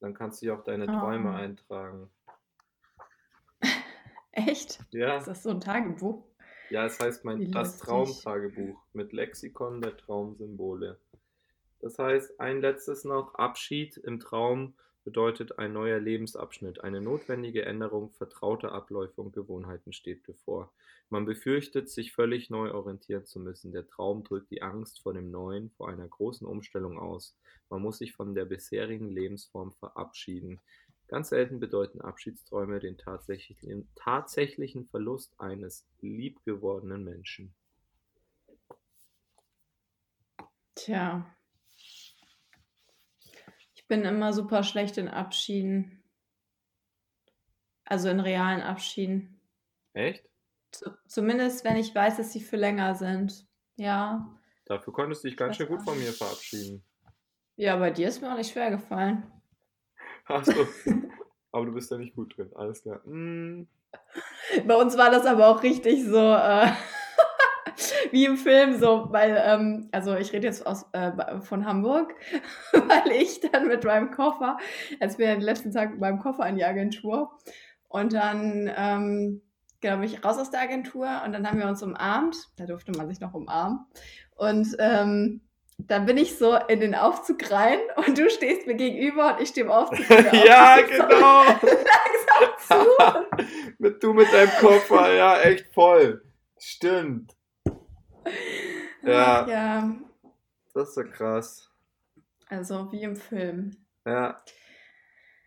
Dann 0.00 0.14
kannst 0.14 0.40
du 0.40 0.46
ja 0.46 0.54
auch 0.54 0.62
deine 0.62 0.84
oh. 0.84 1.00
Träume 1.00 1.34
eintragen. 1.34 2.10
Echt? 4.32 4.78
Ja. 4.90 5.16
Ist 5.16 5.26
das 5.26 5.42
so 5.42 5.50
ein 5.50 5.60
Tagebuch? 5.60 6.24
Ja, 6.70 6.84
es 6.84 7.00
heißt 7.00 7.24
mein 7.24 7.50
das 7.50 7.78
Traumtagebuch 7.78 8.80
mit 8.92 9.12
Lexikon 9.12 9.80
der 9.80 9.96
Traumsymbole. 9.96 11.00
Das 11.80 11.98
heißt, 11.98 12.40
ein 12.40 12.60
letztes 12.60 13.04
noch, 13.04 13.34
Abschied 13.34 13.96
im 13.96 14.20
Traum 14.20 14.74
bedeutet 15.06 15.60
ein 15.60 15.72
neuer 15.72 16.00
Lebensabschnitt. 16.00 16.82
Eine 16.82 17.00
notwendige 17.00 17.64
Änderung 17.64 18.10
vertrauter 18.10 18.72
Abläufe 18.72 19.20
und 19.20 19.32
Gewohnheiten 19.32 19.92
steht 19.92 20.24
bevor. 20.24 20.72
Man 21.10 21.24
befürchtet, 21.26 21.88
sich 21.88 22.12
völlig 22.12 22.50
neu 22.50 22.72
orientieren 22.72 23.24
zu 23.24 23.38
müssen. 23.38 23.70
Der 23.70 23.86
Traum 23.86 24.24
drückt 24.24 24.50
die 24.50 24.62
Angst 24.62 25.00
vor 25.00 25.14
dem 25.14 25.30
Neuen, 25.30 25.70
vor 25.70 25.88
einer 25.88 26.08
großen 26.08 26.44
Umstellung 26.44 26.98
aus. 26.98 27.38
Man 27.70 27.82
muss 27.82 27.98
sich 27.98 28.14
von 28.14 28.34
der 28.34 28.46
bisherigen 28.46 29.08
Lebensform 29.08 29.72
verabschieden. 29.74 30.58
Ganz 31.06 31.28
selten 31.28 31.60
bedeuten 31.60 32.00
Abschiedsträume 32.00 32.80
den 32.80 32.98
tatsächlichen, 32.98 33.88
tatsächlichen 33.94 34.86
Verlust 34.86 35.38
eines 35.38 35.86
liebgewordenen 36.00 37.04
Menschen. 37.04 37.54
Tja. 40.74 41.35
Ich 43.86 43.88
bin 43.88 44.04
immer 44.04 44.32
super 44.32 44.64
schlecht 44.64 44.98
in 44.98 45.06
Abschieden. 45.06 46.02
Also 47.84 48.08
in 48.08 48.18
realen 48.18 48.60
Abschieden. 48.60 49.40
Echt? 49.92 50.28
zumindest 51.06 51.64
wenn 51.64 51.76
ich 51.76 51.94
weiß, 51.94 52.16
dass 52.16 52.32
sie 52.32 52.40
für 52.40 52.56
länger 52.56 52.96
sind. 52.96 53.46
Ja. 53.76 54.28
Dafür 54.64 54.92
konntest 54.92 55.22
du 55.22 55.28
dich 55.28 55.36
ganz 55.36 55.56
schön 55.56 55.68
gut 55.68 55.82
von 55.82 55.96
mir 55.96 56.12
verabschieden. 56.12 56.82
Ja, 57.54 57.76
bei 57.76 57.92
dir 57.92 58.08
ist 58.08 58.20
mir 58.20 58.32
auch 58.32 58.36
nicht 58.36 58.52
schwer 58.52 58.72
gefallen. 58.72 59.22
Achso. 60.24 60.66
aber 61.52 61.66
du 61.66 61.72
bist 61.72 61.92
da 61.92 61.96
nicht 61.96 62.16
gut 62.16 62.36
drin. 62.36 62.50
Alles 62.56 62.82
klar. 62.82 63.06
Mm. 63.06 63.68
Bei 64.66 64.74
uns 64.74 64.98
war 64.98 65.12
das 65.12 65.26
aber 65.26 65.46
auch 65.46 65.62
richtig 65.62 66.04
so. 66.04 66.18
Äh 66.18 66.72
wie 68.16 68.24
im 68.24 68.38
Film 68.38 68.78
so, 68.78 69.08
weil, 69.10 69.38
ähm, 69.44 69.90
also 69.92 70.16
ich 70.16 70.32
rede 70.32 70.46
jetzt 70.46 70.66
aus, 70.66 70.86
äh, 70.92 71.12
von 71.42 71.66
Hamburg, 71.66 72.14
weil 72.72 73.12
ich 73.12 73.42
dann 73.42 73.68
mit 73.68 73.84
meinem 73.84 74.10
Koffer, 74.10 74.56
als 75.00 75.18
wir 75.18 75.26
den 75.26 75.42
letzten 75.42 75.70
Tag 75.70 75.90
mit 75.90 76.00
meinem 76.00 76.18
Koffer 76.18 76.46
in 76.48 76.56
die 76.56 76.64
Agentur 76.64 77.30
und 77.88 78.14
dann, 78.14 78.72
ähm, 78.74 79.42
genau, 79.82 79.96
bin 79.96 80.04
ich 80.04 80.24
raus 80.24 80.38
aus 80.38 80.50
der 80.50 80.62
Agentur 80.62 81.06
und 81.26 81.34
dann 81.34 81.46
haben 81.46 81.58
wir 81.58 81.68
uns 81.68 81.82
umarmt, 81.82 82.38
da 82.56 82.64
durfte 82.64 82.92
man 82.92 83.06
sich 83.06 83.20
noch 83.20 83.34
umarmen 83.34 83.80
und 84.34 84.74
ähm, 84.78 85.42
dann 85.76 86.06
bin 86.06 86.16
ich 86.16 86.38
so 86.38 86.56
in 86.68 86.80
den 86.80 86.94
Aufzug 86.94 87.50
rein 87.50 87.78
und 87.96 88.16
du 88.16 88.30
stehst 88.30 88.66
mir 88.66 88.76
gegenüber 88.76 89.34
und 89.34 89.42
ich 89.42 89.50
stehe 89.50 89.66
im 89.66 89.70
Aufzug. 89.70 90.08
ja, 90.08 90.78
genau. 90.88 91.44
langsam 91.44 92.86
zu. 92.86 93.46
mit 93.76 94.02
du 94.02 94.14
mit 94.14 94.32
deinem 94.32 94.52
Koffer, 94.58 95.12
ja, 95.12 95.38
echt 95.40 95.66
voll. 95.74 96.22
Stimmt. 96.58 97.35
Ja. 99.02 99.46
ja. 99.48 99.96
Das 100.74 100.88
ist 100.88 100.94
so 100.94 101.04
krass. 101.04 101.70
Also 102.48 102.90
wie 102.92 103.02
im 103.02 103.16
Film. 103.16 103.76
Ja. 104.04 104.42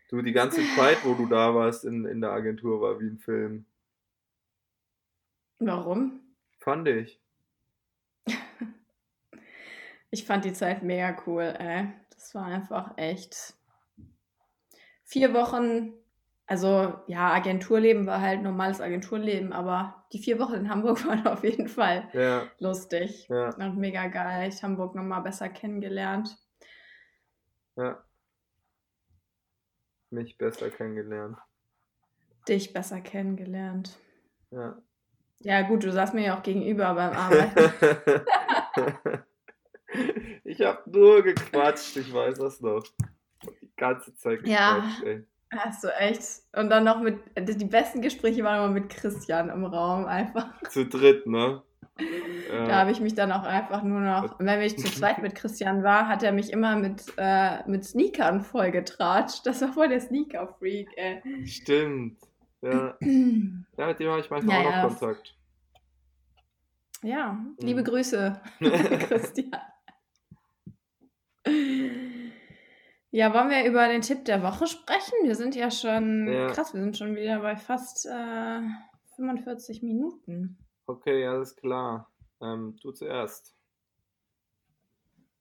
Du, 0.08 0.22
die 0.22 0.32
ganze 0.32 0.62
Zeit, 0.74 1.04
wo 1.04 1.14
du 1.14 1.26
da 1.26 1.54
warst 1.54 1.84
in, 1.84 2.04
in 2.04 2.20
der 2.20 2.30
Agentur, 2.30 2.80
war 2.80 2.98
wie 2.98 3.06
im 3.06 3.18
Film. 3.18 3.64
Warum? 5.60 6.20
Fand 6.58 6.88
ich. 6.88 7.20
ich 10.10 10.24
fand 10.24 10.44
die 10.44 10.52
Zeit 10.52 10.82
mega 10.82 11.16
cool, 11.26 11.54
ey. 11.58 11.92
Das 12.10 12.34
war 12.34 12.46
einfach 12.46 12.96
echt. 12.96 13.54
Vier 15.04 15.32
Wochen 15.32 15.92
also 16.50 17.00
ja, 17.06 17.32
Agenturleben 17.32 18.06
war 18.06 18.20
halt 18.20 18.42
normales 18.42 18.80
Agenturleben, 18.80 19.52
aber 19.52 20.04
die 20.12 20.18
vier 20.18 20.40
Wochen 20.40 20.54
in 20.54 20.68
Hamburg 20.68 21.06
waren 21.06 21.24
auf 21.28 21.44
jeden 21.44 21.68
Fall 21.68 22.08
ja. 22.12 22.50
lustig 22.58 23.28
ja. 23.28 23.54
und 23.54 23.76
mega 23.76 24.08
geil. 24.08 24.48
Ich 24.48 24.60
Hamburg 24.64 24.96
nochmal 24.96 25.22
besser 25.22 25.48
kennengelernt. 25.48 26.36
Ja. 27.76 28.02
Mich 30.10 30.36
besser 30.38 30.70
kennengelernt. 30.70 31.38
Dich 32.48 32.72
besser 32.72 33.00
kennengelernt. 33.00 33.96
Ja. 34.50 34.76
Ja, 35.42 35.62
gut, 35.62 35.84
du 35.84 35.92
saßt 35.92 36.14
mir 36.14 36.24
ja 36.24 36.36
auch 36.36 36.42
gegenüber 36.42 36.92
beim 36.94 37.12
Arbeiten. 37.12 37.72
ich 40.42 40.60
hab 40.62 40.84
nur 40.88 41.22
gequatscht, 41.22 41.96
ich 41.96 42.12
weiß 42.12 42.38
das 42.38 42.60
noch. 42.60 42.82
Die 43.62 43.72
ganze 43.76 44.16
Zeit 44.16 44.42
gequatscht, 44.42 45.02
ja. 45.04 45.06
ey. 45.06 45.29
Hast 45.50 45.82
du 45.82 45.88
echt. 45.88 46.42
Und 46.54 46.70
dann 46.70 46.84
noch 46.84 47.00
mit, 47.00 47.18
die 47.36 47.64
besten 47.64 48.02
Gespräche 48.02 48.44
waren 48.44 48.64
immer 48.64 48.80
mit 48.80 48.88
Christian 48.88 49.48
im 49.48 49.64
Raum 49.64 50.06
einfach. 50.06 50.60
Zu 50.68 50.86
dritt, 50.86 51.26
ne? 51.26 51.62
Da 52.48 52.76
habe 52.76 52.90
ich 52.90 53.00
mich 53.00 53.14
dann 53.14 53.30
auch 53.30 53.42
einfach 53.42 53.82
nur 53.82 54.00
noch, 54.00 54.38
wenn 54.38 54.62
ich 54.62 54.78
zu 54.78 54.90
zweit 54.90 55.18
mit 55.22 55.34
Christian 55.34 55.82
war, 55.82 56.08
hat 56.08 56.22
er 56.22 56.32
mich 56.32 56.50
immer 56.50 56.76
mit, 56.76 57.04
äh, 57.16 57.68
mit 57.68 57.84
Sneakern 57.84 58.40
vollgetratscht. 58.40 59.44
Das 59.44 59.60
war 59.60 59.72
voll 59.72 59.88
der 59.88 60.00
Sneaker-Freak, 60.00 60.88
ey. 60.96 61.46
Stimmt. 61.46 62.18
Ja. 62.62 62.96
ja, 63.76 63.86
mit 63.86 64.00
dem 64.00 64.08
habe 64.10 64.20
ich 64.20 64.30
manchmal 64.30 64.62
ja, 64.62 64.68
auch 64.68 64.90
noch 64.90 64.98
Kontakt. 64.98 65.36
Ja, 67.02 67.38
liebe 67.58 67.80
mhm. 67.80 67.84
Grüße, 67.84 68.40
Christian. 68.60 69.60
Ja, 73.12 73.34
wollen 73.34 73.50
wir 73.50 73.64
über 73.64 73.88
den 73.88 74.02
Tipp 74.02 74.24
der 74.24 74.42
Woche 74.42 74.68
sprechen? 74.68 75.14
Wir 75.24 75.34
sind 75.34 75.56
ja 75.56 75.70
schon, 75.70 76.28
ja. 76.28 76.46
krass, 76.48 76.72
wir 76.74 76.80
sind 76.80 76.96
schon 76.96 77.16
wieder 77.16 77.40
bei 77.40 77.56
fast 77.56 78.06
äh, 78.06 78.60
45 79.16 79.82
Minuten. 79.82 80.58
Okay, 80.86 81.26
alles 81.26 81.56
klar. 81.56 82.08
Ähm, 82.40 82.76
du 82.80 82.92
zuerst. 82.92 83.56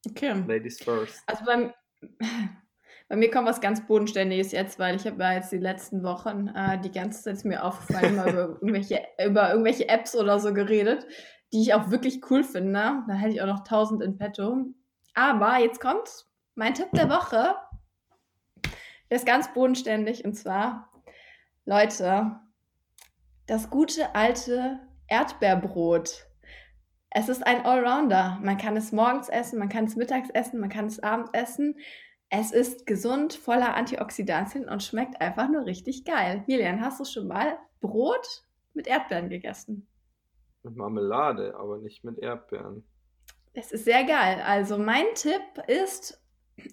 Okay. 0.10 0.44
Ladies 0.48 0.82
first. 0.82 1.22
Also 1.28 1.46
beim, 1.46 1.72
bei 3.08 3.16
mir 3.16 3.30
kommt 3.30 3.48
was 3.48 3.62
ganz 3.62 3.86
Bodenständiges 3.86 4.52
jetzt, 4.52 4.80
weil 4.80 4.96
ich 4.96 5.06
habe 5.06 5.22
ja 5.22 5.34
jetzt 5.34 5.52
die 5.52 5.58
letzten 5.58 6.02
Wochen 6.02 6.48
äh, 6.48 6.82
die 6.82 6.92
ganze 6.92 7.22
Zeit 7.22 7.46
mir 7.46 7.64
aufgefallen, 7.64 8.16
mal 8.16 8.30
über 8.30 8.42
irgendwelche, 8.62 9.02
über 9.24 9.52
irgendwelche 9.52 9.88
Apps 9.88 10.16
oder 10.16 10.40
so 10.40 10.56
geredet, 10.56 11.06
die 11.54 11.62
ich 11.62 11.76
auch 11.76 11.92
wirklich 11.92 12.32
cool 12.32 12.44
finde. 12.44 13.04
Da 13.08 13.14
hätte 13.14 13.34
ich 13.36 13.42
auch 13.44 13.48
noch 13.48 13.60
1000 13.60 14.02
in 14.02 14.18
petto. 14.18 14.74
Aber 15.14 15.60
jetzt 15.60 15.80
kommt's 15.80 16.29
mein 16.60 16.74
Tipp 16.74 16.90
der 16.92 17.10
Woche 17.10 17.56
ist 19.08 19.26
ganz 19.26 19.54
bodenständig 19.54 20.26
und 20.26 20.34
zwar, 20.34 20.92
Leute, 21.64 22.38
das 23.48 23.70
gute 23.70 24.14
alte 24.14 24.78
Erdbeerbrot. 25.08 26.28
Es 27.12 27.30
ist 27.30 27.48
ein 27.48 27.66
Allrounder. 27.66 28.40
Man 28.44 28.58
kann 28.58 28.76
es 28.76 28.92
morgens 28.92 29.30
essen, 29.30 29.58
man 29.58 29.70
kann 29.70 29.86
es 29.86 29.96
mittags 29.96 30.30
essen, 30.32 30.60
man 30.60 30.68
kann 30.68 30.88
es 30.88 31.02
abends 31.02 31.30
essen. 31.32 31.80
Es 32.30 32.52
ist 32.52 32.86
gesund, 32.86 33.34
voller 33.34 33.76
Antioxidantien 33.76 34.68
und 34.68 34.84
schmeckt 34.84 35.22
einfach 35.22 35.48
nur 35.48 35.66
richtig 35.66 36.04
geil. 36.04 36.44
Milian, 36.46 36.82
hast 36.82 37.00
du 37.00 37.06
schon 37.06 37.30
mal 37.30 37.58
Brot 37.80 38.44
mit 38.74 38.86
Erdbeeren 38.86 39.30
gegessen? 39.30 39.88
Mit 40.64 40.76
Marmelade, 40.76 41.56
aber 41.56 41.78
nicht 41.78 42.04
mit 42.04 42.20
Erdbeeren. 42.20 42.84
Es 43.54 43.72
ist 43.72 43.86
sehr 43.86 44.04
geil. 44.04 44.44
Also 44.46 44.78
mein 44.78 45.06
Tipp 45.16 45.42
ist 45.68 46.19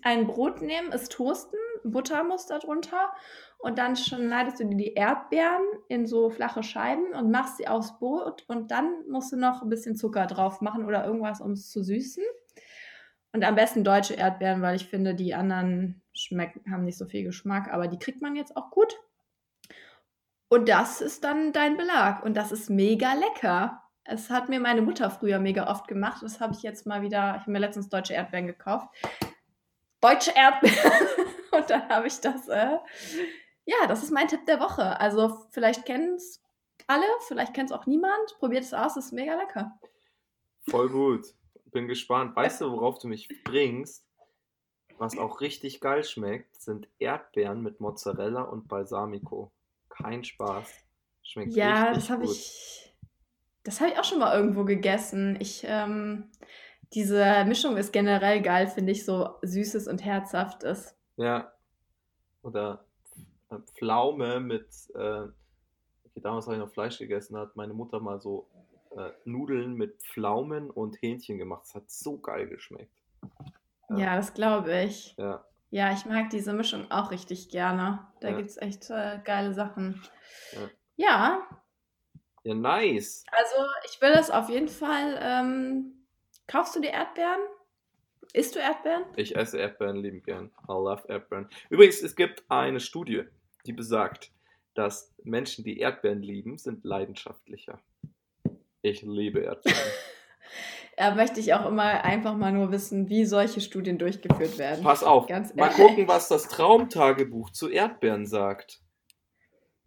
ein 0.02 0.26
Brot 0.26 0.62
nehmen, 0.62 0.92
es 0.92 1.08
toasten, 1.08 1.58
Butter 1.84 2.24
muss 2.24 2.46
da 2.46 2.58
drunter 2.58 3.12
und 3.58 3.78
dann 3.78 3.96
schneidest 3.96 4.60
du 4.60 4.64
dir 4.64 4.76
die 4.76 4.94
Erdbeeren 4.94 5.62
in 5.88 6.06
so 6.06 6.30
flache 6.30 6.62
Scheiben 6.62 7.12
und 7.14 7.30
machst 7.30 7.56
sie 7.56 7.68
aufs 7.68 7.98
Brot 7.98 8.44
und 8.48 8.70
dann 8.70 9.04
musst 9.08 9.32
du 9.32 9.36
noch 9.36 9.62
ein 9.62 9.68
bisschen 9.68 9.96
Zucker 9.96 10.26
drauf 10.26 10.60
machen 10.60 10.84
oder 10.84 11.04
irgendwas, 11.04 11.40
um 11.40 11.52
es 11.52 11.70
zu 11.70 11.82
süßen. 11.82 12.24
Und 13.32 13.44
am 13.44 13.54
besten 13.54 13.84
deutsche 13.84 14.14
Erdbeeren, 14.14 14.62
weil 14.62 14.76
ich 14.76 14.88
finde, 14.88 15.14
die 15.14 15.34
anderen 15.34 16.02
schmecken, 16.14 16.70
haben 16.70 16.84
nicht 16.84 16.98
so 16.98 17.06
viel 17.06 17.24
Geschmack, 17.24 17.72
aber 17.72 17.88
die 17.88 17.98
kriegt 17.98 18.22
man 18.22 18.36
jetzt 18.36 18.56
auch 18.56 18.70
gut. 18.70 18.94
Und 20.48 20.68
das 20.68 21.00
ist 21.00 21.24
dann 21.24 21.52
dein 21.52 21.76
Belag 21.76 22.24
und 22.24 22.36
das 22.36 22.52
ist 22.52 22.70
mega 22.70 23.12
lecker. 23.14 23.82
Es 24.04 24.30
hat 24.30 24.48
mir 24.48 24.60
meine 24.60 24.80
Mutter 24.80 25.10
früher 25.10 25.40
mega 25.40 25.68
oft 25.68 25.88
gemacht. 25.88 26.22
Das 26.22 26.40
habe 26.40 26.54
ich 26.54 26.62
jetzt 26.62 26.86
mal 26.86 27.02
wieder, 27.02 27.34
ich 27.34 27.40
habe 27.42 27.50
mir 27.50 27.58
letztens 27.58 27.88
deutsche 27.88 28.14
Erdbeeren 28.14 28.46
gekauft 28.46 28.88
deutsche 30.00 30.32
Erdbeeren. 30.34 31.08
Und 31.52 31.70
dann 31.70 31.88
habe 31.88 32.06
ich 32.06 32.20
das, 32.20 32.48
äh, 32.48 32.78
ja, 33.64 33.86
das 33.88 34.02
ist 34.02 34.10
mein 34.10 34.28
Tipp 34.28 34.44
der 34.46 34.60
Woche. 34.60 34.98
Also 35.00 35.46
vielleicht 35.50 35.84
kennen 35.84 36.14
es 36.14 36.42
alle, 36.86 37.06
vielleicht 37.26 37.54
kennt 37.54 37.70
es 37.70 37.76
auch 37.76 37.86
niemand. 37.86 38.36
Probiert 38.38 38.64
es 38.64 38.74
aus, 38.74 38.96
es 38.96 39.06
ist 39.06 39.12
mega 39.12 39.34
lecker. 39.34 39.78
Voll 40.68 40.88
gut. 40.88 41.26
Bin 41.66 41.88
gespannt. 41.88 42.34
Weißt 42.36 42.60
du, 42.60 42.70
worauf 42.70 42.98
du 42.98 43.08
mich 43.08 43.28
bringst? 43.44 44.06
Was 44.98 45.18
auch 45.18 45.40
richtig 45.40 45.80
geil 45.80 46.04
schmeckt, 46.04 46.60
sind 46.60 46.88
Erdbeeren 46.98 47.62
mit 47.62 47.80
Mozzarella 47.80 48.42
und 48.42 48.66
Balsamico. 48.66 49.52
Kein 49.90 50.24
Spaß. 50.24 50.72
Schmeckt 51.22 51.52
ja, 51.54 51.84
richtig 51.84 51.94
das 51.94 52.10
habe 52.10 52.24
ich. 52.24 52.94
Das 53.62 53.80
habe 53.80 53.90
ich 53.90 53.98
auch 53.98 54.04
schon 54.04 54.20
mal 54.20 54.34
irgendwo 54.34 54.64
gegessen. 54.64 55.36
Ich 55.40 55.64
ähm, 55.66 56.30
diese 56.92 57.44
Mischung 57.44 57.76
ist 57.76 57.92
generell 57.92 58.42
geil, 58.42 58.68
finde 58.68 58.92
ich, 58.92 59.04
so 59.04 59.30
süßes 59.42 59.88
und 59.88 60.04
herzhaftes. 60.04 60.96
Ja. 61.16 61.52
Oder 62.42 62.84
äh, 63.50 63.58
Pflaume 63.76 64.40
mit, 64.40 64.68
äh, 64.94 64.98
okay, 64.98 66.20
damals 66.22 66.46
habe 66.46 66.56
ich 66.56 66.62
noch 66.62 66.72
Fleisch 66.72 66.98
gegessen, 66.98 67.36
hat 67.36 67.56
meine 67.56 67.74
Mutter 67.74 68.00
mal 68.00 68.20
so 68.20 68.48
äh, 68.96 69.10
Nudeln 69.24 69.74
mit 69.74 70.00
Pflaumen 70.02 70.70
und 70.70 71.00
Hähnchen 71.02 71.38
gemacht. 71.38 71.62
Das 71.64 71.74
hat 71.74 71.90
so 71.90 72.18
geil 72.18 72.48
geschmeckt. 72.48 73.02
Ja, 73.90 73.96
ja 73.96 74.16
das 74.16 74.34
glaube 74.34 74.82
ich. 74.82 75.14
Ja. 75.16 75.44
Ja, 75.70 75.92
ich 75.92 76.06
mag 76.06 76.30
diese 76.30 76.52
Mischung 76.52 76.90
auch 76.90 77.10
richtig 77.10 77.50
gerne. 77.50 78.06
Da 78.20 78.28
ja. 78.28 78.36
gibt 78.36 78.50
es 78.50 78.56
echt 78.56 78.88
äh, 78.90 79.18
geile 79.24 79.52
Sachen. 79.52 80.02
Ja. 80.52 80.70
ja. 80.96 81.46
Ja, 82.44 82.54
nice. 82.54 83.24
Also 83.32 83.56
ich 83.90 84.00
will 84.00 84.12
es 84.12 84.30
auf 84.30 84.48
jeden 84.48 84.68
Fall 84.68 85.18
ähm, 85.20 85.95
Kaufst 86.46 86.76
du 86.76 86.80
dir 86.80 86.90
Erdbeeren? 86.90 87.40
Isst 88.32 88.54
du 88.54 88.58
Erdbeeren? 88.58 89.04
Ich 89.16 89.36
esse 89.36 89.58
Erdbeeren 89.58 89.96
lieben 89.96 90.22
gern. 90.22 90.50
I 90.68 90.72
love 90.72 91.04
Erdbeeren. 91.08 91.48
Übrigens, 91.70 92.02
es 92.02 92.16
gibt 92.16 92.44
eine 92.48 92.80
Studie, 92.80 93.24
die 93.66 93.72
besagt, 93.72 94.30
dass 94.74 95.14
Menschen, 95.22 95.64
die 95.64 95.78
Erdbeeren 95.78 96.22
lieben, 96.22 96.58
sind 96.58 96.84
leidenschaftlicher. 96.84 97.80
Ich 98.82 99.02
liebe 99.02 99.40
Erdbeeren. 99.40 99.78
Da 100.96 101.14
möchte 101.14 101.40
ich 101.40 101.52
auch 101.52 101.66
immer 101.66 102.04
einfach 102.04 102.34
mal 102.34 102.52
nur 102.52 102.72
wissen, 102.72 103.10
wie 103.10 103.26
solche 103.26 103.60
Studien 103.60 103.98
durchgeführt 103.98 104.56
werden. 104.56 104.82
Pass 104.82 105.04
auf, 105.04 105.26
Ganz 105.26 105.54
mal 105.54 105.68
gucken, 105.68 106.08
was 106.08 106.28
das 106.28 106.48
Traumtagebuch 106.48 107.50
zu 107.50 107.68
Erdbeeren 107.68 108.26
sagt. 108.26 108.80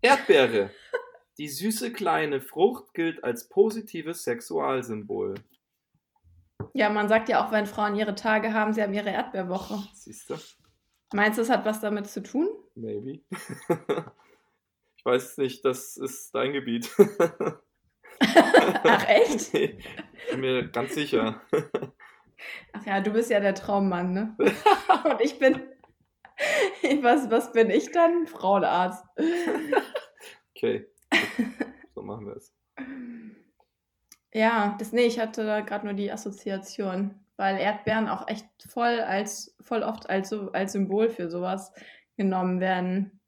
Erdbeere. 0.01 0.69
Die 1.39 1.47
süße 1.47 1.93
kleine 1.93 2.41
Frucht 2.41 2.93
gilt 2.93 3.23
als 3.23 3.49
positives 3.49 4.23
Sexualsymbol. 4.23 5.35
Ja, 6.73 6.89
man 6.89 7.09
sagt 7.09 7.29
ja 7.29 7.45
auch, 7.45 7.51
wenn 7.51 7.65
Frauen 7.65 7.95
ihre 7.95 8.15
Tage 8.15 8.53
haben, 8.53 8.73
sie 8.73 8.81
haben 8.81 8.93
ihre 8.93 9.09
Erdbeerwoche. 9.09 9.79
Siehst 9.93 10.29
du? 10.29 10.35
Meinst 11.13 11.37
du, 11.37 11.41
es 11.41 11.49
hat 11.49 11.65
was 11.65 11.81
damit 11.81 12.07
zu 12.07 12.21
tun? 12.21 12.47
Maybe. 12.75 13.21
ich 14.97 15.05
weiß 15.05 15.31
es 15.31 15.37
nicht, 15.37 15.65
das 15.65 15.97
ist 15.97 16.33
dein 16.35 16.53
Gebiet. 16.53 16.89
Ach 18.19 19.07
echt? 19.07 19.53
Ich 20.21 20.31
bin 20.33 20.41
mir 20.41 20.67
ganz 20.69 20.93
sicher. 20.93 21.41
Ach 22.73 22.85
ja, 22.85 22.99
du 23.01 23.11
bist 23.11 23.31
ja 23.31 23.39
der 23.39 23.55
Traummann, 23.55 24.13
ne? 24.13 24.35
Und 25.05 25.21
ich 25.21 25.39
bin. 25.39 25.63
Was, 27.01 27.31
was 27.31 27.51
bin 27.51 27.69
ich 27.69 27.91
dann? 27.91 28.27
Frauenarzt. 28.27 29.03
Okay. 30.55 30.87
So 31.95 32.03
machen 32.03 32.27
wir 32.27 32.35
es. 32.35 32.53
Ja, 34.33 34.75
das, 34.79 34.91
nee, 34.91 35.05
ich 35.05 35.19
hatte 35.19 35.45
da 35.45 35.61
gerade 35.61 35.85
nur 35.85 35.95
die 35.95 36.11
Assoziation, 36.11 37.15
weil 37.35 37.57
Erdbeeren 37.57 38.07
auch 38.07 38.27
echt 38.27 38.47
voll 38.67 38.99
als, 38.99 39.55
voll 39.61 39.81
oft 39.81 40.09
als, 40.09 40.31
als 40.53 40.73
Symbol 40.73 41.09
für 41.09 41.29
sowas 41.29 41.73
genommen 42.15 42.59
werden. 42.59 43.19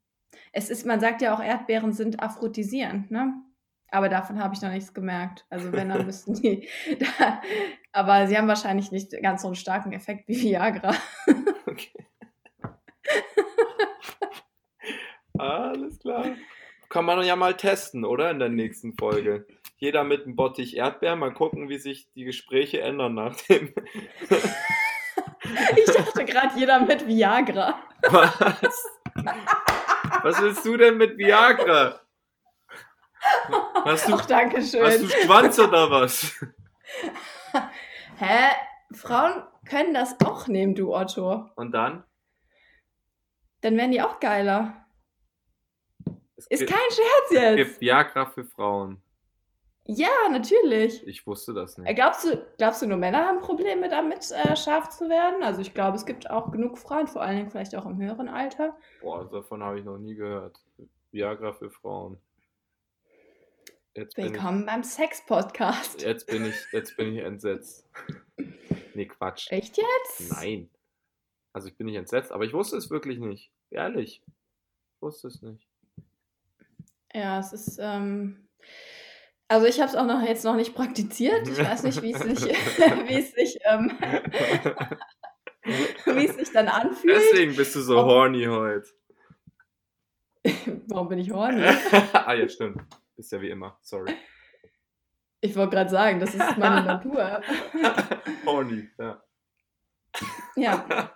Es 0.52 0.70
ist, 0.70 0.86
man 0.86 1.00
sagt 1.00 1.22
ja 1.22 1.34
auch, 1.34 1.42
Erdbeeren 1.42 1.92
sind 1.92 2.22
aphrodisierend, 2.22 3.10
ne? 3.10 3.34
Aber 3.92 4.08
davon 4.08 4.42
habe 4.42 4.54
ich 4.54 4.62
noch 4.62 4.70
nichts 4.70 4.94
gemerkt. 4.94 5.44
Also 5.50 5.72
wenn, 5.72 5.90
dann 5.90 6.06
müssten 6.06 6.34
die. 6.34 6.68
Da, 6.98 7.42
aber 7.92 8.26
sie 8.26 8.38
haben 8.38 8.48
wahrscheinlich 8.48 8.90
nicht 8.90 9.12
ganz 9.22 9.42
so 9.42 9.48
einen 9.48 9.54
starken 9.54 9.92
Effekt 9.92 10.28
wie 10.28 10.40
Viagra. 10.40 10.94
Okay. 11.66 12.06
Alles 15.38 15.98
klar. 15.98 16.24
Kann 16.88 17.04
man 17.04 17.24
ja 17.24 17.36
mal 17.36 17.54
testen, 17.56 18.04
oder? 18.04 18.30
In 18.30 18.38
der 18.38 18.48
nächsten 18.48 18.94
Folge. 18.94 19.46
Jeder 19.82 20.04
mit 20.04 20.22
einem 20.26 20.36
Bottich 20.36 20.76
Erdbeeren. 20.76 21.18
Mal 21.18 21.34
gucken, 21.34 21.68
wie 21.68 21.76
sich 21.76 22.08
die 22.12 22.22
Gespräche 22.22 22.80
ändern 22.82 23.14
nach 23.14 23.34
dem. 23.48 23.74
Ich 25.76 25.84
dachte 25.86 26.24
gerade, 26.24 26.56
jeder 26.56 26.80
mit 26.80 27.06
Viagra. 27.06 27.82
Was? 28.08 28.86
Was 30.22 30.40
willst 30.40 30.64
du 30.64 30.76
denn 30.76 30.96
mit 30.96 31.18
Viagra? 31.18 32.00
Hast 33.84 34.08
du, 34.08 34.14
Ach, 34.14 34.24
danke 34.26 34.62
schön. 34.62 34.84
hast 34.86 35.02
du 35.02 35.08
Schwanz 35.08 35.58
oder 35.58 35.90
was? 35.90 36.32
Hä? 38.18 38.50
Frauen 38.94 39.42
können 39.68 39.92
das 39.94 40.16
auch 40.24 40.46
nehmen, 40.46 40.74
du 40.76 40.94
Otto. 40.94 41.50
Und 41.56 41.72
dann? 41.72 42.04
Dann 43.62 43.76
werden 43.76 43.90
die 43.90 44.00
auch 44.00 44.20
geiler. 44.20 44.86
Es 46.36 46.46
Ist 46.46 46.60
gibt, 46.60 46.70
kein 46.70 46.90
Scherz 46.90 47.30
es 47.30 47.32
jetzt. 47.32 47.56
gibt 47.56 47.80
Viagra 47.80 48.26
für 48.26 48.44
Frauen. 48.44 49.02
Ja, 49.84 50.28
natürlich. 50.30 51.04
Ich 51.06 51.26
wusste 51.26 51.52
das 51.54 51.76
Äh, 51.76 51.82
nicht. 51.82 51.96
Glaubst 51.96 52.24
du, 52.24 52.46
glaubst 52.56 52.82
du, 52.82 52.86
nur 52.86 52.98
Männer 52.98 53.26
haben 53.26 53.40
Probleme 53.40 53.88
damit, 53.88 54.30
äh, 54.30 54.56
scharf 54.56 54.90
zu 54.90 55.08
werden? 55.08 55.42
Also 55.42 55.60
ich 55.60 55.74
glaube, 55.74 55.96
es 55.96 56.06
gibt 56.06 56.30
auch 56.30 56.52
genug 56.52 56.78
Frauen, 56.78 57.08
vor 57.08 57.22
allen 57.22 57.36
Dingen 57.36 57.50
vielleicht 57.50 57.74
auch 57.74 57.86
im 57.86 57.98
höheren 57.98 58.28
Alter. 58.28 58.76
Boah, 59.00 59.28
davon 59.28 59.62
habe 59.62 59.80
ich 59.80 59.84
noch 59.84 59.98
nie 59.98 60.14
gehört. 60.14 60.60
Viagra 61.10 61.52
für 61.52 61.70
Frauen. 61.70 62.18
Jetzt 63.94 64.14
bin 64.14 64.26
ich 64.26 64.32
Willkommen 64.32 64.64
beim 64.64 64.84
Sex-Podcast. 64.84 66.00
Jetzt 66.02 66.26
bin 66.26 66.46
ich, 66.46 66.54
jetzt 66.72 66.96
bin 66.96 67.14
ich 67.14 67.22
entsetzt. 67.22 67.86
Nee, 68.94 69.06
Quatsch. 69.06 69.50
Echt 69.50 69.76
jetzt? 69.76 70.30
Nein. 70.30 70.70
Also 71.52 71.68
ich 71.68 71.76
bin 71.76 71.86
nicht 71.86 71.96
entsetzt, 71.96 72.32
aber 72.32 72.44
ich 72.44 72.54
wusste 72.54 72.76
es 72.76 72.88
wirklich 72.88 73.18
nicht. 73.18 73.50
Ehrlich. 73.70 74.22
Ich 74.94 75.02
wusste 75.02 75.28
es 75.28 75.42
nicht. 75.42 75.66
Ja, 77.12 77.40
es 77.40 77.52
ist. 77.52 77.78
Ähm, 77.82 78.48
also 79.52 79.66
ich 79.66 79.78
habe 79.80 79.90
es 79.90 79.96
auch 79.96 80.06
noch 80.06 80.22
jetzt 80.22 80.44
noch 80.44 80.56
nicht 80.56 80.74
praktiziert. 80.74 81.46
Ich 81.46 81.58
weiß 81.58 81.82
nicht, 81.82 82.00
wie 82.00 82.14
es 82.14 82.20
sich, 82.20 82.40
wie 83.08 83.18
es 83.18 83.32
sich, 83.32 83.58
ähm, 83.64 83.92
wie 86.06 86.26
es 86.26 86.36
sich 86.36 86.50
dann 86.52 86.68
anfühlt. 86.68 87.16
Deswegen 87.16 87.54
bist 87.54 87.76
du 87.76 87.80
so 87.82 87.98
Ob- 87.98 88.06
horny 88.06 88.44
heute. 88.44 88.88
Warum 90.88 91.10
bin 91.10 91.18
ich 91.18 91.30
horny? 91.30 91.62
ah 92.14 92.32
ja, 92.32 92.48
stimmt. 92.48 92.82
Bist 93.14 93.30
ja 93.30 93.42
wie 93.42 93.50
immer. 93.50 93.76
Sorry. 93.82 94.14
Ich 95.42 95.54
wollte 95.54 95.76
gerade 95.76 95.90
sagen, 95.90 96.18
das 96.18 96.34
ist 96.34 96.56
meine 96.56 96.82
Natur. 96.86 97.42
horny, 98.46 98.88
ja. 98.98 99.22
Ja, 100.56 101.12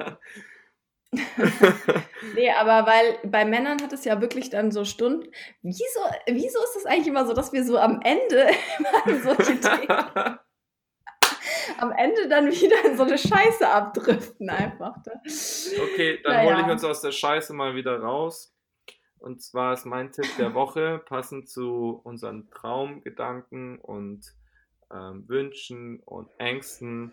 nee, 2.35 2.51
aber 2.51 2.87
weil 2.87 3.19
bei 3.25 3.45
Männern 3.45 3.83
hat 3.83 3.93
es 3.93 4.05
ja 4.05 4.21
wirklich 4.21 4.51
dann 4.51 4.71
so 4.71 4.85
Stunden. 4.85 5.31
Wieso, 5.63 6.01
wieso 6.27 6.59
ist 6.63 6.77
es 6.77 6.87
eigentlich 6.87 7.09
immer 7.09 7.27
so, 7.27 7.33
dass 7.33 7.53
wir 7.53 7.65
so 7.65 7.79
am 7.79 8.01
Ende 8.03 8.49
immer 8.79 9.21
solche 9.23 9.61
Themen, 9.61 9.89
am 11.79 11.93
Ende 11.93 12.29
dann 12.29 12.51
wieder 12.51 12.85
in 12.85 12.97
so 12.97 13.05
eine 13.05 13.19
Scheiße 13.19 13.69
abdriften 13.69 14.51
einfach. 14.51 14.97
Ne? 15.05 15.21
Okay, 15.83 16.21
dann 16.23 16.33
Naja. 16.35 16.53
hole 16.53 16.63
ich 16.67 16.73
uns 16.73 16.85
aus 16.85 17.01
der 17.01 17.13
Scheiße 17.13 17.53
mal 17.55 17.75
wieder 17.75 18.01
raus. 18.01 18.53
Und 19.19 19.43
zwar 19.43 19.73
ist 19.73 19.87
mein 19.87 20.13
Tipp 20.13 20.27
der 20.39 20.55
Woche, 20.55 21.03
passend 21.07 21.49
zu 21.49 22.01
unseren 22.05 22.51
Traumgedanken 22.51 23.79
und 23.79 24.25
ähm, 24.93 25.29
Wünschen 25.29 26.01
und 26.01 26.29
Ängsten. 26.39 27.13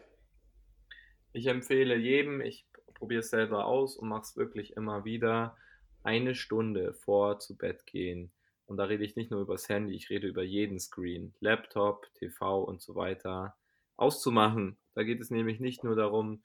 Ich 1.32 1.48
empfehle 1.48 1.96
jedem, 1.96 2.42
ich 2.42 2.68
probiere 2.94 3.22
es 3.22 3.30
selber 3.30 3.66
aus 3.66 3.96
und 3.98 4.10
mache 4.10 4.24
es 4.24 4.38
wirklich 4.38 4.76
immer 4.76 5.06
wieder, 5.06 5.56
eine 6.04 6.36
Stunde 6.36 6.94
vor 6.94 7.40
zu 7.40 7.58
Bett 7.58 7.86
gehen. 7.86 8.32
Und 8.66 8.78
da 8.78 8.86
rede 8.86 9.04
ich 9.04 9.16
nicht 9.16 9.32
nur 9.32 9.42
über 9.42 9.54
das 9.54 9.70
Handy, 9.70 9.96
ich 9.96 10.10
rede 10.10 10.28
über 10.28 10.44
jeden 10.44 10.80
Screen, 10.80 11.34
Laptop, 11.40 12.08
TV 12.16 12.64
und 12.64 12.82
so 12.82 12.96
weiter, 12.96 13.56
auszumachen. 13.98 14.78
Da 14.96 15.04
geht 15.04 15.22
es 15.22 15.32
nämlich 15.32 15.60
nicht 15.60 15.84
nur 15.84 15.96
darum, 15.96 16.42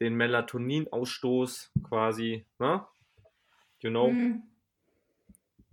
den 0.00 0.14
Melatoninausstoß 0.14 1.72
quasi, 1.84 2.44
ne? 2.58 2.84
You 3.80 3.90
know? 3.90 4.08
Hm. 4.08 4.42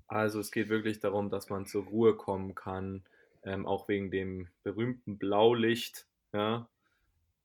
Also 0.08 0.40
es 0.40 0.52
geht 0.52 0.70
wirklich 0.70 1.00
darum, 1.00 1.30
dass 1.30 1.50
man 1.50 1.66
zur 1.66 1.86
Ruhe 1.86 2.16
kommen 2.16 2.54
kann, 2.54 3.04
ähm, 3.44 3.66
auch 3.66 3.88
wegen 3.88 4.12
dem 4.12 4.50
berühmten 4.64 5.18
Blaulicht, 5.18 6.06
ja. 6.34 6.68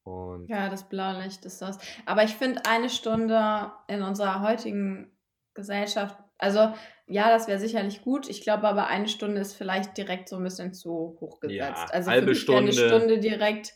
Und 0.07 0.49
Ja, 0.49 0.69
das 0.69 0.89
Blaulicht 0.89 1.45
ist 1.45 1.61
das. 1.61 1.79
Aber 2.05 2.23
ich 2.23 2.35
finde 2.35 2.63
eine 2.67 2.89
Stunde 2.89 3.73
in 3.89 4.03
unserer 4.03 4.41
heutigen 4.41 5.11
Gesellschaft, 5.53 6.17
also 6.39 6.73
ja, 7.09 7.29
das 7.31 7.49
wäre 7.49 7.59
sicherlich 7.59 8.03
gut. 8.03 8.29
Ich 8.29 8.43
glaube 8.43 8.69
aber 8.69 8.87
eine 8.87 9.09
Stunde 9.09 9.41
ist 9.41 9.55
vielleicht 9.55 9.97
direkt 9.97 10.29
so 10.29 10.37
ein 10.37 10.45
bisschen 10.45 10.75
zu 10.75 11.17
hoch 11.21 11.41
gesetzt. 11.41 11.59
Ja, 11.59 11.87
also 11.91 12.11
halbe 12.11 12.27
für 12.27 12.31
mich 12.31 12.49
wäre 12.49 12.59
eine 12.59 12.73
Stunde. 12.73 12.97
Stunde 12.97 13.19
direkt 13.19 13.75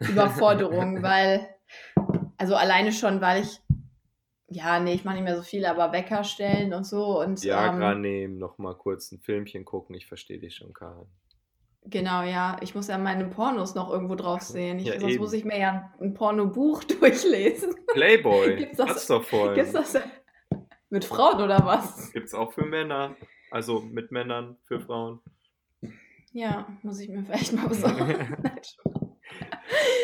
Überforderung, 0.00 1.02
weil, 1.02 1.48
also 2.36 2.54
alleine 2.54 2.92
schon, 2.92 3.20
weil 3.20 3.42
ich, 3.42 3.60
ja, 4.48 4.78
nee, 4.78 4.94
ich 4.94 5.04
mache 5.04 5.16
nicht 5.16 5.24
mehr 5.24 5.36
so 5.36 5.42
viel, 5.42 5.66
aber 5.66 5.92
Wecker 5.92 6.22
stellen 6.22 6.72
und 6.72 6.84
so 6.84 7.20
und 7.20 7.42
Viagra 7.42 7.92
ähm, 7.92 8.00
nehmen, 8.00 8.38
nochmal 8.38 8.76
kurz 8.76 9.10
ein 9.10 9.18
Filmchen 9.18 9.64
gucken, 9.64 9.96
ich 9.96 10.06
verstehe 10.06 10.38
dich 10.38 10.54
schon, 10.54 10.72
Karin. 10.72 11.08
Genau, 11.84 12.22
ja, 12.22 12.56
ich 12.60 12.74
muss 12.74 12.88
ja 12.88 12.98
meine 12.98 13.26
Pornos 13.26 13.74
noch 13.74 13.90
irgendwo 13.90 14.14
drauf 14.14 14.42
sehen. 14.42 14.78
Ich, 14.78 14.86
Ja, 14.86 14.98
sonst 15.00 15.12
eben. 15.14 15.22
muss 15.22 15.32
ich 15.32 15.44
mir 15.44 15.58
ja 15.58 15.92
ein 16.00 16.14
Pornobuch 16.14 16.84
durchlesen. 17.00 17.74
Playboy, 17.92 18.56
Gibt's 18.58 18.78
das- 18.78 18.88
hat's 18.90 19.06
doch 19.06 19.24
vorhin. 19.24 19.54
Gibt's 19.54 19.72
das 19.72 19.96
mit 20.90 21.04
Frauen 21.04 21.40
oder 21.40 21.64
was? 21.64 22.12
Gibt's 22.12 22.34
auch 22.34 22.52
für 22.52 22.64
Männer, 22.64 23.16
also 23.50 23.80
mit 23.80 24.10
Männern, 24.12 24.56
für 24.64 24.80
Frauen. 24.80 25.20
Ja, 26.32 26.66
muss 26.82 26.98
ich 27.00 27.08
mir 27.08 27.22
vielleicht 27.24 27.52
mal 27.52 27.68
besorgen. 27.68 28.36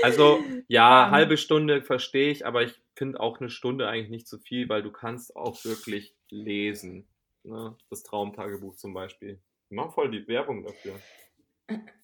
Also 0.02 0.40
ja, 0.68 1.06
Ähm. 1.06 1.10
halbe 1.12 1.36
Stunde 1.36 1.82
verstehe 1.82 2.30
ich, 2.30 2.46
aber 2.46 2.62
ich 2.62 2.72
finde 2.94 3.20
auch 3.20 3.40
eine 3.40 3.50
Stunde 3.50 3.88
eigentlich 3.88 4.10
nicht 4.10 4.28
so 4.28 4.38
viel, 4.38 4.68
weil 4.68 4.82
du 4.82 4.90
kannst 4.92 5.34
auch 5.36 5.64
wirklich 5.64 6.14
lesen. 6.30 7.06
Ne? 7.44 7.74
Das 7.90 8.02
Traumtagebuch 8.02 8.76
zum 8.76 8.94
Beispiel. 8.94 9.40
Wir 9.68 9.76
machen 9.76 9.92
voll 9.92 10.10
die 10.10 10.26
Werbung 10.28 10.62
dafür. 10.64 10.94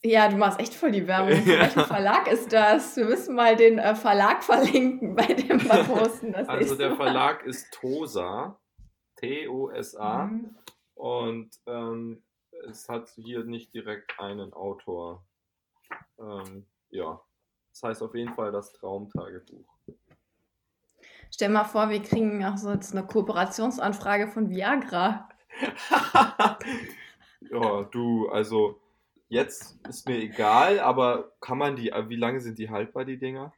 Ja, 0.03 0.29
du 0.29 0.37
machst 0.37 0.61
echt 0.61 0.75
voll 0.75 0.91
die 0.93 1.07
Werbung. 1.07 1.37
Für 1.43 1.59
welchen 1.59 1.85
Verlag 1.85 2.31
ist 2.31 2.53
das? 2.53 2.97
Wir 2.97 3.05
müssen 3.07 3.35
mal 3.35 3.57
den 3.57 3.79
äh, 3.79 3.95
Verlag 3.95 4.43
verlinken 4.45 5.15
bei 5.17 5.27
dem 5.27 5.59
posten. 5.59 6.35
Also 6.35 6.75
der 6.75 6.91
Mal. 6.91 6.97
Verlag 6.97 7.45
ist 7.45 7.73
Tosa, 7.73 8.59
T-O-S-A, 9.17 10.25
Mhm. 10.27 10.57
und 10.95 11.51
ähm, 11.67 12.23
es 12.69 12.89
hat 12.89 13.09
hier 13.11 13.45
nicht 13.45 13.73
direkt 13.75 14.19
einen 14.19 14.53
Autor. 14.53 15.25
Ähm, 16.19 16.67
ja, 16.91 17.21
das 17.71 17.83
heißt 17.83 18.03
auf 18.03 18.15
jeden 18.15 18.35
Fall 18.35 18.53
das 18.53 18.73
Traumtagebuch. 18.73 19.67
Stell 21.31 21.49
mal 21.51 21.65
vor, 21.65 21.91
wir 21.91 22.03
kriegen 22.03 22.45
auch 22.45 22.57
so 22.57 22.71
jetzt 22.71 22.93
eine 22.97 23.07
Kooperationsanfrage 23.07 24.29
von 24.29 24.49
Viagra. 24.49 25.29
ja, 27.41 27.83
du, 27.85 28.29
also 28.29 28.81
jetzt 29.29 29.79
ist 29.89 30.09
mir 30.09 30.17
egal, 30.19 30.81
aber 30.81 31.33
kann 31.41 31.59
man 31.59 31.77
die, 31.77 31.93
wie 32.09 32.17
lange 32.17 32.41
sind 32.41 32.59
die 32.59 32.71
haltbar, 32.71 33.05
die 33.05 33.19
Dinger? 33.19 33.53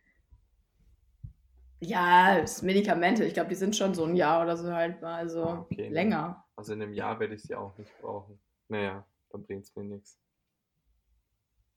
Ja, 1.80 2.40
das 2.40 2.62
Medikamente. 2.62 3.24
Ich 3.24 3.34
glaube, 3.34 3.50
die 3.50 3.54
sind 3.54 3.76
schon 3.76 3.94
so 3.94 4.04
ein 4.04 4.16
Jahr 4.16 4.42
oder 4.42 4.56
so 4.56 4.72
haltbar. 4.72 5.14
Also 5.16 5.44
Ah, 5.44 5.66
okay, 5.70 5.88
ne. 5.88 5.94
länger. 5.94 6.44
Also 6.56 6.72
in 6.72 6.82
einem 6.82 6.92
Jahr 6.92 7.20
werde 7.20 7.34
ich 7.34 7.42
sie 7.42 7.54
auch 7.54 7.76
nicht 7.78 7.90
brauchen. 8.00 8.38
Naja, 8.68 9.06
dann 9.30 9.44
bringt 9.46 9.64
es 9.64 9.76
mir 9.76 9.84
nichts. 9.84 10.18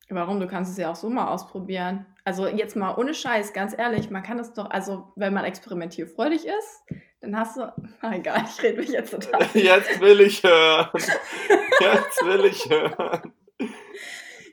Warum? 0.10 0.40
Du 0.40 0.48
kannst 0.48 0.72
es 0.72 0.78
ja 0.78 0.92
auch 0.92 0.96
so 0.96 1.10
mal 1.10 1.28
ausprobieren. 1.28 2.06
Also 2.26 2.48
jetzt 2.48 2.76
mal 2.76 2.96
ohne 2.96 3.14
Scheiß, 3.14 3.54
ganz 3.54 3.78
ehrlich, 3.78 4.10
man 4.10 4.24
kann 4.24 4.40
es 4.40 4.54
doch, 4.54 4.70
also 4.70 5.14
wenn 5.16 5.34
man 5.34 5.46
experimentierfreudig 5.46 6.46
ist, 6.48 6.84
dann 7.22 7.38
hast 7.38 7.56
du. 7.58 7.72
Na 8.02 8.16
egal, 8.16 8.44
ich 8.46 8.62
rede 8.64 8.80
mich 8.80 8.90
jetzt 8.90 9.12
total. 9.12 9.42
Jetzt 9.54 10.02
will 10.02 10.20
ich 10.22 10.42
hören. 10.44 10.90
Jetzt 11.80 12.26
will 12.26 12.46
ich 12.46 12.68
hören. 12.70 13.34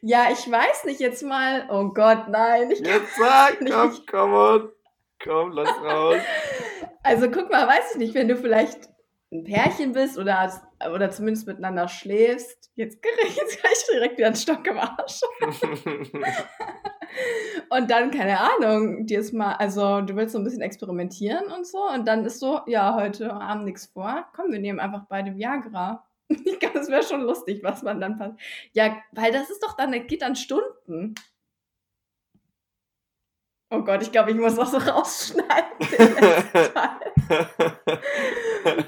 Ja, 0.02 0.28
ich 0.30 0.50
weiß 0.50 0.84
nicht, 0.84 1.00
jetzt 1.00 1.22
mal. 1.22 1.68
Oh 1.70 1.88
Gott, 1.92 2.28
nein. 2.28 2.70
Ich 2.70 2.80
Jetzt 2.80 3.16
sag, 3.16 3.58
komm, 3.70 3.98
komm 4.08 4.32
on. 4.32 4.72
Komm, 5.22 5.50
lass 5.52 5.70
raus. 5.82 6.20
Also 7.02 7.30
guck 7.30 7.50
mal, 7.50 7.66
weiß 7.66 7.92
ich 7.92 7.98
nicht, 7.98 8.14
wenn 8.14 8.28
du 8.28 8.36
vielleicht 8.36 8.88
ein 9.32 9.44
Pärchen 9.44 9.92
bist 9.92 10.16
oder, 10.16 10.50
oder 10.94 11.10
zumindest 11.10 11.46
miteinander 11.46 11.88
schläfst. 11.88 12.70
Jetzt 12.76 13.04
jetzt 13.36 13.60
gleich 13.60 13.86
direkt 13.90 14.18
wieder 14.18 14.28
einen 14.28 14.36
Stock 14.36 14.64
im 14.66 14.78
Arsch. 14.78 15.20
und 17.70 17.90
dann, 17.90 18.10
keine 18.12 18.38
Ahnung, 18.40 19.06
dir 19.06 19.18
ist 19.18 19.32
mal, 19.34 19.54
also 19.54 20.00
du 20.02 20.14
willst 20.14 20.32
so 20.32 20.38
ein 20.38 20.44
bisschen 20.44 20.62
experimentieren 20.62 21.46
und 21.50 21.66
so. 21.66 21.82
Und 21.92 22.06
dann 22.06 22.24
ist 22.24 22.38
so, 22.38 22.60
ja, 22.66 22.94
heute 22.94 23.32
Abend 23.32 23.64
nichts 23.64 23.86
vor. 23.86 24.26
Komm, 24.34 24.52
wir 24.52 24.60
nehmen 24.60 24.78
einfach 24.78 25.06
beide 25.08 25.34
Viagra. 25.34 26.07
Ich 26.44 26.58
glaube, 26.58 26.78
es 26.78 26.88
wäre 26.88 27.02
schon 27.02 27.22
lustig, 27.22 27.62
was 27.62 27.82
man 27.82 28.00
dann 28.00 28.18
passt. 28.18 28.38
Ja, 28.72 29.02
weil 29.12 29.32
das 29.32 29.50
ist 29.50 29.62
doch 29.62 29.76
dann, 29.76 29.92
das 29.92 30.06
geht 30.06 30.22
dann 30.22 30.36
Stunden. 30.36 31.14
Oh 33.70 33.82
Gott, 33.82 34.02
ich 34.02 34.12
glaube, 34.12 34.30
ich 34.30 34.36
muss 34.36 34.56
das 34.56 34.70
so 34.70 34.78
rausschneiden. 34.78 35.78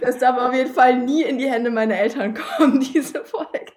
Das 0.01 0.19
darf 0.19 0.37
auf 0.37 0.53
jeden 0.53 0.73
Fall 0.73 0.99
nie 0.99 1.23
in 1.23 1.39
die 1.39 1.49
Hände 1.49 1.71
meiner 1.71 1.97
Eltern 1.97 2.35
kommen, 2.35 2.81
diese 2.81 3.25
Folge. 3.25 3.73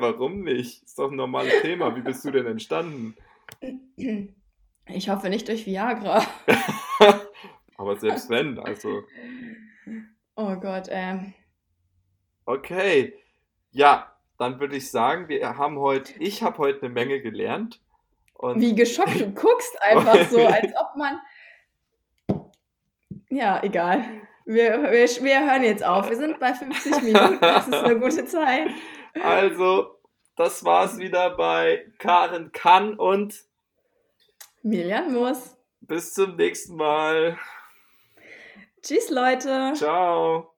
Warum 0.00 0.42
nicht? 0.42 0.82
Ist 0.82 0.98
doch 0.98 1.10
ein 1.10 1.16
normales 1.16 1.60
Thema. 1.60 1.94
Wie 1.94 2.00
bist 2.00 2.24
du 2.24 2.30
denn 2.30 2.46
entstanden? 2.46 3.14
Ich 4.88 5.08
hoffe 5.08 5.28
nicht 5.28 5.48
durch 5.48 5.66
Viagra. 5.66 6.24
Aber 7.76 7.96
selbst 7.96 8.30
wenn, 8.30 8.58
also. 8.58 9.02
Oh 10.36 10.54
Gott, 10.56 10.86
ähm. 10.90 11.34
Okay. 12.46 13.14
Ja, 13.72 14.12
dann 14.38 14.60
würde 14.60 14.76
ich 14.76 14.90
sagen, 14.90 15.28
wir 15.28 15.58
haben 15.58 15.78
heute, 15.78 16.14
ich 16.18 16.42
habe 16.42 16.58
heute 16.58 16.80
eine 16.82 16.90
Menge 16.90 17.20
gelernt. 17.20 17.80
Und 18.34 18.60
Wie 18.60 18.74
geschockt 18.74 19.20
du 19.20 19.30
guckst, 19.32 19.82
einfach 19.82 20.28
so, 20.30 20.38
als 20.46 20.72
ob 20.78 20.96
man. 20.96 21.20
Ja, 23.28 23.62
egal. 23.62 24.04
Wir, 24.44 24.80
wir, 24.82 25.06
wir 25.08 25.50
hören 25.50 25.64
jetzt 25.64 25.84
auf. 25.84 26.08
Wir 26.08 26.16
sind 26.16 26.38
bei 26.38 26.54
50 26.54 27.02
Minuten. 27.02 27.38
Das 27.40 27.66
ist 27.66 27.74
eine 27.74 27.98
gute 27.98 28.24
Zeit. 28.26 28.68
Also, 29.22 29.98
das 30.36 30.64
war's 30.64 30.98
wieder 30.98 31.30
bei 31.36 31.90
Karen 31.98 32.52
Kann 32.52 32.94
und 32.94 33.44
Milian 34.62 35.12
muss. 35.12 35.56
bis 35.80 36.12
zum 36.12 36.36
nächsten 36.36 36.76
Mal. 36.76 37.38
Tschüss, 38.82 39.10
Leute. 39.10 39.72
Ciao. 39.74 40.52